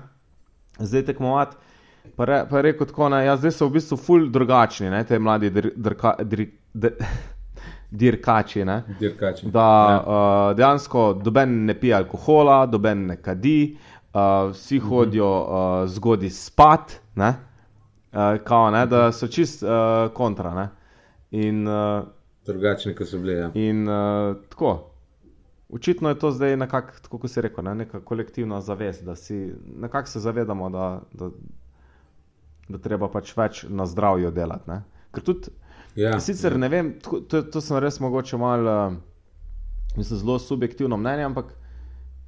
[0.79, 1.57] zdaj tekmovati.
[2.17, 5.05] Pa, re, pa je rekel tako, da ja, zdaj so v bistvu ful drugačni, ne,
[5.05, 7.05] te mladi drka, dr, dr,
[8.03, 8.65] dirkači.
[8.65, 9.51] Ne, dirkači.
[9.53, 10.01] Da ja.
[10.01, 14.53] uh, dejansko doben ne pije alkohola, doben ne kadi, uh, uh mhm.
[14.53, 14.89] -huh.
[14.89, 17.35] hodijo uh, zgodaj spat, ne,
[18.13, 19.69] uh, kao, ne, da so čist uh,
[20.15, 20.55] kontra.
[20.55, 20.69] Ne,
[21.31, 22.05] in, uh,
[22.47, 23.33] Drugačni, kot so bili.
[23.33, 23.51] Ja.
[23.55, 24.87] In uh, tako.
[25.73, 30.09] Očitno je to zdaj nekako, kot se reče, ne, neka kolektivna zavest, da si nekako
[30.09, 31.31] se zavedamo, da, da,
[32.69, 34.71] da treba pač več na zdravju delati.
[34.71, 34.83] Ne.
[35.15, 35.53] Ker tudi,
[35.95, 36.59] ja, sicer ja.
[36.59, 38.97] ne vem, to, to sem res mogoče malo,
[39.97, 41.55] mislim, zelo subjektivno mnenje, ampak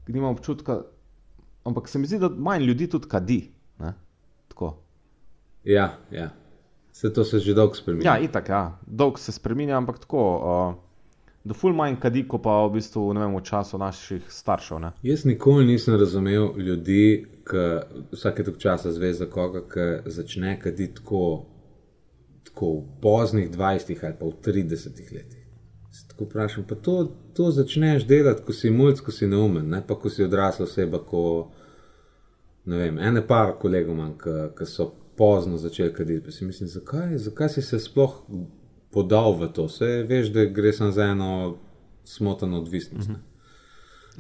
[0.06, 0.82] nimam občutka,
[1.64, 3.40] ampak se mi zdi, da manj ljudi tudi kadi.
[5.64, 6.30] Ja, ja.
[6.92, 8.10] Se to se že dolgo spremenja.
[8.10, 8.78] Ja, itak, ja.
[8.86, 10.24] dolgo se spremenja, ampak tako.
[10.36, 10.92] Uh,
[11.44, 14.78] da ful manj kadi, kot pa v bistvu vem, v času naših staršev.
[14.78, 14.92] Ne?
[15.02, 17.64] Jaz nikoli nisem razumel ljudi, ki
[18.12, 21.46] vsake tok časa zvez za koga, ki začne kaditi tako,
[22.46, 25.41] tako v poznih 20 ali pa v 30 letih.
[26.22, 29.94] Tako vprašam, pa to, to začneš delati, ko si mulj, ko si neumen, ne pa
[29.94, 31.50] ko si odrasla oseba, ko
[32.64, 34.12] ne vem, ene par kolegov manj,
[34.58, 36.24] ki so pozno začeli kaditi.
[36.24, 38.14] Pa si mislim, zakaj, zakaj si se sploh
[38.90, 39.66] podal v to.
[39.66, 41.58] Vse veš, da gre samo za eno
[42.04, 43.10] smotano odvisnost.
[43.10, 43.16] Uh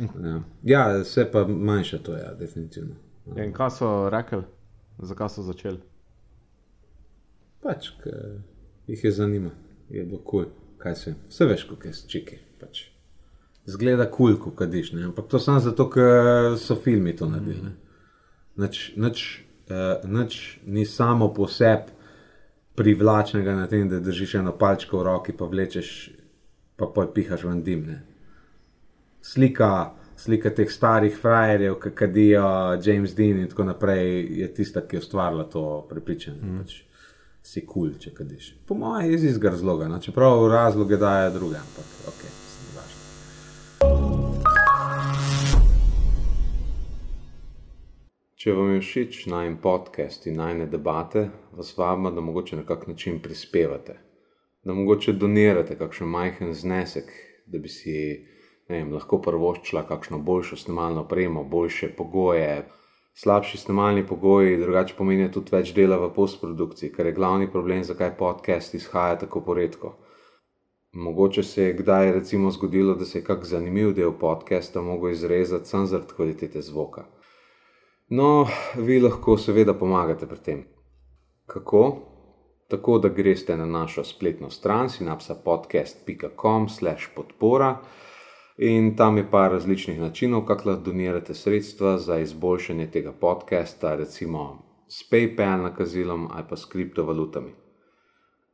[0.06, 0.24] -huh.
[0.26, 0.42] ja.
[0.62, 2.94] ja, vse pa manjša to, ja, definitivno.
[3.36, 4.42] Ja, in kaj so rekli,
[4.98, 5.78] zakaj so začeli?
[7.62, 8.42] Pač, ker
[8.86, 9.50] jih je zanima,
[9.90, 10.61] je bilo kul, cool.
[10.82, 11.14] Kaj se.
[11.28, 12.38] Vse veš, kako je s čiki.
[12.60, 12.84] Pač.
[13.66, 15.04] Zgleda kul, cool, ko kadiš, ne?
[15.06, 17.70] ampak to samo zato, ker so filmi to naredili.
[18.58, 19.22] Nič, nič,
[19.70, 21.94] uh, nič ni samo po sebi
[22.74, 25.88] privlačnega na tem, da držiš eno palčko v roki, pa vlečeš,
[26.76, 27.98] pa poj pihaš v dimne.
[29.22, 32.46] Slika, slika teh starih frajerjev, ki kadijo
[32.82, 36.40] James Dean in tako naprej, je tista, ki je ustvarila to prepričanje.
[36.42, 36.64] Mm.
[36.64, 36.80] Pač
[37.42, 38.52] si kul, cool, če kadiš.
[38.66, 39.98] Po mojem je iz istega razloga, no?
[39.98, 42.22] čeprav razloge dajo druge, ampak ok.
[48.42, 52.88] Če vam je všeč najmen podcast in najne debate, vas vabim, da mogoče na kak
[52.90, 53.94] način prispevate,
[54.66, 57.12] da mogoče donirate kakšen majhen znesek,
[57.46, 57.94] da bi si
[58.68, 62.64] vem, lahko prvoščila kakšno boljšo snemalno opremo, boljše pogoje.
[63.14, 68.16] Slabši snemalni pogoji, drugače pomenijo tudi več dela v postprodukciji, kar je glavni problem, zakaj
[68.18, 69.96] podcast izhaja tako poredko.
[70.92, 75.68] Mogoče se je kdaj recimo zgodilo, da se je kak zanimiv del podcasta mogel izrezati
[75.68, 77.04] samo zaradi kvalitete zvoka.
[78.08, 78.46] No,
[78.76, 80.64] vi lahko seveda pomagate pri tem.
[81.46, 81.96] Kako?
[82.68, 87.76] Tako, da greste na našo spletno stran sinapsapodcast.com/slash podpora
[88.58, 94.62] in tam je par različnih načinov, kako lahko donirate sredstva za izboljšanje tega podcasta, recimo
[94.88, 97.54] s PayPal nakazilom ali pa s kriptovalutami.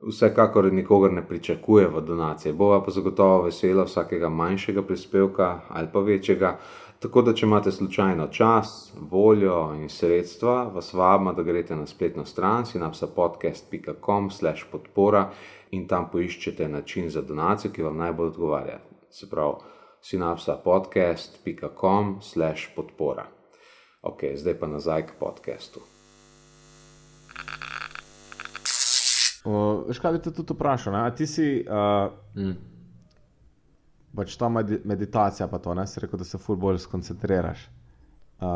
[0.01, 6.01] Vsekakor nikogar ne pričakuje v donacije, bova pa zagotovo vesela vsakega manjšega prispevka ali pa
[6.01, 6.59] večjega.
[6.99, 12.25] Tako da, če imate slučajno čas, voljo in sredstva, vas vabimo, da greste na spletno
[12.25, 15.31] stran sinapsapodcast.com/slash podpora
[15.71, 18.79] in tam poiščete način za donacijo, ki vam najbolj odgovarja.
[19.11, 23.27] se pravi synapsapodcast.com/slash podpora.
[24.03, 25.81] Ok, zdaj pa nazaj k podkastu.
[29.89, 30.93] Veš, kaj bi te tudi vprašal?
[30.93, 31.17] Ne?
[31.17, 31.65] Ti si.
[31.65, 32.57] Uh, mm.
[34.17, 37.69] Pač ta meditacija, pa to, ne si rekel, da se ful bolj skoncentriraš.
[38.39, 38.47] Uh,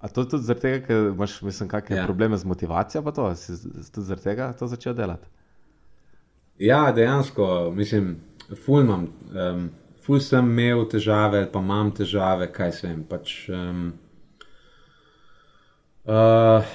[0.00, 2.04] a to je tudi zaradi tega, ker imaš, mislim, kakšne ja.
[2.06, 3.56] probleme z motivacijo, pa to si
[3.92, 5.26] tudi zaradi tega to začel delati?
[6.62, 8.14] Ja, dejansko, mislim,
[8.64, 9.08] ful imam.
[9.32, 9.70] Um,
[10.04, 13.36] ful sem imel težave, pa imam težave, kaj se jim pač.
[13.48, 13.92] Um,
[16.04, 16.74] uh,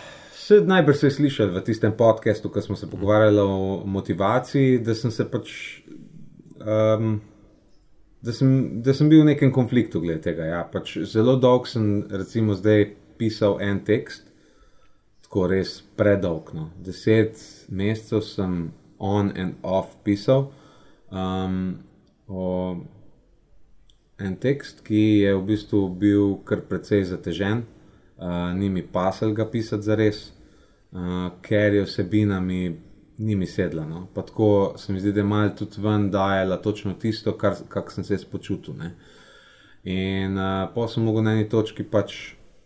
[0.49, 5.27] Najbrž ste slišali v tistem podkastu, ko smo se pogovarjali o motivaciji, da sem se
[5.29, 5.51] pač.
[6.59, 7.19] Um,
[8.21, 10.49] da, sem, da sem bil v nekem konfliktu glede tega.
[10.49, 10.63] Ja.
[10.65, 12.89] Pač zelo dolgo sem, recimo, zdaj
[13.21, 14.25] pisal en tekst,
[15.27, 16.49] tako res predolg.
[16.57, 16.71] No.
[16.81, 17.37] Deset
[17.69, 20.49] mesecev sem on and off pisal.
[21.13, 21.77] Um,
[22.25, 22.49] o,
[24.19, 27.63] en tekst, ki je v bistvu bil kar precej zatežen,
[28.17, 30.27] uh, ni mi pasal ga pisati za res
[30.91, 32.77] uh, ker je vsebina mi
[33.17, 33.85] ni mi sedla.
[33.85, 34.07] No?
[34.13, 38.03] Pa tako se mi zdi, da je malo tudi ven dajala točno tisto, kar sem
[38.03, 38.73] se spočutil.
[38.73, 38.95] Ne?
[39.83, 42.15] In uh, pa sem mogel na eni točki pač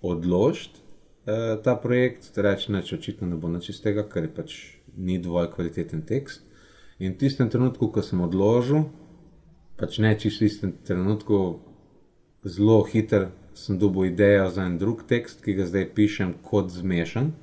[0.01, 0.79] odložiti
[1.25, 5.49] uh, ta projekt, reči, da očitno ne bo nič iz tega, ker pač ni dovolj
[5.55, 6.45] kvaliteten tekst.
[6.99, 8.85] In v tistem trenutku, ko sem odložil,
[9.83, 11.59] pač ne čisto v istem trenutku,
[12.47, 17.33] zelo hiter sem dobil idejo za en drug tekst, ki ga zdaj pišem kot zmešan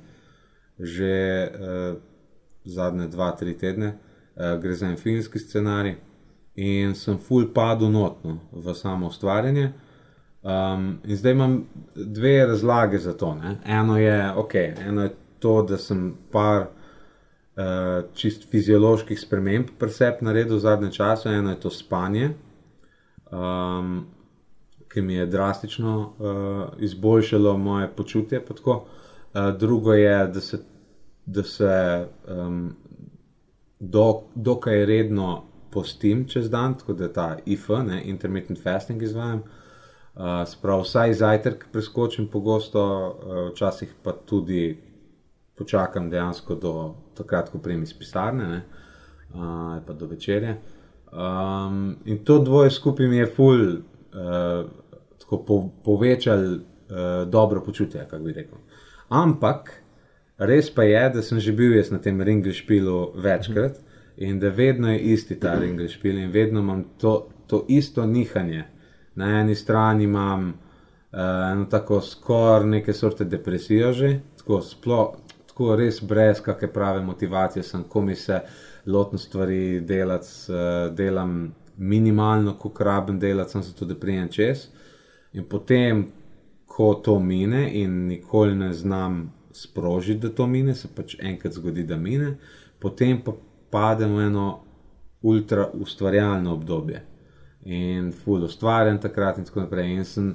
[0.81, 1.13] že
[1.53, 1.99] uh,
[2.65, 5.99] zadnje dva, tri tedne, uh, gre za en filmski scenarij
[6.57, 9.69] in sem full padel notno v samo ustvarjanje.
[10.41, 11.53] Um, in zdaj imam
[11.93, 13.35] dve razlage za to.
[13.35, 13.59] Ne?
[13.65, 16.71] Eno je, okay, eno je to, da sem par
[17.55, 22.33] uh, čist fizioloških sprememb presep naredil v zadnjem času, eno je to spanje.
[23.31, 24.07] Um,
[24.91, 28.43] Ki mi je drastično uh, izboljšalo moje počutje.
[28.65, 28.83] Uh,
[29.57, 30.57] drugo je, da se
[31.25, 32.75] da se um,
[33.79, 39.43] do, dokaj redno postim čez dan, tako da ta IF, ne, intermittent fasting izvajam.
[40.15, 44.81] Uh, Sprav vsaj zajtrk preskočim pogosto, uh, včasih pa tudi
[45.61, 46.73] počakam dejansko do
[47.17, 48.61] takrat, ko prijem iz pisarne, ne,
[49.33, 50.57] uh, pa do večerje.
[51.11, 54.65] Um, in to dvoje skupaj mi je ful, uh,
[55.21, 58.59] tako po, povečal uh, dobro počutje, kako bi rekel.
[59.09, 59.81] Ampak
[60.41, 63.77] Res pa je, da sem že bil na tem ringlišpilu večkrat
[64.17, 68.63] in da vedno je isti ta ringlišpil in vedno imam to, to isto nihanje.
[69.15, 71.19] Na eni strani imam uh,
[71.51, 75.20] eno tako skoraj neke sorte depresijo, že tako, splo,
[75.61, 78.41] tako res brez kakšne prave motivacije, sem komi se
[78.85, 84.67] lotim stvari delati, uh, delam minimalno, ko rabim delati, sem se tudi prijem čez.
[85.33, 86.07] In potem,
[86.65, 91.83] ko to mine in nikoli ne znam sprožiti, da to mine, se pač enkrat zgodi,
[91.83, 92.37] da mine,
[92.79, 93.33] potem pa
[93.71, 94.47] pademo v eno
[95.21, 97.05] ultra ustvarjalno obdobje
[97.65, 99.91] in ful ustvarjam takrat in tako naprej.
[99.93, 100.31] In sem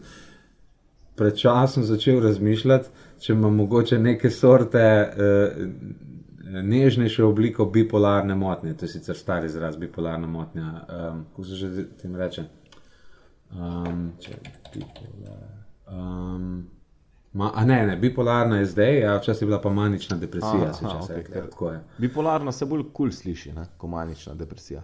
[1.17, 2.89] pred časom začel razmišljati,
[3.21, 4.85] če imam mogoče neke sorte.
[5.17, 6.13] Uh,
[6.47, 10.67] Nežnejšo obliko bipolarne motnje, to je sicer stari izraz, bipolarna motnja.
[10.89, 12.45] Um, kako se že tem reče?
[13.51, 14.37] Um, če,
[14.75, 15.43] bipolar,
[15.91, 16.69] um,
[17.37, 20.71] Ma, a ne, ne, bipolarna je zdaj, a včasih je bila pa manična depresija.
[20.83, 24.83] Aha, okay, rekli, bipolarna se bolj kul cool sliši ne, kot manična depresija.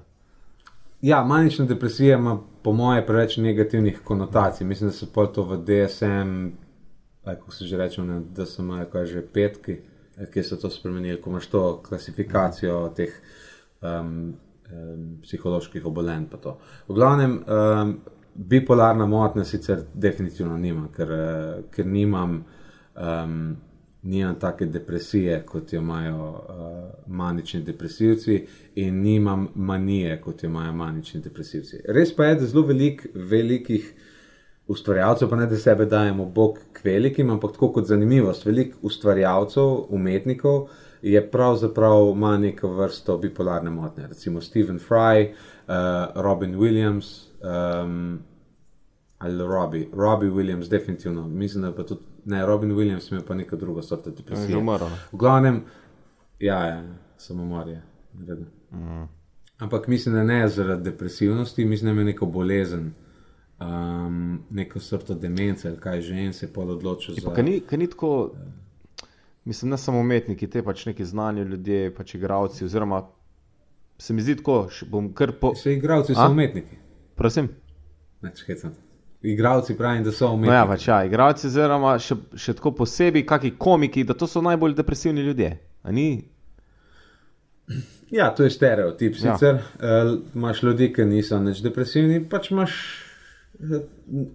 [1.02, 4.66] Ja, manična depresija ima po moje preveč negativnih konotacij.
[4.66, 6.46] Mislim, da so pol to v DSM,
[7.24, 8.02] kako se že reče,
[8.34, 9.78] da so imajo kaj že petki,
[10.18, 12.94] eh, ki so to spremenili, ko imaš to klasifikacijo mm.
[12.94, 13.12] teh
[13.82, 14.34] um,
[14.72, 16.26] um, psiholoških obolenj.
[16.88, 17.44] V glavnem.
[17.46, 18.00] Um,
[18.34, 22.44] bipolarna motnja sicer definitivno nimam, ker, uh, ker nimam,
[22.96, 23.56] um,
[24.02, 30.72] nimam take depresije, kot jo imajo uh, manični depresivci, in nimam manije, kot jo imajo
[30.72, 31.82] manični depresivci.
[31.88, 33.92] Res pa je, da zelo velik, velikih
[34.68, 39.86] ustvarjalcev, pa ne da sebe dajemo bog k velikim, ampak tako kot zanimivost, velik ustvarjalcev,
[39.88, 40.68] umetnikov.
[41.02, 47.06] Je pravzaprav ima neko vrsto bipolarne motnje, recimo Stephen Fry, uh, Robin Williams,
[47.42, 48.18] um,
[49.18, 51.28] ali Robbie, Robbie Williams, definitivno.
[51.28, 54.56] Mislim, da pa tudi ne, Robin Williams ima pa neko drugo sorto depresije.
[55.12, 55.62] V glavnem,
[56.38, 56.82] ja, ja
[57.16, 57.82] samo morje.
[58.72, 59.08] Mm.
[59.58, 62.92] Ampak mislim, da ne zaradi depresivnosti, mislim, da ima neko bolezen.
[63.62, 67.14] Um, neko sorto demence, ali kaj že se je odločil.
[67.14, 67.34] Za...
[67.34, 68.32] Kaj ni, kaj ni tako,
[69.44, 72.64] mislim, ne samo umetniki, te pač neki znani ljudje, pač igravci.
[72.64, 73.02] Oziroma,
[73.98, 75.52] se mi zdi tako, bom kar po.
[75.52, 76.76] Vse igravci so umetniki.
[77.16, 77.48] Prosim.
[79.22, 80.50] Igravci pravijo, da so umetniki.
[80.50, 84.42] No ja, pač ja, igravci, oziroma še, še tako posebej, kakšni komiki, da to so
[84.42, 85.52] najbolj depresivni ljudje.
[88.10, 89.14] Ja, to je stereotip.
[89.20, 89.36] Ja.
[89.36, 90.02] Sicer ja.
[90.04, 92.74] uh, imaš ljudi, ki niso več depresivni, pač imaš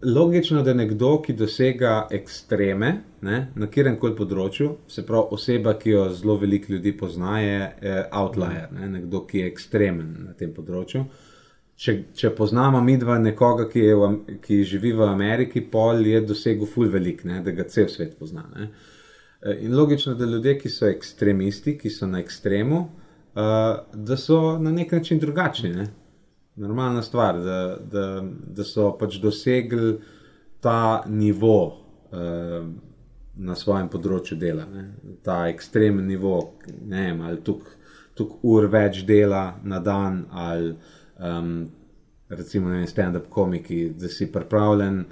[0.04, 5.74] logično, da je nekdo, ki dosega ekstreme ne, na kjerem koli področju, se pravi, oseba,
[5.80, 10.36] ki jo zelo veliko ljudi pozna, je eh, outlier, ne, nekdo, ki je ekstremen na
[10.40, 11.04] tem področju.
[11.78, 16.70] Če, če poznamo mi dva nekoga, ki, v, ki živi v Ameriki, pol je dosegel
[16.70, 18.48] ful velik, ne, da ga cel svet pozna.
[18.56, 18.72] Ne.
[19.44, 22.80] Eh, in logično, da ljudje, ki so ekstremisti, ki so na ekstremu,
[23.38, 23.44] uh,
[23.94, 25.76] da so na nek način drugačni.
[25.76, 25.92] Ne
[26.58, 28.24] normalna stvar, da, da,
[28.56, 29.98] da so pač dosegli
[30.60, 32.68] ta nivo uh,
[33.38, 34.88] na svojem področju dela, ne?
[35.24, 37.76] ta ekstremen nivo, ne vem, ali tukaj
[38.50, 40.72] ur več dela na dan, ali
[41.22, 41.68] um,
[42.34, 45.04] recimo vem, stand-up komiki, da si pripravljen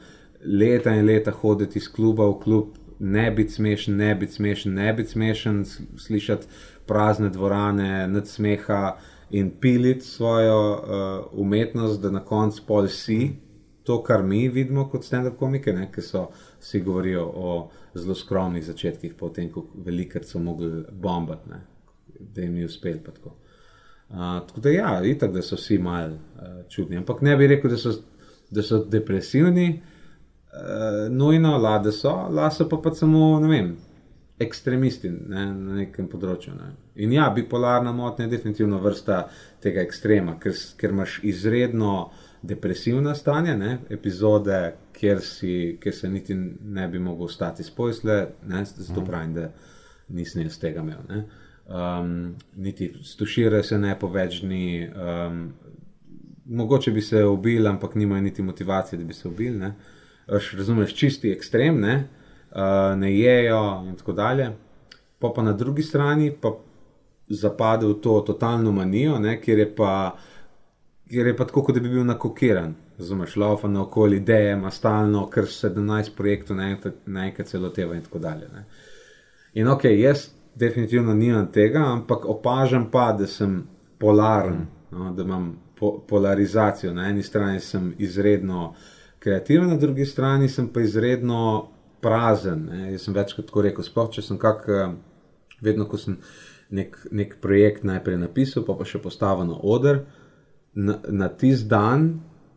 [0.42, 2.82] leta in leta hoditi iz kluba v klub.
[2.98, 5.62] Ne biti smešen, ne biti smešen, ne biti smešen,
[6.02, 6.48] slišati
[6.88, 13.36] prazne dvorane, nad smeha, uh, in piliti svojo uh, umetnost, da na koncu pol si
[13.84, 16.30] to, kar mi vidimo kot stand-up komike, ne, ki so
[16.60, 17.56] si govorijo o
[17.94, 21.60] zelo skromnih začetkih, potem ko velikrat so mogli bombati, ne,
[22.20, 23.02] da jim je uspel.
[23.06, 23.36] Tako.
[24.10, 27.76] Uh, tako da ja, itak, da so vsi mal uh, čudni, ampak ne bi rekel,
[27.76, 27.94] da so,
[28.50, 29.68] da so depresivni.
[30.56, 33.76] Uh, nujno, lade so, lade so pa, pa samo, ne vem,
[34.40, 36.56] ekstremisti ne, na nekem področju.
[36.56, 36.72] Ne.
[36.96, 39.26] In ja, bipolarna motnja je definitivno vrsta
[39.64, 46.36] tega ekstrema, ker, ker imaš izredno depresivna stanja, ne, epizode, kjer, si, kjer se niti
[46.36, 48.28] ne bi mogel stati spojsle,
[48.76, 49.10] zato mhm.
[49.10, 49.50] pravim, da
[50.08, 51.02] nisem jaz tega imel.
[51.10, 51.24] Ne.
[51.66, 54.90] Um, niti stuširajo se ne po več dni.
[54.90, 55.42] Um,
[56.46, 59.72] mogoče bi se ubili, ampak nimajo niti motivacije, da bi se ubili.
[60.28, 61.96] Razumeš, čisti ekstrem, ne,
[62.52, 64.52] uh, ne jejo in tako dalje.
[65.20, 66.54] Pa pa na drugi strani pa
[67.30, 70.16] zapade v to totalno manijo, ne, kjer, je pa,
[71.10, 72.76] kjer je pa tako, kot da bi bil nakokiran.
[72.98, 76.58] Razumeš, laufa na okolje, ideje, ima stalno, kar 17 projektov
[77.06, 78.48] naenkrat celo teva in tako dalje.
[78.54, 78.66] Ne.
[79.54, 83.64] In ok, jaz definitivno nimam tega, ampak opažam pa, da sem
[84.00, 86.94] polaren, no, da imam po, polarizacijo.
[86.94, 88.74] Na eni strani sem izredno
[89.20, 91.68] kreativen, na drugi strani sem pa izredno
[92.02, 92.66] prazen.
[92.72, 92.92] Ne.
[92.92, 94.92] Jaz sem večkrat tako rekel, sploh če sem kak, eh,
[95.62, 96.18] vedno ko sem
[96.70, 100.06] nek, nek projekt najprej napisal, pa pa še postavil na oder.
[100.76, 102.10] Na, na tisti dan,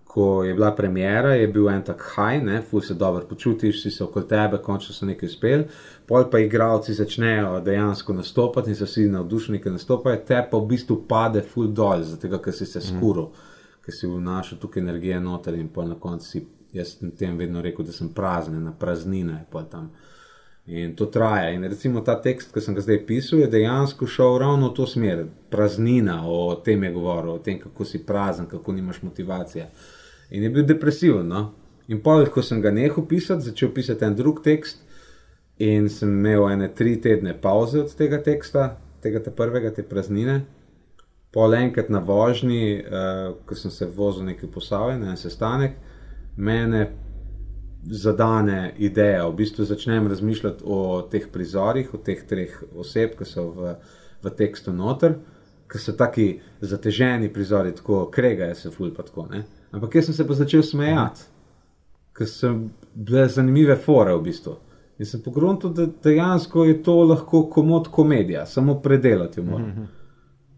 [0.09, 3.91] ko je bila premjera, je bil en tak haj, ne, fuj se dobro počutiš, si
[3.95, 5.67] se okoli tebe, končno so nekaj uspel,
[6.09, 10.71] pol pa igravci začnejo dejansko nastopati in so vsi navdušeni, ker nastopajo, te pa v
[10.73, 13.83] bistvu pade full dol, zato ker si se skuro, mm.
[13.85, 17.63] ker si vnašal tukaj energije noter in pol na koncu si jaz sem tem vedno
[17.63, 19.91] rekel, da sem prazen, na praznina je pa tam.
[20.69, 21.51] In to traja.
[21.51, 24.87] In recimo ta tekst, ki sem ga zdaj pisal, je dejansko šel ravno v to
[24.87, 25.23] smer.
[25.49, 29.71] Praznina, o tem je govoril, o tem, kako si prazen, kako nimaš motivacije.
[30.31, 31.29] In je bil depresiven.
[31.29, 31.55] No?
[31.89, 34.85] In pa, ko sem ga nehal pisati, začel pisati en drug tekst,
[35.59, 38.69] in sem imel ene tri tedne pauze od tega teksta,
[39.03, 40.43] tega te prvega, te praznine.
[41.33, 45.81] Pol enkrat na vožnji, uh, ko sem se vozil nekaj posavljen, na en sestanek,
[46.37, 46.91] mene
[47.87, 49.29] zadane ideja.
[49.29, 53.75] V bistvu začnem razmišljati o teh prizorih, o teh treh oseb, ki so v,
[54.23, 55.19] v tekstu noter,
[55.69, 56.29] ki so taki
[56.61, 59.27] zateženi prizori, tako kregajo se ful pa tako.
[59.31, 59.45] Ne?
[59.71, 61.29] Ampak jaz sem se pa začel smejati,
[62.17, 62.55] ker so
[62.95, 64.57] bile zanimive fore v bistvu.
[64.99, 69.69] In sem pogrunil, da dejansko je to lahko komod komedija, samo predelati jo moram.
[69.69, 69.87] Mm -hmm.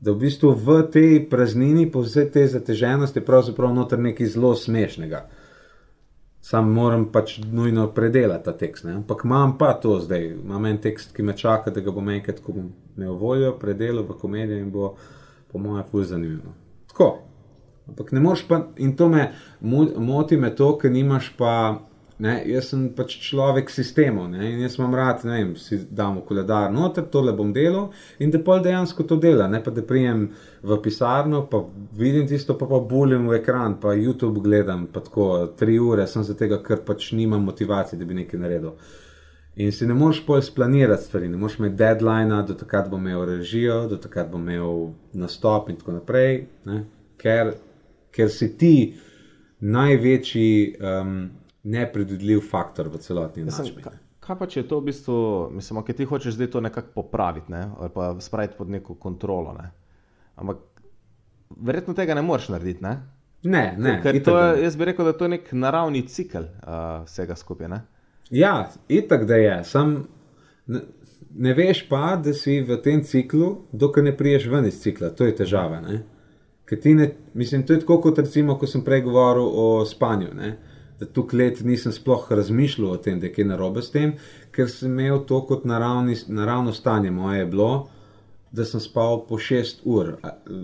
[0.00, 5.26] Da v bistvu v tej praznini, po vsej tej zateženosti, pravzaprav noter nekaj zelo smešnega
[6.50, 8.84] sam moram pač nujno predelati ta tekst.
[8.84, 8.96] Ne?
[8.98, 12.40] Ampak imam pa to zdaj, imam en tekst, ki me čaka, da ga bom enkrat,
[12.42, 14.94] ko bom imel voljo, predelal v komedijo in bo
[15.52, 16.54] po mojem fuz zanimivo.
[16.90, 17.10] Tako.
[17.90, 19.28] Ampak ne moreš pa, in to me
[19.60, 21.52] moti, me to, ker nimaš pa.
[22.20, 26.24] Ne, jaz sem pač človek sistemov ne, in jaz imam rad, da si dam v
[26.28, 29.46] koledar noter, tole bom delal in da pol dejansko to dela.
[29.48, 30.26] Ne pa da prijem
[30.60, 31.62] v pisarno, pa
[31.96, 36.26] vidim tisto, pa pa bulim v ekran, pa YouTube gledam, pa tako tri ure, sem
[36.28, 38.76] zato, ker pač nimam motivacije, da bi nekaj naredil.
[39.56, 43.24] In si ne moreš pol splanirati stvari, ne moreš imeti deadline, do takrat bom imel
[43.32, 46.84] režijo, do takrat bom imel nastop in tako naprej, ne,
[47.16, 47.56] ker,
[48.12, 48.74] ker si ti
[49.60, 50.50] največji.
[50.84, 51.20] Um,
[51.62, 53.84] nepredvidljiv faktor v celotni družbi.
[54.20, 55.16] Kaj pa če je to v bistvu,
[55.56, 57.64] mislim, ki ti hočeš zdaj to nekako popraviti ne?
[57.78, 59.54] ali pa spraviti pod neko kontrolo?
[59.56, 59.70] Ne?
[60.36, 60.60] Ampak
[61.56, 62.84] verjetno tega ne moreš narediti.
[62.84, 62.94] Ne?
[63.42, 63.96] Ne, ne.
[64.02, 67.68] Ker to je, jaz bi rekel, da je to nek naravni cikl uh, vsega skupaj.
[67.72, 67.80] Ne?
[68.30, 69.54] Ja, itak da je.
[69.64, 69.94] Sam
[70.66, 70.80] ne,
[71.34, 75.10] ne veš pa, da si v tem ciklu, dokler ne priješ ven iz cikla.
[75.16, 75.80] To je težava.
[75.80, 76.02] Ne?
[76.84, 80.28] Ne, mislim, to je tako, kot recimo, ko sem prej govoril o spanju.
[80.36, 80.52] Ne?
[81.00, 84.18] Da tukaj let nisem sploh razmišljal o tem, da je kaj narobe s tem,
[84.52, 87.10] ker sem imel to kot naravni, naravno stanje.
[87.10, 87.70] Moje je bilo,
[88.52, 90.16] da sem spal po 6 ur.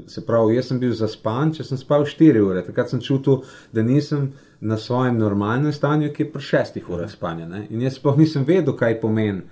[0.06, 2.64] Se pravi, jaz sem bil zaspan, če sem spal 4 ure.
[2.66, 7.48] Takrat sem čutil, da nisem na svojem normalnem stanju, ki je pri 6 urah spanja.
[7.48, 7.66] Ne?
[7.70, 9.46] In jaz sploh nisem vedel, kaj pomeni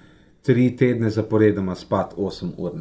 [0.44, 2.76] 3 tedne zaporedoma spati 8 ur.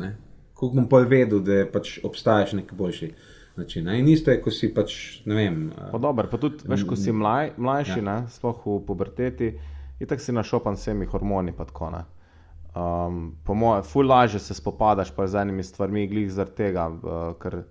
[0.53, 3.87] Kako bom pa vedel, da pač obstajaš nekaj boljšega način.
[3.87, 4.95] In isto je, ko si pač,
[5.25, 5.71] ne vem.
[5.91, 8.17] Pa dobro, pa tudi, veš, ko si mlaj, mlajši, ja.
[8.29, 9.53] sploh v puberteti,
[9.99, 11.53] in tako si našopan s temi hormoni.
[12.73, 17.25] Um, po mojem, ful lažje se spopadaš pa z enimi stvarmi, glih zaradi tega, uh,
[17.39, 17.63] ker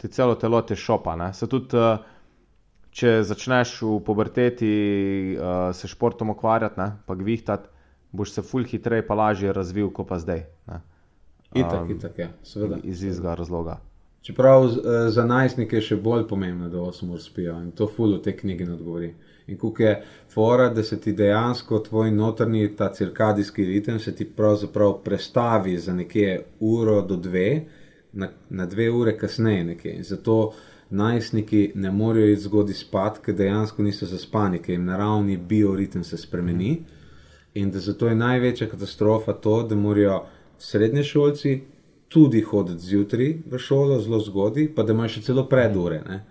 [0.00, 1.16] ti celo telo te šopa.
[1.32, 1.98] Se tudi, uh,
[2.90, 4.70] če začneš v puberteti
[5.36, 7.68] uh, se športom ukvarjati, ne, pa gvihtati,
[8.12, 10.46] boš se ful hitreje pa lažje razvil, kot pa zdaj.
[10.66, 10.80] Um,
[11.52, 12.80] itak, itak, ja, seveda.
[12.82, 13.78] Iz istega razloga.
[14.28, 18.10] Čeprav eh, za najstnike je še bolj pomembno, da 8 ur spijo in to ful
[18.12, 19.06] v tej knjigi odgovori.
[19.48, 19.92] In kuk je
[20.28, 25.94] fora, da se ti dejansko tvoj notrni, ta cirkadijski ritem, se ti pravzaprav prestavi za
[25.96, 27.46] nekje uro do dve,
[28.12, 29.94] na, na dve ure kasneje nekje.
[29.96, 30.36] In zato
[30.90, 36.20] najstniki ne morejo iti zgodaj spat, ker dejansko niso zaspani, ker jim naravni bioritem se
[36.20, 36.74] spremeni.
[37.54, 40.20] In da zato je največja katastrofa to, da morajo
[40.58, 41.56] srednje šolci
[42.08, 46.00] tudi hoditi zjutraj v šolo, zelo zgodaj, pa da imaš še celo predure.
[46.08, 46.22] Ne?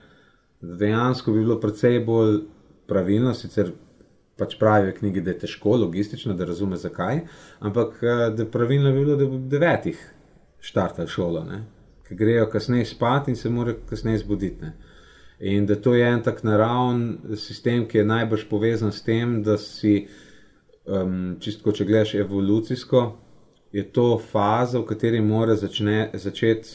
[0.61, 2.41] Dejansko bi bilo precej bolj
[2.89, 3.71] pravilno, sicer
[4.37, 7.23] pač pravijo knjigi, da je težko, logistično, da razume zakaj,
[7.59, 10.01] ampak eh, da pravilno bi bilo, da bi ob devetih
[10.61, 11.45] štartali šolo,
[12.07, 14.61] ki grejo kasneje spat in se morajo kasneje zbuditi.
[14.61, 14.73] Ne?
[15.39, 19.57] In da to je en tak naravn sistem, ki je najbolj povezan s tem, da
[19.61, 20.07] si,
[20.85, 23.03] um, čisto če gledaš evolucijsko,
[23.77, 26.69] je to faza, v kateri mora začne, začeti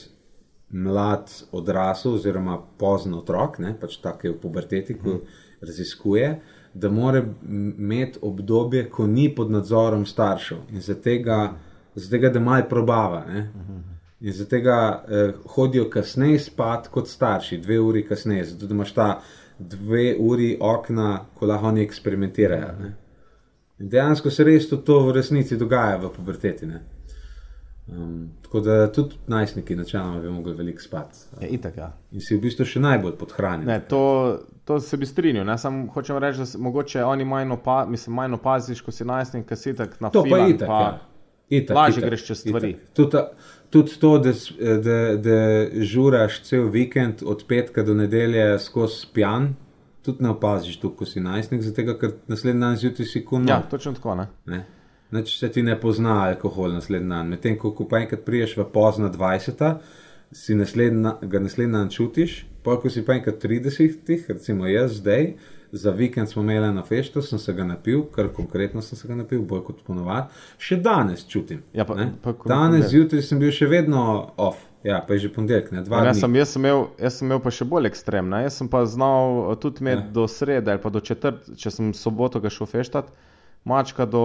[0.70, 5.40] mlad odrasel, oziroma pozno otrok, ne, pač tako je v puberteti, ko mm.
[5.66, 6.28] raziskuje,
[6.74, 13.24] da mora imeti obdobje, ko ni pod nadzorom staršev in zato, da malo probava.
[13.26, 13.42] Ne.
[14.20, 19.09] In zato eh, hodijo kasneje spat kot starši, dve uri kasneje, zato da imaš ta
[19.59, 22.72] dve uri okna, ko lahko oni eksperimentirajo.
[22.80, 22.94] Ne.
[23.83, 26.68] In dejansko se res to v resnici dogaja v puberteti.
[27.91, 31.18] Um, tako da tudi najstniki načeloma bi mogli veliko spati.
[31.41, 31.89] Ja, itak, ja.
[32.12, 33.66] In si v bistvu še najbolj podhranjen.
[33.66, 34.03] Ne, to,
[34.64, 35.51] to se bi strinjal.
[35.59, 39.49] Sam hočem reči, da se, mogoče oni manj, opa, mislim, manj opaziš, ko si najstnik,
[39.49, 40.22] ki si tako na to.
[40.22, 40.70] To pa je itak.
[40.70, 41.01] Pa ja.
[41.53, 42.70] Itak, Lažje itak, greš čez stvari.
[42.95, 43.24] Tudi,
[43.74, 44.33] tudi to, da,
[44.87, 45.41] da, da
[45.85, 49.51] žuraš cel vikend od petka do nedelje skozi pijan,
[50.03, 53.48] tudi ne opaziš, tu, ko si najstnik, zato ker naslednji dan zjutraj si kuno.
[53.48, 54.14] Ja, točno tako.
[54.14, 54.26] Ne?
[54.46, 54.64] Ne?
[55.12, 57.28] Neč se ti ne pozna alkohol naslednji dan.
[57.28, 59.64] Medtem ko, ko pa enkrat priješ v pozna 20,
[60.32, 65.34] si naslednja, ga naslednji dan čutiš, pa ko si pa enkrat 30, recimo jaz zdaj.
[65.72, 69.14] Za vikend smo imeli na feštu, sem se ga napil, kar konkretno sem se ga
[69.14, 70.28] napil, bolj kot ponovadi.
[70.60, 71.62] Še danes čutim.
[71.72, 74.02] Ja, pa, pa, danes zjutraj sem bil še vedno
[74.36, 76.02] off, ja, pa je že ponedeljek, ne dva.
[76.04, 78.42] Ja, jaz, sem, jaz, sem imel, jaz sem imel pa še bolj ekstremno.
[78.44, 80.10] Jaz sem pa znal eh, tudi imeti ja.
[80.20, 83.32] do srede ali pa do četrt, če sem soboto ga šel feštati,
[83.64, 84.24] mačka do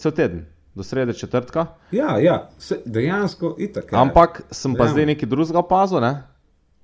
[0.00, 0.46] cel teden.
[0.76, 1.68] Do srede četrtka.
[1.92, 2.40] Ja, ja.
[2.56, 4.00] Se, dejansko je tako.
[4.00, 6.00] Ampak sem pa zdaj nekaj drugega opazil.
[6.04, 6.18] Ne?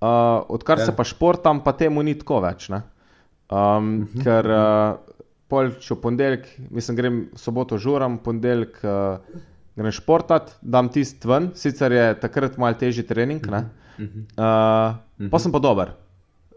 [0.00, 0.88] Uh, odkar ja.
[0.88, 2.68] se pa športam, pa temu ni tako več.
[2.72, 2.84] Ne?
[3.52, 4.22] Um, -huh.
[4.24, 9.18] Ker uh, če v ponedeljek, mislim, grem soboto žuram, ponedeljek uh,
[9.76, 13.64] grem športat, dam tisti ven, sicer je takrat malo težji trening, uh -huh.
[14.00, 14.94] uh,
[15.24, 15.92] uh, pa sem pa dober.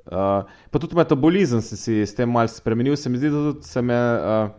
[0.06, 3.82] Uh, pa tudi metabolizem se si s tem malce spremenil, se mi zdi, da se
[3.82, 4.50] me, uh,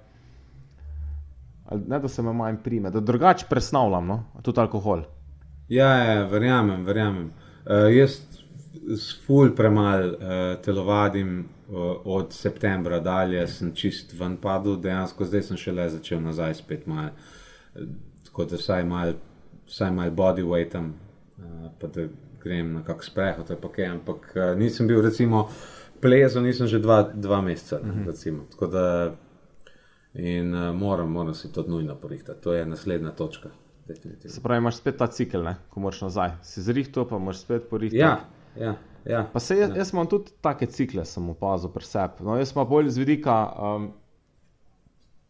[1.86, 4.24] ne da se me manj prime, da drugače presnavljam, no?
[4.42, 5.02] tudi alkohol.
[5.68, 7.30] Ja, ja verjamem, verjamem.
[7.66, 8.20] Uh, jaz
[8.96, 11.48] s ful premal uh, telovadim
[12.04, 17.10] od septembra dalje sem čist ven padel, dejansko zdaj sem šele začel nazaj spet malo,
[18.24, 19.14] tako da vsaj malo
[19.92, 20.92] mal body weightam,
[21.38, 22.06] uh, pa da
[22.42, 25.48] grem na kak sprehod, pa kaj, ampak nisem bil recimo
[26.00, 28.06] plezo, nisem že dva, dva meseca, mm -hmm.
[28.06, 29.14] recimo, tako da
[30.14, 33.50] in moram, moram si to nujno porihtati, to je naslednja točka.
[34.26, 35.56] Se pravi, imaš spet ta cikl, ne?
[35.70, 37.98] ko moraš nazaj, si zrihto, pa moraš spet porihtati.
[37.98, 38.24] Ja,
[38.58, 38.74] ja.
[39.06, 39.76] Ja, pa se jaz, ja.
[39.76, 42.26] jaz imam tudi take cikle, sem opazil pri sebi.
[42.26, 43.92] No, jaz imam bolj z vidika um,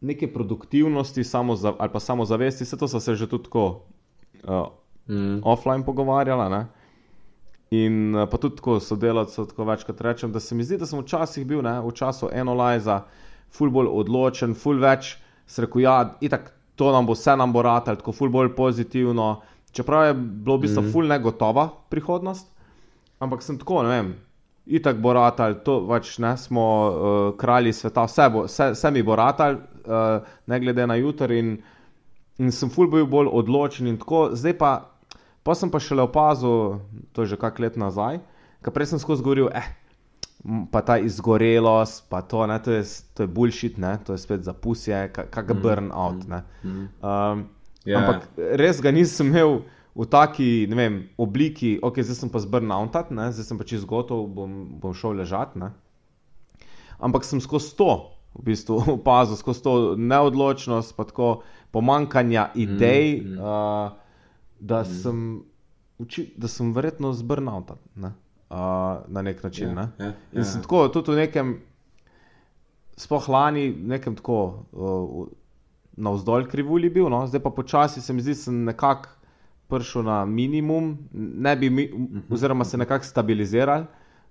[0.00, 3.66] neke produktivnosti samoza, ali pa samozavesti, vse to so se že tudi tako
[4.44, 4.66] uh,
[5.08, 5.40] mm.
[5.44, 6.48] offline pogovarjala.
[6.48, 6.66] Ne?
[7.70, 11.00] In uh, pa tudi tako sodelavcev, tako večkrat rečem, da se mi zdi, da sem
[11.00, 13.02] včasih bil ne, v času enolajza,
[13.52, 15.16] ful bolj odločen, ful več,
[15.58, 19.40] rekel, ja, itak to nam bo, vse nam bo ratelj, tako ful bolj pozitivno.
[19.76, 22.55] Čeprav je bilo v bistvu mm ful negotova prihodnost,
[23.20, 24.12] ampak sem tako, ne vem,
[24.66, 29.02] itak bo ratelj, to pač ne smo uh, kralji sveta, vse, bo, vse, vse mi
[29.06, 31.32] bo ratelj, uh, ne glede na jutr.
[31.32, 31.56] In,
[32.42, 34.74] in sem ful bil bolj odločen in tako, zdaj pa.
[35.46, 36.80] Pa sem pa šele opazil,
[37.14, 38.16] to je že kak let nazaj,
[38.66, 39.68] ker prej sem skozi govoril, eh,
[40.74, 42.82] pa ta izgorelost, pa to, ne, to je,
[43.14, 46.26] to je bullshit, ne, to je spet za pusje, kak mm, burnout.
[46.26, 46.88] Mm, mm.
[46.98, 47.46] Um,
[47.86, 48.02] yeah.
[48.02, 48.26] Ampak
[48.58, 49.60] res ga nisem imel
[49.96, 54.76] v taki vem, obliki, ok, zdaj sem pa zbrnautat, zdaj sem pa čez gotov, bom,
[54.76, 55.56] bom šel ležat.
[55.56, 55.72] Ne.
[57.00, 61.40] Ampak sem skozi to, v bistvu, opazil, skozi to neodločnost, pa tako
[61.72, 63.24] pomankanja idej.
[63.24, 63.40] Mm, mm.
[63.40, 64.04] Uh,
[64.60, 65.00] da, mm.
[65.00, 65.16] sem,
[65.98, 68.12] uči, da sem verjetno zbrnil tam ne?
[68.52, 69.72] uh, na nek način.
[69.72, 69.88] Yeah, ne?
[69.98, 70.52] yeah, in yeah.
[70.52, 71.56] sem tako tudi v nekem,
[72.96, 74.38] sploh lani, nekem tako
[74.72, 75.26] uh,
[75.96, 77.24] navzdol krivulji bil, no?
[77.26, 79.15] zdaj pa počasi se mi zdi, da sem nekako
[79.68, 82.18] prišel na minimum, ne bi mi, mhm.
[82.30, 83.84] oziroma se nekako stabiliziral.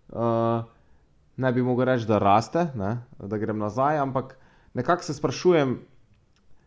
[0.09, 0.63] Uh,
[1.37, 2.97] ne bi mogel reči, da raste, ne?
[3.19, 4.37] da grem nazaj, ampak
[4.73, 5.79] nekako se sprašujem,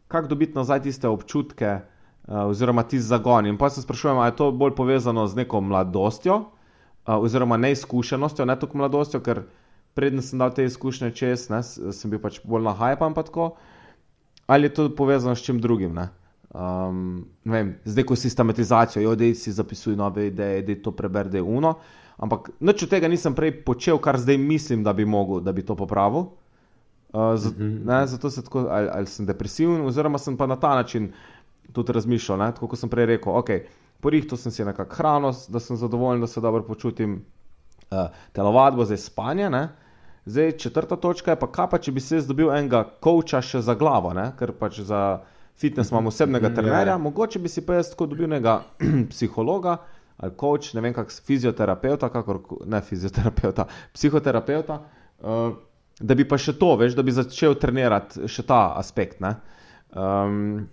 [0.09, 1.79] kako dobiti nazaj tiste občutke,
[2.29, 3.47] uh, oziroma ti zagon.
[3.47, 8.45] In pa se sprašujem, ali je to bolj povezano z neko mladostjo, uh, oziroma neizkušenostjo,
[8.45, 9.43] ne toliko mladostjo, ker
[9.95, 13.55] predtem sem dal te izkušnje čez, ne, sem bil pač bolj na hajpam, pa tako.
[14.47, 15.95] Ali je to povezano s čim drugim?
[15.95, 16.09] Ne?
[16.55, 21.43] Um, vem, zdaj, ko sistematizacijo, da si zapisuj nove ideje, da to preberi, da je
[21.43, 21.75] uno.
[22.17, 25.63] Ampak nič od tega nisem prej počel, kar zdaj mislim, da bi mogel, da bi
[25.63, 26.31] to popravil.
[27.13, 27.85] Uh, zato, uh -huh.
[27.87, 31.13] ne, zato se tako, ali, ali sem depresiven, oziroma sem pa na ta način
[31.73, 32.39] tudi razmišljal.
[32.39, 32.55] Ne?
[32.55, 33.61] Tako kot sem prej rekel, okay,
[34.01, 37.25] porihto sem si nekako hrano, da sem zadovoljen, da se dobro počutim,
[37.91, 37.99] uh,
[38.33, 39.51] telovadbo, zdaj spanje.
[39.51, 39.69] Ne?
[40.25, 43.75] Zdaj, četrta točka je pa, kaj pa če bi se zdobil enega koča še za
[43.75, 44.33] glavo, ne?
[44.39, 45.21] ker pač za
[45.61, 46.99] fitness imamo osebnega trenerja, ja, ja.
[46.99, 48.61] mogoče bi si pa jaz tako dobil nekega
[49.13, 49.79] psihologa
[50.19, 54.83] ali koč, ne vem, kak fizioterapeuta, kakor ne fizioterapeuta, psihoterapeuta.
[55.19, 55.57] Uh,
[55.99, 59.19] Da bi pa še to, veš, da bi začel trenirati še ta aspekt.
[59.19, 60.69] Um,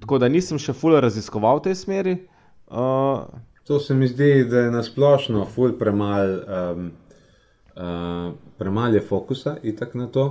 [0.00, 2.14] tako da nisem še fully raziskoval v tej smeri.
[2.72, 3.26] Uh,
[3.68, 6.86] to se mi zdi, da je nasplošno fully premalo um,
[7.76, 10.26] uh, premal je fokusa in tako na to.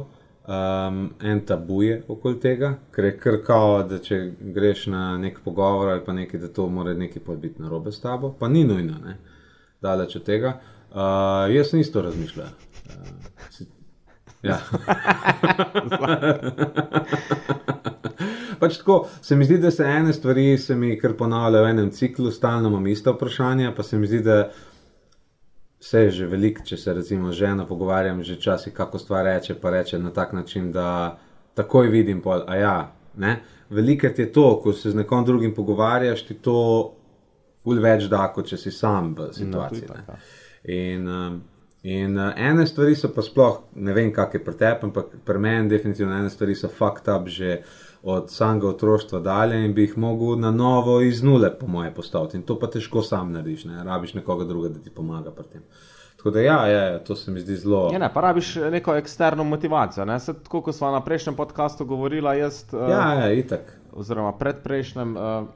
[0.50, 5.92] Um, en tabu je okoli tega, ker je krkao, da če greš na nek pogovor
[5.92, 8.96] ali pa nekaj, da to mora nekaj biti na robe s tabo, pa ni nujno,
[9.06, 9.18] ne?
[9.82, 10.60] daleč od tega.
[10.90, 12.48] Uh, jaz nisem to razmišljal.
[12.48, 12.52] Uh,
[13.54, 13.68] si...
[14.42, 14.58] Ja.
[18.60, 21.92] pač tako, se mi zdi, da se ene stvari se mi kar ponavljajo v enem
[21.92, 24.50] ciklu, stalno imam ista vprašanja, pa se mi zdi, da
[25.80, 29.70] se je že veliko, če se recimo žena pogovarjam, že časi kako stvar reče, pa
[29.70, 31.18] reče na tak način, da
[31.54, 32.78] takoj vidim, pol, a ja,
[33.18, 33.40] ne.
[33.70, 36.60] Velikrat je to, ko se z nekom drugim pogovarjaš, ti to
[37.64, 39.88] ful več da, kot če si sam v no, situaciji.
[39.90, 40.18] No,
[40.64, 41.42] in, um,
[41.84, 45.44] in uh, ene stvari so pa sploh, ne vem, kak je pri tebi, ampak pri
[45.44, 47.62] meni definitivno ene stvari so fucked up že
[48.04, 52.38] od samega otroštva dalje in bi jih mogel na novo iz nule, po moje, postaviti.
[52.38, 55.64] In to pa težko sam narediš, ne rabiš nekoga drugega, da ti pomaga pri tem.
[56.20, 57.90] Tako da, ja, ja, to se mi zdi zelo.
[57.94, 60.06] Ja, ne, pa rabiš neko eksterno motivacijo.
[60.06, 60.20] Ne?
[60.20, 62.66] Se, tako kot smo na prejšnjem podkastu govorili, jaz.
[62.74, 63.80] Uh, ja, ja, itak.
[63.94, 65.16] Oziroma predprejšnjem.
[65.16, 65.48] Uh,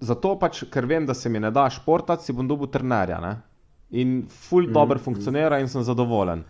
[0.00, 3.20] zato pač, ker vem, da se mi ne da športati, si bom dobil trenerja.
[3.22, 3.36] Ne?
[3.90, 6.42] In ful mm, dobro funkcionira in sem zadovoljen.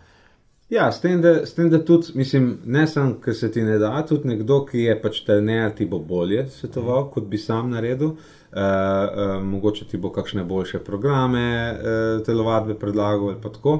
[0.69, 3.77] Ja, s tem, da, s tem, da tudi, mislim, ne samo, ker se ti ne
[3.79, 7.11] da, tudi nekdo, ki je pač trener, ti bo bolje svetoval, mm.
[7.13, 8.17] kot bi sam naredil.
[8.47, 13.73] Uh, uh, mogoče ti bo kakšne boljše programe, uh, telovadbe predlagal ali pa tako.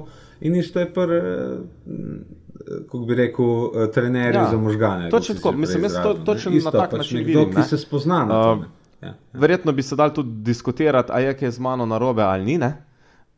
[0.44, 5.10] In isto je pr, uh, kako bi rekel, trenerji ja, za možgane.
[5.10, 7.48] Točno tako, mislim, jaz to točno na tak pač način nekdo, vidim.
[7.48, 8.52] Nekdo, ki se spozna na to.
[8.52, 8.66] Uh,
[9.02, 9.14] ja, ja.
[9.34, 12.60] Verjetno bi se dal tudi diskutirati, a je kaj z mano narobe ali ni.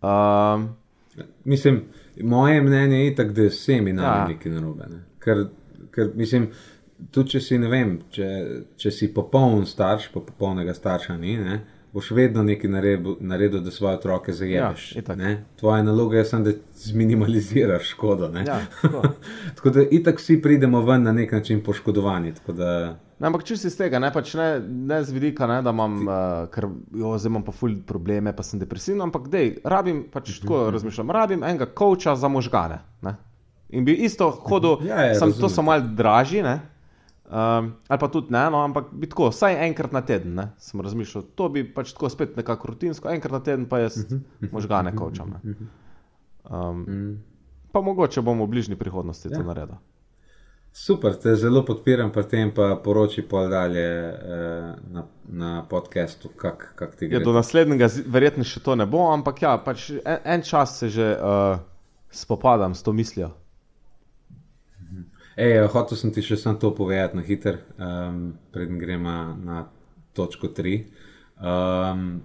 [0.01, 0.65] Uh,
[1.45, 1.81] mislim,
[2.23, 4.27] Moje mnenje je tako, da je vsemi nami ja.
[4.27, 4.85] nekaj narobe.
[4.89, 5.01] Ne?
[5.19, 5.45] Ker,
[5.91, 6.49] ker mislim,
[7.11, 8.29] tudi če si, vem, če,
[8.77, 11.59] če si popoln starš, pa popolnega starša ni, ne?
[11.93, 14.95] boš vedno nekaj naredil, naredil da svoje otroke zajemeš.
[14.95, 15.01] Ja,
[15.55, 18.31] Tvoja naloga je samo, da zminimaliziraš škodo.
[18.45, 19.01] Ja, tako.
[19.55, 22.33] tako da itak vsi pridemo ven na nek način poškodovani.
[23.19, 26.47] Ne, ampak si iz tega, ne, pač ne, ne z vidika, ne, da imam, uh,
[26.53, 30.55] ker jo, zdaj imam pa ful probleme, pa sem depresiven, ampak dej, rabim, pač tako
[30.55, 30.73] mhm, mhm.
[30.77, 32.79] razmišljam, rabim enega koča za možgane.
[33.03, 33.17] Ne.
[33.75, 36.57] In bi isto hodil, ja, ja, sem, to so malce dražji, ne,
[37.29, 40.81] Um, ali pa tudi ne, no, ampak bi tako, vsaj enkrat na teden, ne, sem
[40.81, 43.99] razmišljal, to bi pač tako spet nekako rutinsko, enkrat na teden pa jaz
[44.49, 45.35] možgane kočam.
[46.49, 47.19] Um,
[47.69, 49.37] pa mogoče bomo v bližnji prihodnosti ja.
[49.37, 49.77] to naredili.
[50.73, 56.69] Super, te zelo podpiram, pa tem pa poroči pol dalje eh, na, na podkastu, kako
[56.75, 57.17] kak ti gre.
[57.17, 60.91] Ja, do naslednjega, verjetno še to ne bo, ampak ja, pač en, en čas se
[60.93, 61.57] že uh,
[62.13, 63.31] spopadam s to mislijo.
[65.35, 68.23] Ej, eh, hotel sem ti še sam to povedati na hiter, um,
[68.53, 69.65] preden gremo na
[70.13, 70.79] točko 3.
[71.39, 72.21] Um,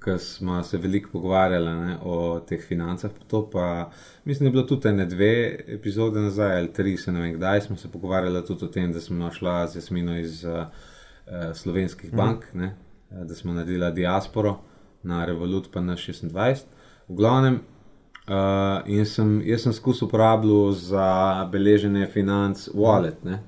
[0.00, 3.90] Ker smo se veliko pogovarjali ne, o teh financah, to pa
[4.24, 7.60] mislim, da je bilo tudi ene dve epizode nazaj, ali tri, se ne vem, kdaj
[7.60, 10.64] smo se pogovarjali tudi o tem, da smo našli z Jasmino iz uh,
[11.54, 12.16] slovenskih mm.
[12.16, 12.76] bank, ne,
[13.10, 14.60] da smo naredili diasporo
[15.02, 16.64] na Revolut, pa na 26.
[17.08, 17.60] V glavnem,
[18.22, 23.40] Uh, in sem, jaz sem skusil uporabljati za beleženje financ Wallet, ne,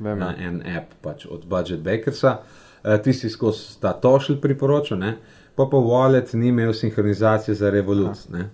[0.00, 2.38] uh, en app pač od Budget Bakersa.
[2.80, 5.18] Uh, ti si skozi ta tošil priporočil, ne,
[5.64, 8.28] pa pa Wallet ni imel sinhronizacije za Revolut.
[8.30, 8.48] Ne.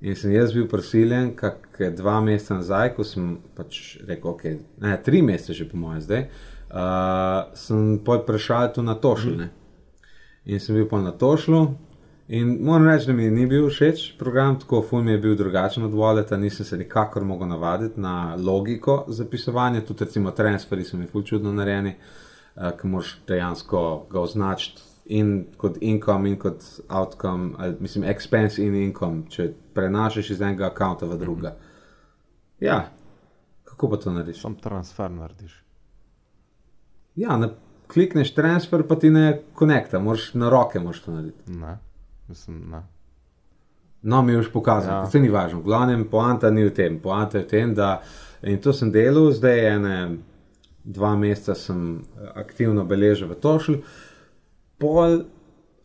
[0.00, 4.44] In sem jaz bil prisiljen, kak dva meseca nazaj, ko sem pač rekel, ok,
[4.82, 9.36] ne, tri mesece že po mojem zdaj, uh, sem pa prešal tu na tošil.
[9.36, 9.50] Mm.
[10.44, 11.66] In sem bil pa na tošlu,
[12.32, 15.92] In moram reči, da mi ni bil všeč program, tako fum je bil drugačen od
[15.92, 21.22] Walleta, nisem se nikakor mogel navaditi na logiko zapisovanja, tudi recimo transferi so mi ful
[21.22, 21.92] čudno narejeni,
[22.56, 28.62] uh, ki moš dejansko ga označiti in kot income in kot outcome, ali, mislim, expense
[28.62, 31.48] in income, če prenašaš iz enega akonta v druga.
[31.48, 31.72] Mm -hmm.
[32.62, 32.90] Ja,
[33.64, 34.40] kako pa to narediš?
[34.40, 35.64] Sam transfer narediš.
[37.16, 37.48] Ja, ne,
[37.86, 41.52] klikneš transfer, pa ti ne konekta, moraš na roke moš to narediti.
[41.52, 41.78] Ne.
[42.28, 42.74] Mislim,
[44.02, 45.00] no, mi už pokazal, ja.
[45.00, 45.60] da se ni važno.
[45.60, 47.00] Glavnem, poanta ni v tem.
[47.00, 48.02] Poanta je v tem, da
[48.42, 49.96] in to sem delal, zdaj ene
[50.84, 53.82] dva meseca sem eh, aktivno beležil v Tošlju.
[54.82, 55.22] Pol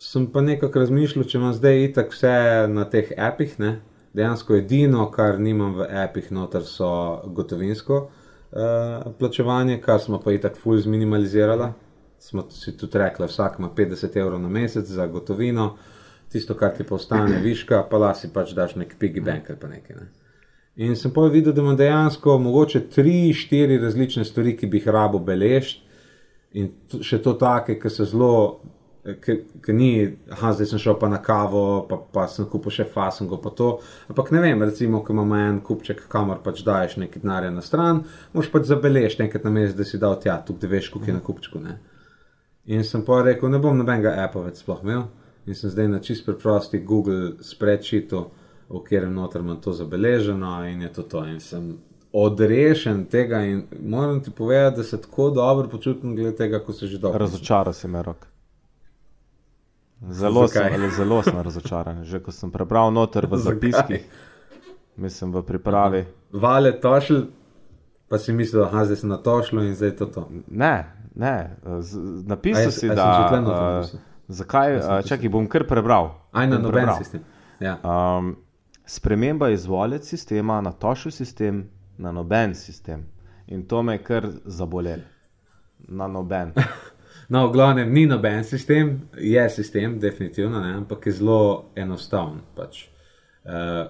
[0.01, 2.33] sem pa nekako razmišljal, če imam zdaj itak vse
[2.73, 3.57] na teh apih.
[3.61, 3.77] Ne?
[4.17, 6.89] Dejansko edino, kar nimam v apih, noter so
[7.37, 11.71] gotovinsko uh, plačevanje, kar smo pa itak fulj zminimalizirali.
[12.19, 15.75] Smo si tudi rekli, vsak ima 50 evrov na mesec za gotovino.
[16.31, 19.99] Tisto, kar ti postane viška, pa lasi pač daš nek piggy bank ali pa nekaj.
[20.01, 20.09] Ne.
[20.77, 24.91] In sem pa videl, da ima dejansko mogoče tri, štiri različne stvari, ki bi jih
[24.93, 25.81] rabo beležiti,
[26.53, 26.69] in
[27.01, 28.33] še to take, ki so zelo,
[29.15, 33.39] ki ni, ah, zdaj sem šel pa na kavo, pa, pa sem kupil še fasengo,
[33.43, 33.69] pa to.
[34.11, 38.03] Ampak ne vem, recimo, ko imamo en kupček, kamor pač daješ nekaj denarja na stran,
[38.35, 41.15] moš pač zabeležiti enkrat na mesec, da si dal tja, tukaj da veš, koliko je
[41.15, 41.63] na kupčku.
[41.63, 41.77] Ne.
[42.67, 45.07] In sem pa rekel, ne bom nobenega appa več sploh imel
[45.47, 48.25] in sem zdaj na čist preprosti Google spreadsheetu,
[48.67, 51.23] v katerem noter imam to zabeleženo in je to to.
[51.23, 51.77] In sem
[52.11, 56.87] odrešen tega in moram ti povedati, da se tako dobro počutim, glede tega, ko se
[56.87, 57.23] že dobro.
[57.23, 58.27] Razočaral si me rok.
[60.01, 62.03] Zelo sem, ali, zelo sem razočaran.
[62.03, 63.99] Že ko sem prebral noter v zapiski,
[64.95, 66.05] mislim v pripravi.
[66.31, 67.25] Vale tošl,
[68.09, 70.27] pa si mislil, da zdaj sem na tošlu in zdaj je to to.
[70.47, 71.57] Ne, ne,
[72.25, 73.81] napisal si, da.
[74.27, 75.03] Zakaj?
[75.07, 76.11] Čakaj, bom kar prebral.
[76.31, 77.23] Aj na noben sistem.
[77.59, 77.79] Ja.
[77.81, 78.35] Um,
[78.85, 83.07] sprememba izvoljet sistema na tošil sistem, na noben sistem.
[83.47, 85.07] In to me je kar zabolelo.
[85.87, 86.53] Na noben.
[87.29, 92.41] no, v glavnem ni noben sistem, je sistem, definitivno, ne, ampak je zelo enostaven.
[92.55, 92.85] Pač.
[93.47, 93.87] Uh,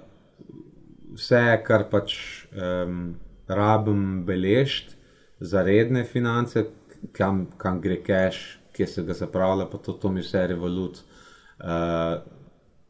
[1.17, 2.15] vse, kar pač
[2.53, 3.15] um,
[3.47, 4.95] rabim beležiti
[5.39, 6.65] za redne finance,
[7.13, 12.21] kam, kam gre cache, kje se ga zapravlja, pa to, to mi vse revolut uh,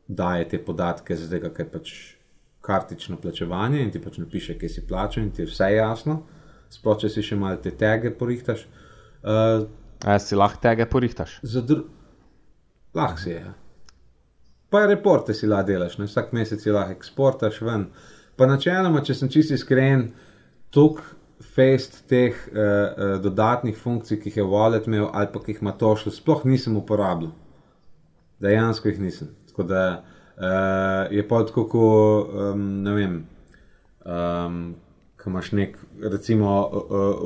[0.08, 1.94] daje te podatke, zdaj ga je pač
[2.68, 6.22] kartično plačevanje in ti pač napiše, kje si plačal in ti je vse jasno.
[6.72, 8.66] Sploh če si še malo te tege porihtaš.
[9.24, 9.68] Uh,
[10.08, 11.40] A si lahko tege porihtaš?
[12.96, 13.42] Lahko si je.
[13.42, 13.54] Ja.
[14.72, 16.08] Pa reporte si lahko delaš, ne?
[16.08, 17.90] vsak mesec si lahko eksportaš ven.
[18.40, 20.10] Pa načeloma, če sem čisti iskren,
[20.72, 25.54] tukaj fest teh uh, uh, dodatnih funkcij, ki jih je Wallet imel ali pa ki
[25.54, 27.34] jih ima to še, sploh nisem uporabljal.
[28.42, 29.30] Dejansko jih nisem.
[29.52, 31.86] Tako da uh, je pa tako, ko
[32.26, 33.16] um, ne vem.
[34.06, 34.62] Um,
[35.28, 36.72] Ko imaš nek, recimo,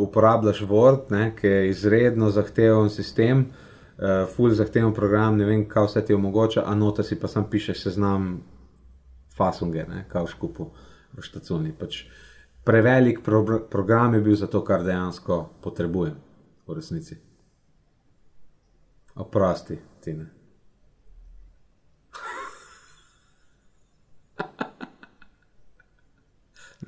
[0.01, 5.85] uporabljaš Word, ne, ki je izredno zahteven sistem, uh, full zahteven program, ne vem, kaj
[5.85, 8.41] vse ti omogoča, a nota si pa sam pišeš seznam
[9.37, 10.69] fasunge, kaj v škupu,
[11.13, 11.75] v štacuni.
[11.77, 12.01] Pač,
[12.65, 16.17] prevelik pro program je bil za to, kar dejansko potrebujem,
[16.65, 17.21] v resnici.
[19.13, 20.31] Oprosti, Tine.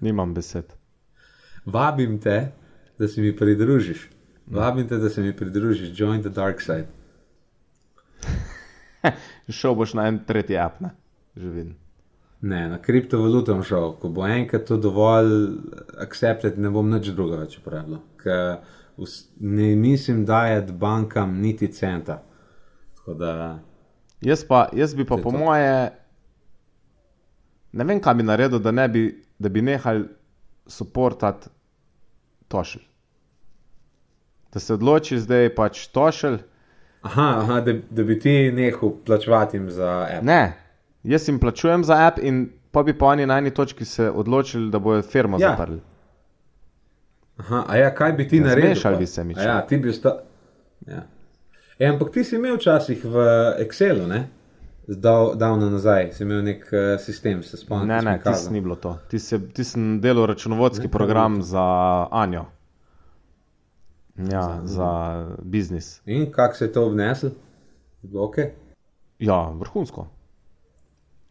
[0.02, 0.74] Nimam besed.
[1.66, 2.52] Vabim te,
[3.00, 4.10] da se mi pridružiš.
[4.48, 6.88] Vabim te, da se mi pridružiš, join the dark side.
[9.50, 10.90] šel boš na en tretji app, ne?
[11.36, 11.76] že vidim.
[12.42, 13.94] Ne, na kriptovalutom šel.
[14.00, 15.32] Ko bo enkrat to dovolj
[16.04, 18.02] akceptirati, ne bom nič druga več uporabljal.
[19.40, 22.20] Ne mislim dajati bankam niti centa.
[23.08, 23.60] Da,
[24.22, 25.38] jaz, pa, jaz bi pa po to.
[25.38, 25.72] moje,
[27.72, 29.02] ne vem, kaj bi naredil, da, ne bi,
[29.40, 30.06] da bi nehal
[30.68, 31.50] suportati
[32.54, 32.84] tošelj.
[34.54, 36.38] Da se odloči zdaj pač tošelj.
[37.04, 40.26] Aha, aha da, da bi ti nehal plačevati za app.
[40.26, 40.54] Ne,
[41.04, 44.70] jaz jim plačujem za app, in pa bi po eni na eni točki se odločili,
[44.72, 45.50] da bojo firmo ja.
[45.50, 45.82] zaprli.
[47.38, 48.76] Aha, a ja, kaj bi ti ja, naredil?
[48.76, 49.34] Zmešal bi se mi.
[49.34, 50.22] Ja, ti bi ostal.
[50.88, 51.04] Ja.
[51.80, 53.26] E, ampak ti si imel včasih v
[53.66, 54.28] Excelu, ne?
[54.88, 57.88] Davno nazaj si imel nek uh, sistem, se spomniš?
[57.88, 58.98] Ne, ne, ti si ni bilo to.
[59.10, 59.20] Ti
[59.64, 61.64] si, delal računovodski ne, program za
[62.12, 62.46] Anjo.
[64.18, 66.02] Ja, za, biznis.
[66.06, 67.30] In kako se je to obneslo?
[68.04, 68.50] Okay.
[69.20, 70.08] Ja, vrhunsko.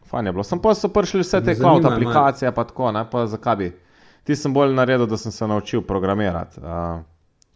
[0.07, 0.45] Fajn je bilo.
[0.45, 3.71] Sem pa so prišli vse te cloud aplikacije, pa tako, ne, pa zakaj bi.
[4.25, 7.03] Ti sem bolj naredil, da sem se naučil programirati, uh,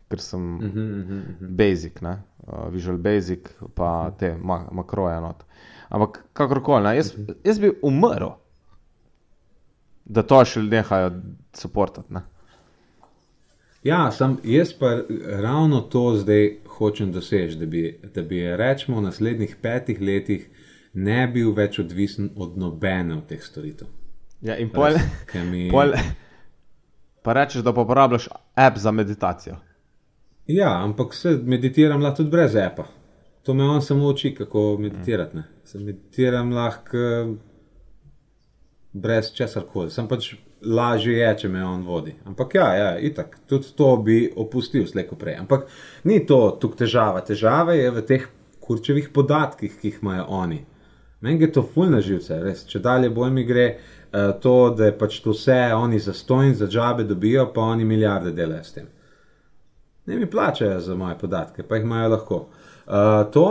[0.09, 1.57] ker sem uh -huh, uh -huh.
[1.57, 4.19] basic, ne, uh, visual basic, pa uh -huh.
[4.19, 5.46] te ma makroje not.
[5.89, 7.13] Ampak kakorkoli, jaz,
[7.45, 8.35] jaz bi umrl,
[10.05, 11.11] da to še ljudje nehajo
[11.55, 12.23] suportati.
[13.87, 14.97] Ja, sem, jaz pa
[15.43, 16.49] ravno to zdaj
[16.79, 17.85] hočem doseči, da bi,
[18.15, 20.49] da bi rečemo v naslednjih petih letih
[20.95, 23.89] ne bil več odvisen od nobene od teh storitev.
[24.43, 24.99] Ja, in pol,
[25.51, 25.69] mi...
[25.75, 25.95] pol,
[27.23, 29.61] pa rečeš, da uporabljaš app za meditacijo.
[30.47, 32.87] Ja, ampak se meditiram lahko tudi brez appa.
[33.47, 35.37] To me on samo uči, kako meditirati.
[35.37, 35.45] Ne.
[35.65, 36.99] Se meditiram lahko
[38.93, 39.91] brez česar koli.
[39.91, 40.33] Sem pač
[40.67, 42.17] lažje je, če me on vodi.
[42.27, 45.37] Ampak ja, ja itak, tudi to bi opustil slejko prej.
[45.45, 45.69] Ampak
[46.05, 47.23] ni to tukaj težava.
[47.23, 48.25] Težava je v teh
[48.67, 50.65] kurčevih podatkih, ki jih imajo oni.
[51.21, 52.67] Meni je to fulna živce, res.
[52.69, 53.69] Če dalje bolj mi gre,
[54.17, 57.85] Eh, to, da je pač to vse oni za stojn, za džabe dobijo, pa oni
[57.85, 58.87] milijarde delajo s tem.
[60.07, 62.39] Ne mi plačajo za moje podatke, pa jih imajo lahko.
[62.87, 63.49] Uh, to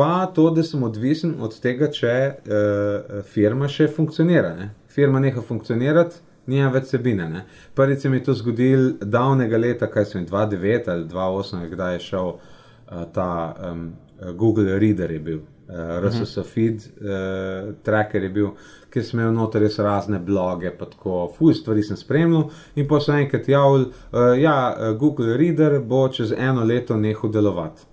[0.00, 4.54] pa to, da sem odvisen od tega, če uh, firma še funkcionira.
[4.56, 4.70] Ne?
[4.88, 7.44] Firma neha funkcionirati, nima več sebine.
[7.76, 12.04] Prvi se mi je to zgodil davnega leta, kaj sem 2009 ali 2008, kdaj je
[12.06, 13.28] šel uh, ta
[13.72, 13.90] um,
[14.38, 15.42] Google Reader je bil.
[15.70, 18.48] Uh, RSS feed, uh, tracker je bil,
[18.90, 22.48] ki sem imel noter res razne bloge, pa tako, fuj, stvari sem spremljal.
[22.80, 24.56] In pa so enkrat javili, uh, ja,
[24.98, 27.89] Google Reader bo čez eno leto nehal delovati.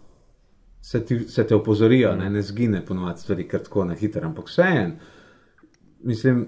[0.88, 4.47] Se, ti, se te opozorijo, ne, ne zgine ponovadi stvari, ker tako na hitro, ampak
[4.47, 4.93] vse en.
[6.07, 6.45] Mislim,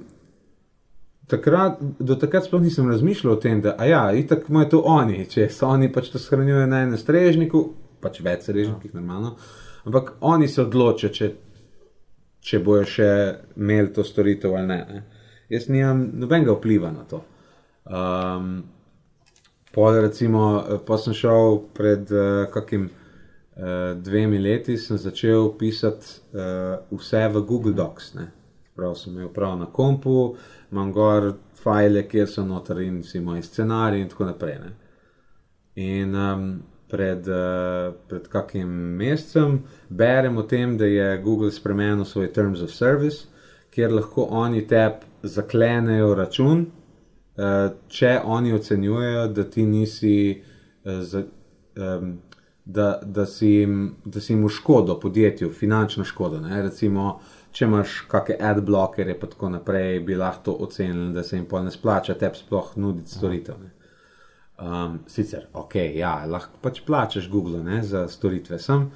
[1.27, 5.49] takrat, do takrat sploh nisem razmišljal o tem, da ja, itak imajo to oni, če
[5.51, 7.65] so oni pač to shranjujejo na enem strežniku,
[7.99, 9.01] pač več strežnikih, ja.
[9.01, 9.35] normalno.
[9.89, 11.29] Ampak oni se odločijo, če,
[12.39, 13.09] če bojo še
[13.59, 14.79] imeli to storitev ali ne.
[14.89, 15.03] ne.
[15.49, 17.23] Jaz nimam nobenega vpliva na to.
[17.89, 18.51] Um,
[19.73, 20.45] pol, recimo,
[20.85, 22.89] pa sem šel pred uh, kakim
[23.95, 28.13] dvemi leti, sem začel pisati uh, vse v Google Docs.
[28.13, 28.31] Ne.
[28.75, 30.35] Prav sem imel prav na kompu,
[30.71, 34.59] imam gor file, kjer so noter in si moji scenariji in tako naprej.
[34.63, 34.71] Ne.
[35.75, 36.45] In um,
[36.87, 38.69] pred, uh, pred kakim
[38.99, 39.59] mesecem,
[39.89, 43.27] berem o tem, da je Google spremenil svoj Terms of Service,
[43.75, 46.65] kjer lahko oni tebi zaklenejo račun,
[47.35, 50.15] uh, če oni ocenjujejo, da ti nisi.
[50.85, 51.25] Uh, za,
[51.75, 52.17] um,
[52.69, 56.37] Da, da, si jim, da si jim v škodo podjetju, finančno škodo.
[56.43, 56.59] Ne?
[56.61, 57.15] Recimo,
[57.51, 61.63] če imaš kakšne ad blokere, pa tako naprej, bi lahko ocenili, da se jim pa
[61.65, 63.57] ne splača tebi sploh nuditi storitev.
[63.63, 63.71] Ne?
[64.59, 68.59] Um, sicer, ok, ja, lahko pač plačeš Google ne, za storitve.
[68.59, 68.89] Sem,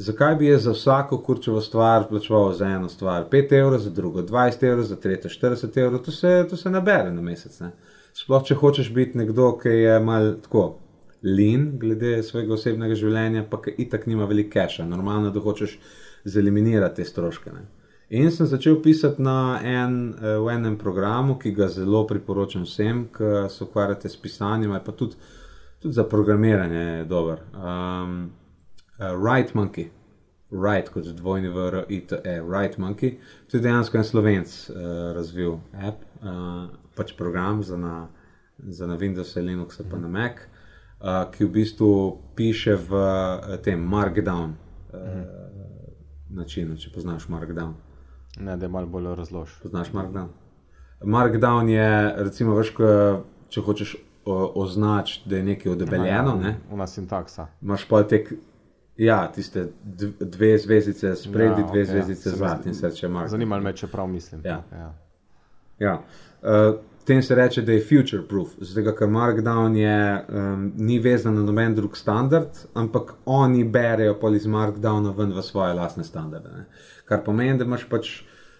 [0.00, 4.22] zakaj bi jaz za vsako kurčevo stvar plačeval za eno stvar 5 evrov, za drugo
[4.22, 7.60] 20 evrov, za tretjo 40 evrov, to se, to se nabere na mesec.
[7.60, 7.70] Ne.
[8.16, 10.64] Sploh če hočeš biti nekdo, ki je mal tako
[11.22, 15.78] lean glede svojega osebnega življenja, pa ki itak nima veliko keša, normalno, da hočeš
[16.24, 17.52] zeliminirati te stroške.
[17.54, 17.64] Ne.
[18.12, 23.48] In sem začel pisati en, eh, v enem programu, ki ga zelo priporočam vsem, ki
[23.48, 25.16] se ukvarjate s pisanjem, pa tudi,
[25.80, 27.38] tudi za programiranje je dober.
[27.54, 28.30] Um,
[28.98, 29.90] uh, Right Monkey,
[30.50, 33.18] Right kot dvojni VR, ITE, Right Monkey.
[33.50, 34.76] To je dejansko en slovenc uh,
[35.16, 38.08] razvil app, uh, pač program za na,
[38.58, 40.44] za na Windows, Linux, pa na Mac,
[41.02, 41.90] uh, ki v bistvu
[42.38, 44.54] piše v uh, tem Markdown.
[44.92, 44.98] Uh,
[46.32, 47.74] načinu, če poznaš Markdown.
[48.40, 49.58] Ne, da je malo bolj razložen.
[49.62, 50.30] Poznaš Markdown?
[51.04, 52.72] Markdown je, recimo, veš,
[53.52, 56.30] če hočeš označiti, da je nekaj odebeljeno.
[56.30, 56.56] Ja, ne?
[56.70, 57.46] Una sintaksa.
[57.62, 58.32] Imaš pa tek.
[58.96, 59.68] Ja, tiste
[60.20, 63.30] dve zvezdice, spredi ja, dve okay, zvezdice, zadnji in srče mark.
[63.32, 64.42] Zanima me, če prav mislim.
[64.44, 64.60] Ja.
[64.72, 64.90] Ja.
[65.78, 65.94] Ja.
[66.42, 71.34] Uh, tem se reče, da je future proof, zato ker Markdown je, um, ni vezan
[71.34, 76.48] na noben drug standard, ampak oni berejo pa iz Markdowna ven v svoje lastne standarde.
[76.56, 76.64] Ne.
[77.04, 78.12] Kar pomeni, da imaš pač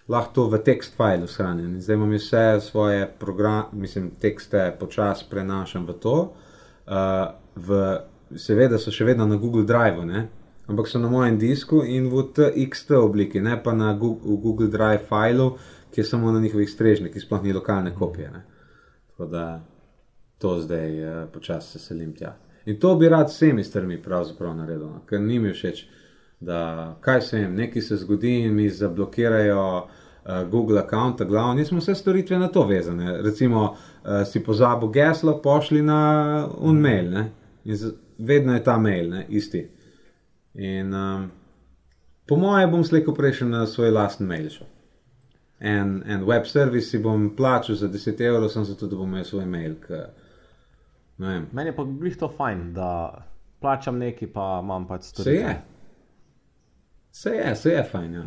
[0.09, 1.79] lahko to v tekst file shranjen.
[1.81, 6.17] Zdaj imam vse svoje programe, mislim, tekste počasi prenašam v to.
[6.87, 7.83] Uh, v,
[8.35, 10.27] seveda so še vedno na Google Drive, ne.
[10.67, 15.07] ampak so na mojem disku in v TXT obliki, ne pa na Google, Google Drive
[15.07, 15.57] filu
[15.93, 18.31] ki je samo na njihovih strežnikih, sploh ni lokalne kopije.
[18.31, 18.41] Ne.
[19.07, 19.61] Tako da
[20.37, 22.35] to zdaj uh, počasi se selim tja.
[22.65, 25.01] In to bi rad vsemi strmi pravzaprav naredil, no.
[25.05, 25.85] ker ni mi všeč,
[26.39, 29.87] da kaj se jim, nekaj se zgodi in mi zablokirajo.
[30.23, 33.17] Uh, Google account, glavno, nismo vse storitve na to vezane.
[33.21, 37.23] Recimo, uh, si pozabil geslo, pošli na un mail, ne?
[37.65, 39.25] in z, vedno je ta mail, ne?
[39.29, 39.65] isti.
[40.53, 41.27] In um,
[42.27, 44.47] po mojem, bom slejko prejšel na svoj lasten mail.
[44.49, 44.72] Šel
[45.63, 49.23] en, en web servis si bom plačal za 10 evrov, sem zato, da bom imel
[49.27, 49.77] svoj mail.
[49.79, 50.03] K,
[51.17, 52.89] Meni je pa glih to fajn, da
[53.61, 55.23] plačam nekaj, pa imam pač to.
[55.23, 55.55] Se je.
[57.11, 58.13] Se je, se je fajn.
[58.13, 58.23] Ja.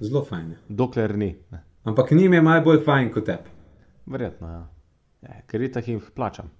[0.00, 0.54] Zelo fajn.
[0.68, 1.34] Dokler ni.
[1.50, 1.64] Ne.
[1.84, 3.56] Ampak njim je najbolj fajn kot tebi.
[4.10, 4.62] Verjetno, ja.
[5.20, 6.50] Ja, ker jih jih plačam.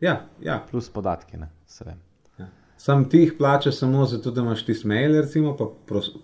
[0.00, 0.62] Ja, ja.
[0.70, 1.98] Plus podatki, ne, se vem.
[2.38, 2.46] Ja.
[2.76, 5.68] Sam ti jih plačaš samo zato, da imaš ti smail, recimo, pa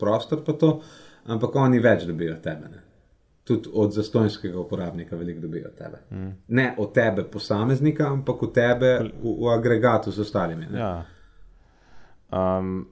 [0.01, 0.81] prostor pa to
[1.27, 2.69] ampak oni več dobijo od tebe.
[2.69, 2.83] Ne?
[3.45, 5.99] Tudi od zastojnskega uporabnika veliko dobijo od tebe.
[6.11, 6.33] Mm.
[6.49, 10.67] Ne od tebe, posameznika, ampak od tebe v, v agregatu z ostalimi.
[10.75, 11.05] Ja.
[12.31, 12.89] Um,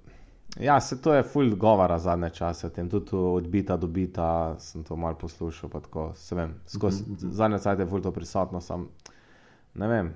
[0.61, 5.19] ja, se to je full govora zadnje čase, tem tudi odbita, dobita, sem to malo
[5.19, 5.71] poslušal.
[5.71, 7.31] Tako, vem, skozi mm -hmm.
[7.31, 8.89] zadnje čase je full to prisotno, sem
[9.75, 10.15] ne vem.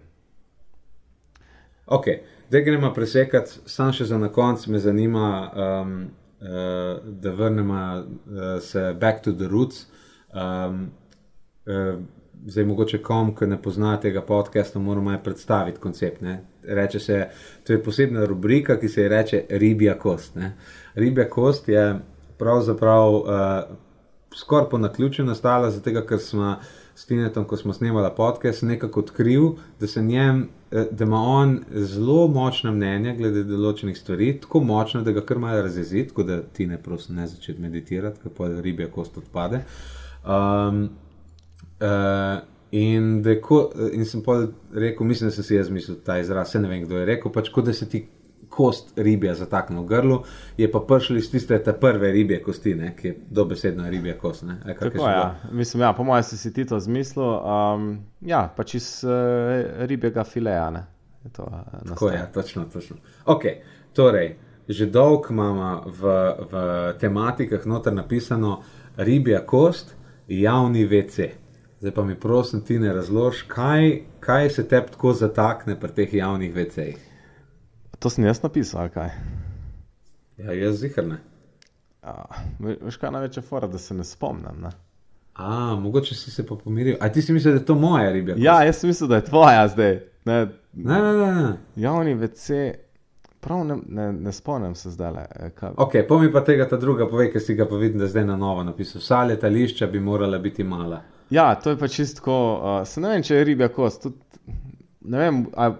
[1.86, 2.04] Ok,
[2.48, 5.52] zdaj gremo presekati, sam še za na konec me zanima.
[5.56, 9.86] Um, uh, da vrnemo uh, se back to the roots.
[10.34, 10.90] Um,
[11.66, 12.00] uh,
[12.46, 16.22] zdaj, mogoče kom, ki ne pozna tega podcasta, moramo je predstaviti koncept.
[16.62, 17.26] Reče se,
[17.66, 20.34] to je posebna rubrika, ki se ji reče ribja kost.
[20.34, 20.56] Ne?
[20.94, 21.98] Ribja kost je
[22.38, 23.26] pravzaprav uh,
[24.36, 26.56] skoraj po naključju nastala, zato ker smo
[26.94, 29.50] s Tinetom, ko smo snemali podcast, nekako odkril,
[29.80, 35.14] da se njem da ima on zelo močno mnenje glede določenih stvari, tako močno, da
[35.16, 39.16] ga kar malo razjezi, tako da ti ne prosim ne začeti meditirati, kako ribja kost
[39.18, 39.62] odpade.
[40.24, 40.82] Um,
[41.80, 42.40] uh,
[42.70, 43.62] in, ko,
[43.92, 44.42] in sem pa
[44.74, 47.48] rekel, mislim, da sem si jaz mislil ta izraz, ne vem, kdo je rekel, pač
[47.54, 48.04] kot da se ti
[48.58, 50.16] kost ribja zatakne v grlu,
[50.58, 54.42] je pa prišel iz tiste prve ribje kosti, ne, ki je dobesedno ribja kost.
[54.66, 55.36] E, Tako, ja.
[55.52, 57.22] Mislim, ja, po mojem si, si ti to zmislil.
[57.38, 57.86] Um,
[58.20, 60.70] ja, pač iz uh, ribjega fileja.
[60.74, 60.82] Ne,
[61.24, 62.96] je to, uh, Tako je, ja, točno, točno.
[63.30, 63.46] Ok,
[63.94, 64.34] torej,
[64.68, 66.18] že dolgo imamo v,
[66.50, 66.62] v
[66.98, 68.58] tematikah noter napisano
[68.96, 69.94] ribja kost,
[70.26, 71.30] javni WC.
[71.78, 76.14] Zdaj pa mi prosim, ti ne razloži, kaj, kaj se te tako zatakne pri teh
[76.14, 77.07] javnih WC-jih.
[77.98, 79.10] To sem jaz napisal, ali kaj?
[80.38, 81.18] Ja, jaz zihrne.
[82.58, 84.60] Veš, kaj največja fora, da se ne spomnim.
[84.62, 84.70] Ne?
[85.34, 86.96] A, mogoče si se pa pomiril.
[87.00, 88.34] A ti si mislil, da je to moja riba?
[88.36, 89.98] Ja, jaz sem mislil, da je tvoja zdaj.
[90.24, 91.32] Ne, ne, ne.
[91.34, 91.52] ne.
[91.76, 92.50] Javni VC,
[93.40, 95.12] prav ne, ne, ne spomnim se zdaj.
[95.34, 98.26] E, ok, pomi pa tega ta druga, povej, ker si ga pa vidim, da zdaj
[98.30, 99.02] na novo napisal.
[99.02, 101.02] Vsa letališča bi morala biti mala.
[101.30, 102.38] Ja, to je pa čistko.
[102.62, 104.06] Uh, se ne vem, če je riba kost.
[104.06, 104.14] Tud,
[105.00, 105.72] ne vem, a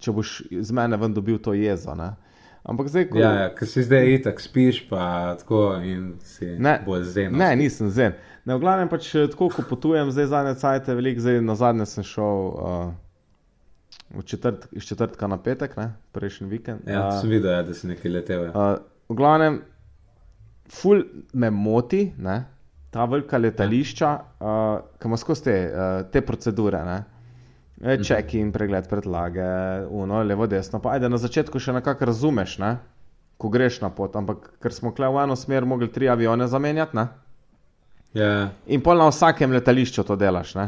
[0.00, 1.94] če boš iz mene ven dobil to jezo.
[1.98, 2.14] Ne?
[2.62, 7.06] Ampak zdaj, ko ja, ja, si zdaj itak spiš, pa tako in si ne, bolj
[7.14, 7.36] zen.
[7.36, 8.18] Ne, nisem zen.
[8.44, 11.88] Ne, v glavnem pač eh, tako, ko potujem zdaj zadnje cajte, veliko zdaj na zadnje
[11.88, 12.50] sem šel.
[12.50, 12.90] Uh,
[14.26, 15.92] Četrt, iz četrtka na petek, ne?
[16.14, 16.88] prejšnji vikend.
[16.90, 18.48] Ja, uh, sem videl, ja, da si nekaj letel.
[18.48, 18.50] Ja.
[18.50, 19.60] Uh, v glavnem,
[20.66, 22.40] ful me moti, ne?
[22.90, 24.10] ta velika letališča,
[24.42, 26.82] uh, ki ima skozi te, uh, te procedure.
[26.86, 26.98] Ne?
[27.80, 29.44] Čeki in pregled predlage,
[29.88, 30.80] uno, levo, desno.
[30.80, 32.76] Pa ajde na začetku še nekako razumeš, ne?
[33.40, 36.96] ko greš na pot, ampak ker smo kle v eno smer mogli tri avione zamenjati.
[36.96, 37.08] Yeah.
[38.12, 38.48] Ja.
[38.68, 40.52] In pol na vsakem letališču to delaš.
[40.58, 40.66] Ne?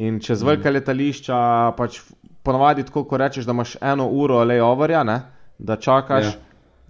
[0.00, 0.48] In čez mm.
[0.48, 1.38] velike letališča,
[1.76, 2.00] pač
[2.40, 5.04] ponovadi tako, ko rečeš, da imaš eno uro ali overja,
[5.58, 6.24] da čakaš.
[6.24, 6.45] Yeah.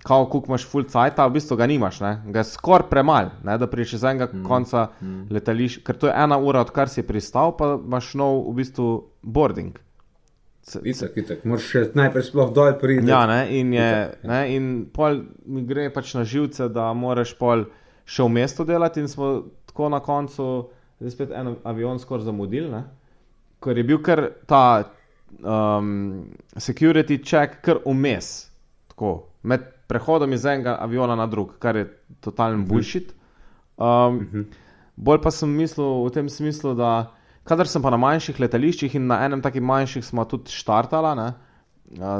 [0.07, 2.12] Kao kuk imaš full cajt, v bistvu ga nimaš, ne?
[2.31, 4.45] ga je skoraj premalo, da prideš iz enega mm.
[4.47, 5.24] konca mm.
[5.35, 8.87] letališča, ker to je ena ura, odkar si pristal, pa imaš nov v bistvu
[9.23, 9.81] boarding.
[10.66, 11.43] Itak, itak.
[11.47, 13.07] Moraš še najprej sploh dol priti.
[13.07, 13.43] Ja, ne?
[13.55, 14.31] in, je, itak, ja.
[14.31, 14.41] ne?
[14.55, 17.69] in pol mi gre pač na živce, da moraš pol
[18.07, 19.31] še v mestu delati in smo
[19.70, 20.49] tako na koncu,
[20.99, 22.83] zdaj spet en avion skoraj zamudili,
[23.62, 24.65] ker je bil kar ta
[25.43, 26.27] um,
[26.59, 28.51] security check kar vmes,
[28.91, 29.16] tako
[29.47, 31.88] med prehodom iz enega aviona na drug, kar je
[32.20, 32.68] totalen mhm.
[32.68, 33.12] bullshit.
[33.76, 34.46] Um, mhm.
[34.96, 37.12] Bolj pa sem mislil v tem smislu, da
[37.44, 41.26] kadar sem pa na manjših letališčih in na enem takih manjših smo tudi štartala, ne,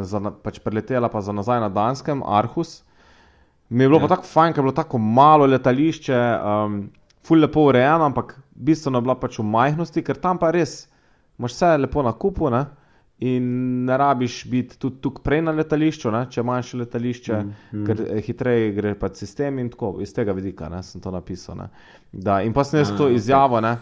[0.05, 2.83] za, pač preletela pa za nazaj na Danskem, Arhus.
[3.69, 4.07] Mi je bilo ja.
[4.07, 6.77] pa tako fajn, ker je bilo tako malo letališče, um,
[7.27, 10.85] ful lepo urejeno, ampak bistveno je bila pač v majhnosti, ker tam pa res
[11.41, 12.53] imaš vse lepo na kupu.
[12.53, 12.67] Ne?
[13.19, 13.45] In
[13.85, 16.27] ne rabiš biti tudi tukaj prej na letališču, ne?
[16.31, 17.85] če imaš letališče, mm, mm.
[17.89, 20.83] ker eh, hitreje gre pa sistem in tako iz tega vidika ne?
[20.85, 21.63] sem to napisal.
[22.13, 23.79] Da, in pa sem jaz to izjavo, ne?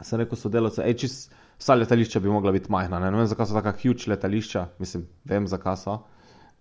[0.00, 3.00] sem rekel sodelovcem, hej, čist vsa letališča bi mogla biti majhna.
[3.02, 5.98] Ne, ne vem, zakaj so tako huge letališča, mislim, vem, zakaj so.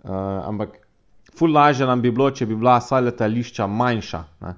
[0.06, 0.12] Uh,
[0.48, 0.78] ampak
[1.38, 4.24] ful lažje nam bi bilo, če bi bila vsa letališča manjša.
[4.46, 4.54] Ne?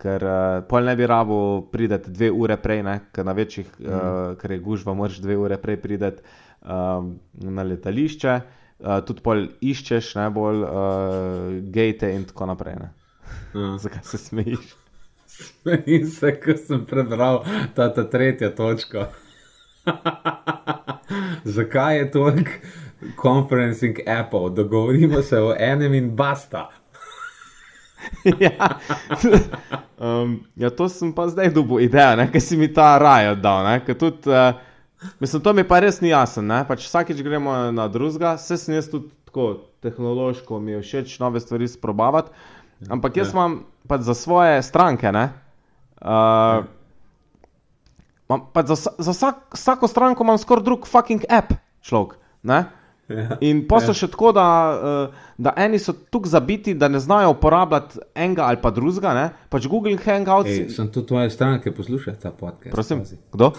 [0.00, 1.36] Ker uh, pol ne bi rabo
[1.72, 2.96] prideti dve ure prej, ne?
[3.12, 3.86] ker na večjih, mm.
[3.86, 8.40] uh, ker je gužva, moraš dve ure prej prideti um, na letališče.
[8.84, 10.72] Uh, tudi pol iščeš najbolj uh,
[11.72, 12.80] gate in tako naprej.
[13.54, 13.76] Mm.
[13.84, 14.74] Zakaj se smejiš?
[15.34, 17.42] Smejim se, ko sem prebral
[17.74, 19.08] ta, ta tretja točka.
[21.56, 22.32] Zakaj je to
[23.16, 24.50] konferencing Apple?
[24.54, 26.68] Dogovorimo se o enem in basta.
[28.40, 28.78] ja.
[29.98, 33.68] Um, ja, to sem pa zdaj dobil idejo, ker si mi ta raj oddal.
[33.98, 34.73] Tudi, uh,
[35.20, 36.64] mislim, to mi pa res ni jasno.
[36.68, 41.40] Pač vsakeč gremo na drugega, vse sem jaz tudi tako tehnološko, mi je všeč nove
[41.40, 42.30] stvari sprobavati.
[42.90, 43.32] Ampak jaz ja.
[43.32, 43.58] imam
[43.88, 45.08] pa za svoje stranke.
[45.08, 45.14] Uh,
[48.28, 48.64] ja.
[48.64, 51.52] za za vsak, vsako stranko imam skoraj drug fucking app,
[51.82, 52.18] človek.
[53.08, 53.98] Ja, in pa so ja.
[53.98, 58.60] še tako, da, uh, da eni so tukaj zabiti, da ne znajo uporabljati enega ali
[58.62, 60.48] pa drugega, pač Google Hangouts.
[60.48, 62.72] Ej, sem tudi tvoje stranke poslušal ta podcast.
[62.72, 63.20] Prosim, pazi.
[63.32, 63.52] kdo?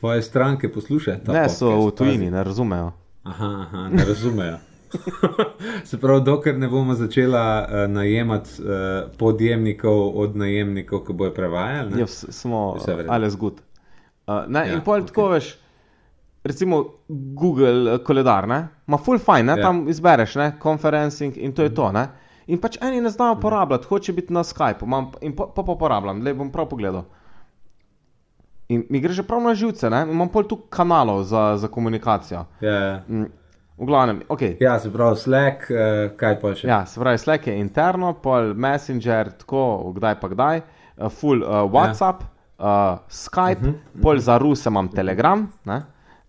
[0.00, 1.16] Tvoje stranke poslušajo.
[1.16, 2.92] Ne, podcast, so v tujini, ne razumejo.
[3.24, 4.56] Aha, aha ne razumejo.
[5.88, 8.68] Se pravi, dokler ne bomo začeli uh, najemati uh,
[9.18, 12.00] podjemnikov od najemnikov, ki bojo prevajali.
[12.00, 12.76] Ja, smo
[13.08, 13.60] ali zgud.
[14.26, 15.06] Uh, ja, in pol okay.
[15.06, 15.52] tako veš,
[16.44, 18.48] recimo Google uh, koledar,
[18.88, 19.62] ima full fine, ja.
[19.62, 20.52] tam izbereš, ne?
[20.62, 21.92] conferencing in to je to.
[21.92, 22.08] Ne?
[22.46, 26.34] In pač eni ne znajo uporabljati, hoče biti na Skypeu, in pa pa uporabljam, le
[26.34, 27.04] bom prav pogledal.
[28.70, 30.04] In mi gre že prav na živce, ne?
[30.06, 32.44] imam pol tu kanalov za, za komunikacijo.
[32.62, 32.96] Ja, ja.
[33.08, 33.26] Mm.
[33.80, 34.58] V glavnem, okay.
[34.60, 36.68] Ja, se pravi, Slack, uh, kaj pa še?
[36.68, 39.62] Ja, se pravi, Slack je interno, pol Messenger, tako,
[39.96, 42.28] kdaj pa kdaj, uh, full uh, WhatsApp, ja.
[42.60, 44.02] uh, Skype, uh -huh, uh -huh.
[44.04, 45.72] pol za Ruse imam Telegram, uh,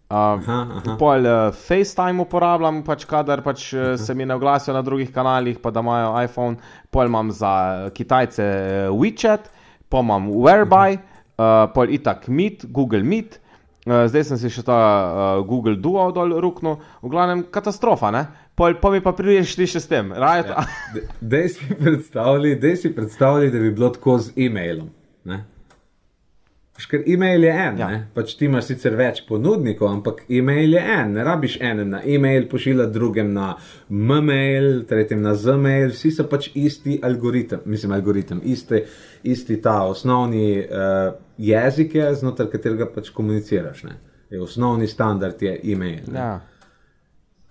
[0.07, 0.95] aha, aha.
[0.99, 3.97] pol uh, FaceTime uporabljam, pač kadar pač, uh, uh -huh.
[3.97, 6.57] se mi ne oglasijo na drugih kanalih, pa da imajo iPhone,
[6.89, 8.43] pol imam za Kitajce
[8.89, 9.51] uh, WeChat,
[9.89, 11.10] pol imam Whereby, uh -huh.
[11.37, 13.39] Uh, pol itak Meet, Google Meet.
[13.81, 18.27] Uh, zdaj sem si še ta uh, Google Duo dol ruknil, v glavnem katastrofa, ne?
[18.57, 20.11] Pol, pa mi pa prideš ti še s tem.
[20.13, 20.65] Ja.
[22.61, 24.91] Dej si predstavljati, da bi bilo tako z e-mailom.
[26.89, 27.87] Ker e-mail je en, ja.
[28.15, 31.13] pač ti imaš sicer več ponudnikov, ampak e-mail je en.
[31.15, 33.51] Ne rabiš enem na e-mail, pošiljati drugem na
[33.89, 38.83] m-mail, tretjem na z-mail, vsi so pač isti algoritem, mislim, algoritem, isti,
[39.23, 43.83] isti ta osnovni uh, jezik, znotraj katerega pač komuniciraš.
[44.31, 46.07] Je, osnovni standard je e-mail.
[46.15, 46.33] Ja.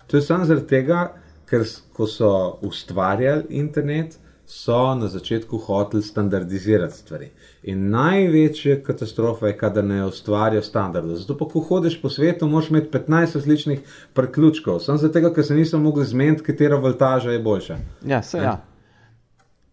[0.07, 1.05] To je samo zaradi tega,
[1.47, 1.63] ker
[1.95, 2.31] ko so
[2.67, 4.17] ustvarjali internet,
[4.51, 7.29] so na začetku hoteli standardizirati stvari.
[7.63, 11.15] In največja katastrofa je, kadar ne ustvarijo standardov.
[11.15, 13.79] Zato, pa, ko hodiš po svetu, moraš imeti 15 različnih
[14.13, 17.77] priključkov, samo zato, ker se niso mogli zmeniti, katera voltaža je boljša.
[18.05, 18.57] Ja, se ja.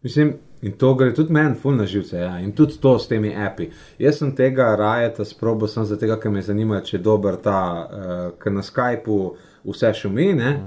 [0.02, 2.38] Mislim, in to gre tudi meni, fulno živce, ja.
[2.38, 3.70] in tudi to s temi api.
[3.98, 8.26] Jaz sem tega rajeta sprobo, sem zato, ker me zanima, če je dober ta, uh,
[8.38, 9.20] ker na Skypu
[9.66, 10.58] vse šumi, uh,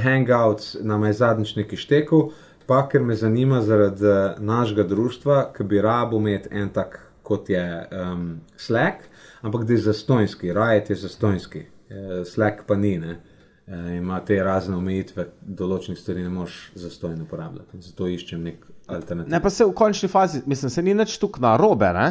[0.00, 2.30] Hangouts nam je zadnjič nekaj štekel
[2.68, 7.50] pa ker me zanima zaradi eh, našega društva, ki bi rabo imeti en tak kot
[7.50, 9.04] je um, Slack,
[9.40, 12.98] ampak da je zastojnski, Riot je zastojnski, eh, Slack pa ni.
[12.98, 13.20] Ne?
[13.68, 17.80] E, ima te razne omejitve, določenih stvari ne moš zastojno uporabljati.
[17.84, 19.32] Zato iščem nek alternativ.
[19.34, 22.06] Ne, pa se v končni fazi, mislim, se ni nič tukaj na robe, ne?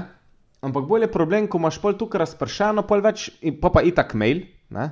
[0.61, 3.29] ampak bolj je problem, ko imaš pol tukaj razpršeno, pol več,
[3.61, 4.43] pa pa itak mail,
[4.73, 4.85] ne?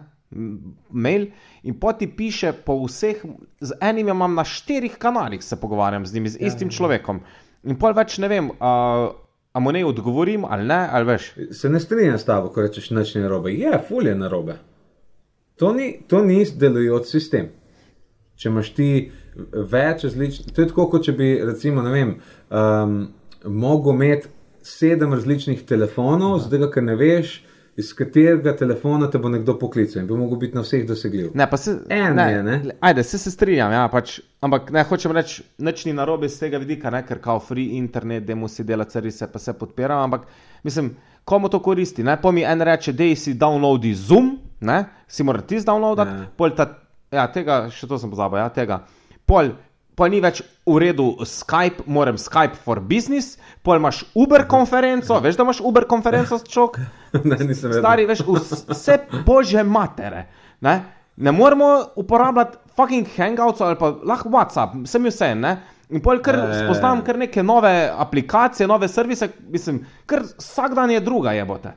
[0.89, 1.27] Mail
[1.64, 3.22] in poti piše po vseh,
[3.61, 7.22] z enim imam na štirih kanalih, se pogovarjam z njim, z ja, istim ja, človekom.
[7.64, 8.72] In pol več ne vem, a,
[9.53, 11.34] a mu ne odgovorim ali ne, ali veš.
[11.52, 13.53] Se ne strinjam s tabo, ko rečeš, noč ni robe.
[13.53, 14.57] Je, fulje na robe.
[15.61, 17.53] To ni, to ni delujoč sistem.
[18.35, 18.89] Če imaš ti
[19.72, 22.15] več različnih, to je tako, kot če bi, recimo, ne vem,
[22.52, 22.97] um,
[23.47, 24.31] mogel imeti
[24.65, 27.38] sedem različnih telefonov, zdaj, ker ne veš,
[27.77, 31.34] iz katerega telefona te bo nekdo poklical in bi lahko bil na vseh dosegljiv.
[31.35, 32.56] Ne, pa se en, ne, ne.
[32.80, 36.61] Ajde, se, se strinjam, ja, pač, ampak ne hočem reči, nič ni narobe z tega
[36.61, 40.06] vidika, ne, ker kao free internet, da mu si dela carise, pa se podpiram.
[40.07, 40.27] Ampak
[40.64, 40.93] mislim,
[41.27, 42.03] komu to koristi?
[42.03, 46.31] Ne, po mi en reče, da si downloadi Zoom, ne, si mora ti zdownloadati, ja.
[46.38, 46.69] pol ta,
[47.11, 48.85] ja, tega, še to sem pozabil, ja, tega.
[49.27, 49.52] Pol,
[49.95, 55.35] pa ni več v redu Skype, moram Skype for business, pol imaš Uber konferenco, veš,
[55.39, 56.80] da imaš Uber konferenco s čok.
[57.31, 57.55] ne.
[57.55, 58.23] Stari, veš,
[58.69, 60.25] vse bože matere.
[60.61, 60.75] Ne,
[61.15, 65.55] ne moremo uporabljati fucking hangouts ali pa lahko WhatsApp, sem vse, ne.
[65.89, 70.99] In pol kar spoznam kar neke nove aplikacije, nove servise, mislim, kar vsak dan je
[70.99, 71.75] druga jebote.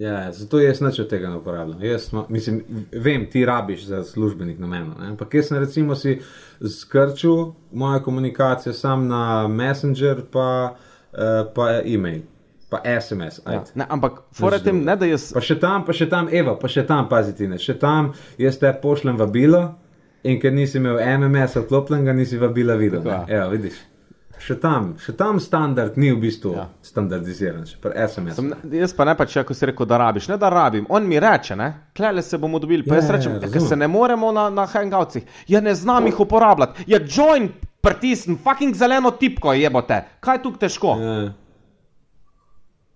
[0.00, 1.82] Ja, zato jaz neč od tega ne uporabljam.
[1.84, 2.62] Jaz, mislim,
[2.92, 5.02] vem, ti rabiš za službenih namenov.
[5.04, 6.20] Ampak jaz sem recimo si
[6.78, 10.74] skrčil mojo komunikacijo sam na Messenger, pa,
[11.12, 12.22] uh, pa e-mail.
[12.70, 13.40] Pa SMS.
[13.42, 14.20] Ja, ne, ampak,
[14.62, 15.32] tem, ne, da jaz.
[15.34, 18.60] Pa še tam, pa še tam, Eva, pa še tam, pazite, ne, še tam jaz
[18.62, 19.64] te pošljem vabilo
[20.22, 23.02] in ker nisi imel MMS odklopljenega, nisi vabila videl.
[23.26, 23.80] Evo, vidiš
[24.40, 26.66] še tam, še tam standard ni v bistvu ja.
[26.84, 28.38] standardiziran, še pri SMS.
[28.38, 30.86] Sem, jaz pa ne pa če, ko si rekel, da rabiš, ne da rabim.
[30.92, 33.88] On mi reče, ne, klele se bomo dobili, pa je, jaz rečem, ker se ne
[33.90, 35.26] moremo na, na hangoutsih.
[35.50, 36.88] Ja, ne znam jih uporabljati.
[36.90, 37.50] Ja, join
[37.84, 40.02] pritisn, fucking zeleno tipko jebote.
[40.24, 40.96] Kaj je tukaj težko?
[41.00, 41.20] Je.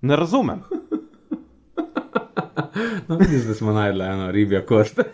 [0.05, 0.59] Ne razumem.
[3.09, 5.01] no, vidiš, da smo najdli eno ribijo kost.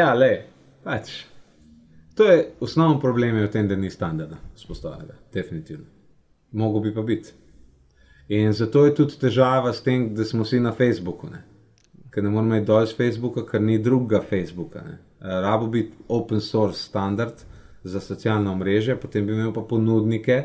[0.00, 0.46] ja, le,
[0.84, 1.24] pač.
[2.14, 5.84] To je osnovni problem v tem, da ni standarda vzpostavljenega, definitivno.
[6.52, 7.32] Mogo bi pa biti.
[8.28, 11.30] In zato je tudi težava s tem, da smo vsi na Facebooku.
[11.30, 11.44] Ne?
[12.10, 14.82] Ker ne moramo iti dol z Facebooka, ker ni drugega Facebooka.
[14.82, 14.98] Ne?
[15.20, 17.34] Rabo biti open source standard
[17.84, 20.42] za socialno mreže, potem bi imel pa ponudnike,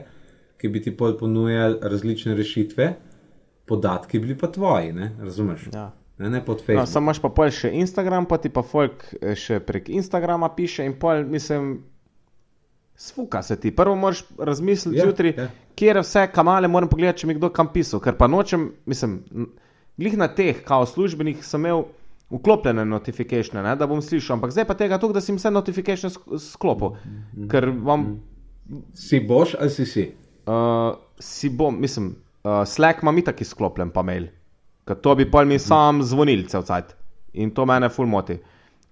[0.59, 2.93] ki bi ti ponujali različne rešitve,
[3.65, 5.15] podatki bi bili pa tvoji, ne?
[5.19, 5.69] razumeš?
[5.73, 5.91] Ja.
[6.17, 6.79] Ne, ne pod Facebook.
[6.79, 10.49] No, Samo imaš pa pol še Instagram, pa ti pa folk eh, še prek Instagrama
[10.55, 11.77] piše in pol, mislim,
[12.99, 13.71] sfuka se ti.
[13.75, 15.69] Prvo moraš razmisliti jutri, ja, ja.
[15.79, 19.21] kje je vse kanale, moram pogledati, če mi kdo kam pisal, ker pa nočem, mislim,
[19.99, 21.85] glih na teh, kao službenih, sem imel
[22.29, 26.11] vklopljene notifikacije, da bom slišal, ampak zdaj pa tega tukaj, da si vse notifikacije
[26.51, 26.99] sklopil.
[27.49, 28.09] Ker vam.
[28.93, 30.03] Si boš ali si si?
[30.49, 34.31] Uh, si bom, mislim, uh, Slack ima mi taki sklopljen, pa mail.
[34.89, 36.95] Ker to bi pa mi sam zvonil cel cajt.
[37.37, 38.39] In to mene ful moti.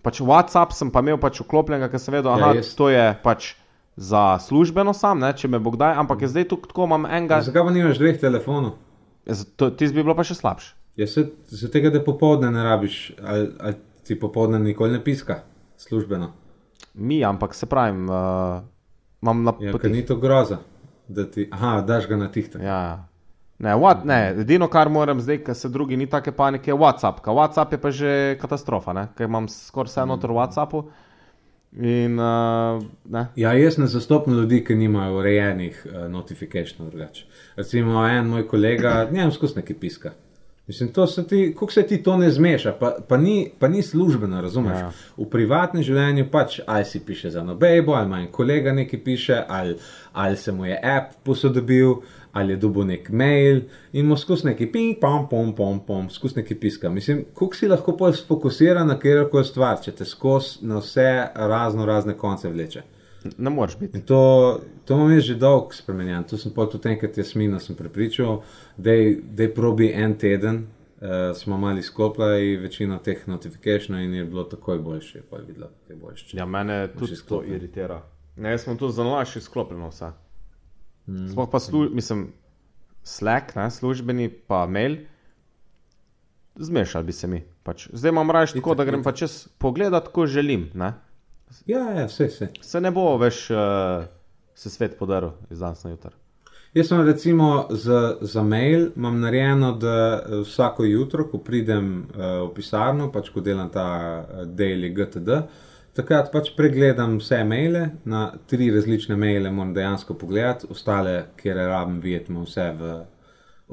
[0.06, 3.56] Pač WhatsApp sem pa imel pač vklopljenega, ker sem vedel, da ja, to je pač
[3.98, 7.42] za službeno sam, ne, če me bo kdaj, ampak je zdaj tukaj tako, imam enega.
[7.42, 8.78] Zakaj pa nimaš dveh telefonov?
[9.26, 10.76] Ja, ti bi bilo pa še slabše.
[11.02, 15.42] Ja, se, se tega, da popoldne ne rabiš, ali, ali ti popoldne nikoli ne piska,
[15.82, 16.30] službeno.
[16.94, 18.62] Mi, ampak se pravim, uh,
[19.26, 19.54] imam na.
[19.62, 20.62] Ja, ni to groza,
[21.08, 22.60] da ti, aha, daš ga na tihte.
[22.64, 23.08] Ja.
[23.60, 27.24] Ne, what, ne, edino, kar moram zdaj, ker se drugi ni take panike, je WhatsApp.
[27.26, 28.12] Ka WhatsApp je pa že
[28.42, 30.84] katastrofa, ker imam skoraj vse noter v WhatsAppu.
[31.78, 32.84] In, uh,
[33.36, 36.94] ja, jaz ne zastopam ljudi, ki nimajo urejenih uh, notifikacijev.
[37.58, 40.14] Recimo, en moj kolega, njem skozi neki piska.
[40.68, 44.41] Mislim, se ti, kako se ti to ne zmeša, pa, pa, ni, pa ni službeno,
[44.41, 44.80] razumeš?
[44.80, 44.91] Ja.
[45.18, 49.77] V privatnem življenju pač ali si piše za nobejbo, ali en kolega nekaj piše, ali,
[50.14, 51.94] ali se mu je app posodobil,
[52.31, 53.61] ali je dobil nek mail
[53.94, 56.89] in mu skozi neki ping, pom, pom, pom, pom, skozi neki piska.
[56.89, 61.85] Mislim, kako si lahko pa sfokusiran na kjerkoli stvar, če te skozi na vse razno
[61.85, 62.84] razne konce vleče.
[63.38, 64.02] Ne moreš biti.
[64.06, 66.24] To, to imam jaz že dolgo spremenjen.
[66.24, 68.41] To sem pa tudi enkrat jaz mina sem prepričal,
[68.78, 74.44] da je probi en teden, uh, smo mali skopljali večino teh notifikacijev in je bilo
[74.44, 75.22] takoj boljše.
[75.48, 75.70] Videla,
[76.02, 78.02] boljše ja, mene tudi to iritira.
[78.36, 80.12] Ne, jaz sem tu zelo lažje sklopljeno vse.
[81.08, 81.28] Mm.
[81.32, 82.28] Sploh pa slu, mislim,
[83.04, 84.98] Slack, ne, službeni, pa mail,
[86.56, 87.41] zmešali bi se mi.
[87.64, 87.88] Pač.
[87.94, 90.70] Zdaj imam raje tako, da grem pa čez pogled, ko želim.
[90.74, 90.94] Ne.
[91.68, 92.48] Ja, ja, vse, vse.
[92.61, 94.06] Se ne bo več uh,
[94.56, 96.14] se svet podaril iz danes na jutro.
[96.74, 102.26] Jaz sem recimo za, za mail, imam narejeno, da eh, vsako jutro, ko pridem uh,
[102.44, 103.88] v pisarno, pač ko delam ta
[104.45, 105.40] daily GTD,
[105.98, 112.02] takrat pač pregledam vse maile, na tri različne maile moram dejansko pogledati, ostale, kjer rabim
[112.03, 112.91] videti, imam vse v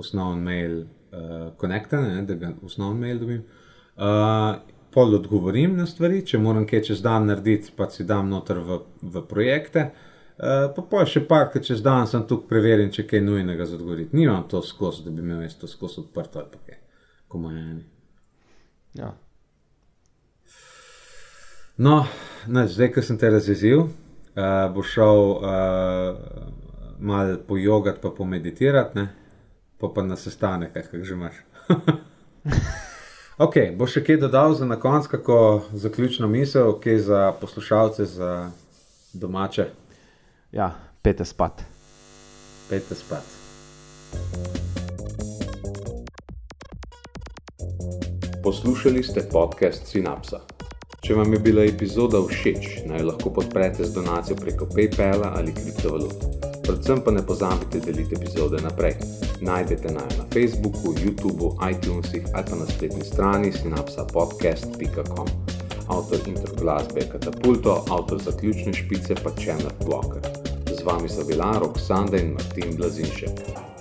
[0.00, 3.44] osnovni mail uh, connectane, da ga osnovni mail dobim.
[3.94, 4.62] Uh,
[4.94, 8.78] pol odgovorim na stvari, če moram kaj čez dan narediti, pa si dam noter v,
[9.02, 9.88] v projekte.
[10.34, 13.76] Uh, pa pa še par, ki čez dan sem tukaj preverjen, če kaj nujnega za
[13.78, 14.16] odgovoriti.
[14.18, 16.80] Nimam to skozi, da bi imel to skozi odprto ali kaj,
[17.30, 17.84] komajani.
[18.98, 19.12] Ja.
[21.76, 22.00] No,
[22.46, 26.24] ne, zdaj, ko sem te razjezil, uh, bo šel uh,
[27.02, 29.06] malo pojogati, pa pomeditirati,
[29.78, 31.42] pa pa na sestanek, kaj že imaš.
[33.38, 38.50] ok, bo še kaj dodal za na konec, kako zaključno misel, kaj za poslušalce, za
[39.12, 39.68] domače?
[40.52, 41.64] Ja, pete spat.
[42.70, 43.24] Pete spat.
[48.44, 50.44] Poslušali ste podcast Synapsa.
[51.04, 56.53] Če vam je bila epizoda všeč, naj lahko podprete z donacijo preko PayPala ali kriptovalut.
[56.64, 58.94] Predvsem pa ne pozabite deliti epizode naprej.
[59.40, 65.28] Najdete naj na Facebooku, YouTubu, iTunesih ali pa na spletni strani synapsapodcast.com.
[65.88, 70.24] Avtor intro glasbe je Katapulto, avtor zaključne špice pa Channel Walker.
[70.78, 73.73] Z vami so bila Roksanda in Martin Blazinšek.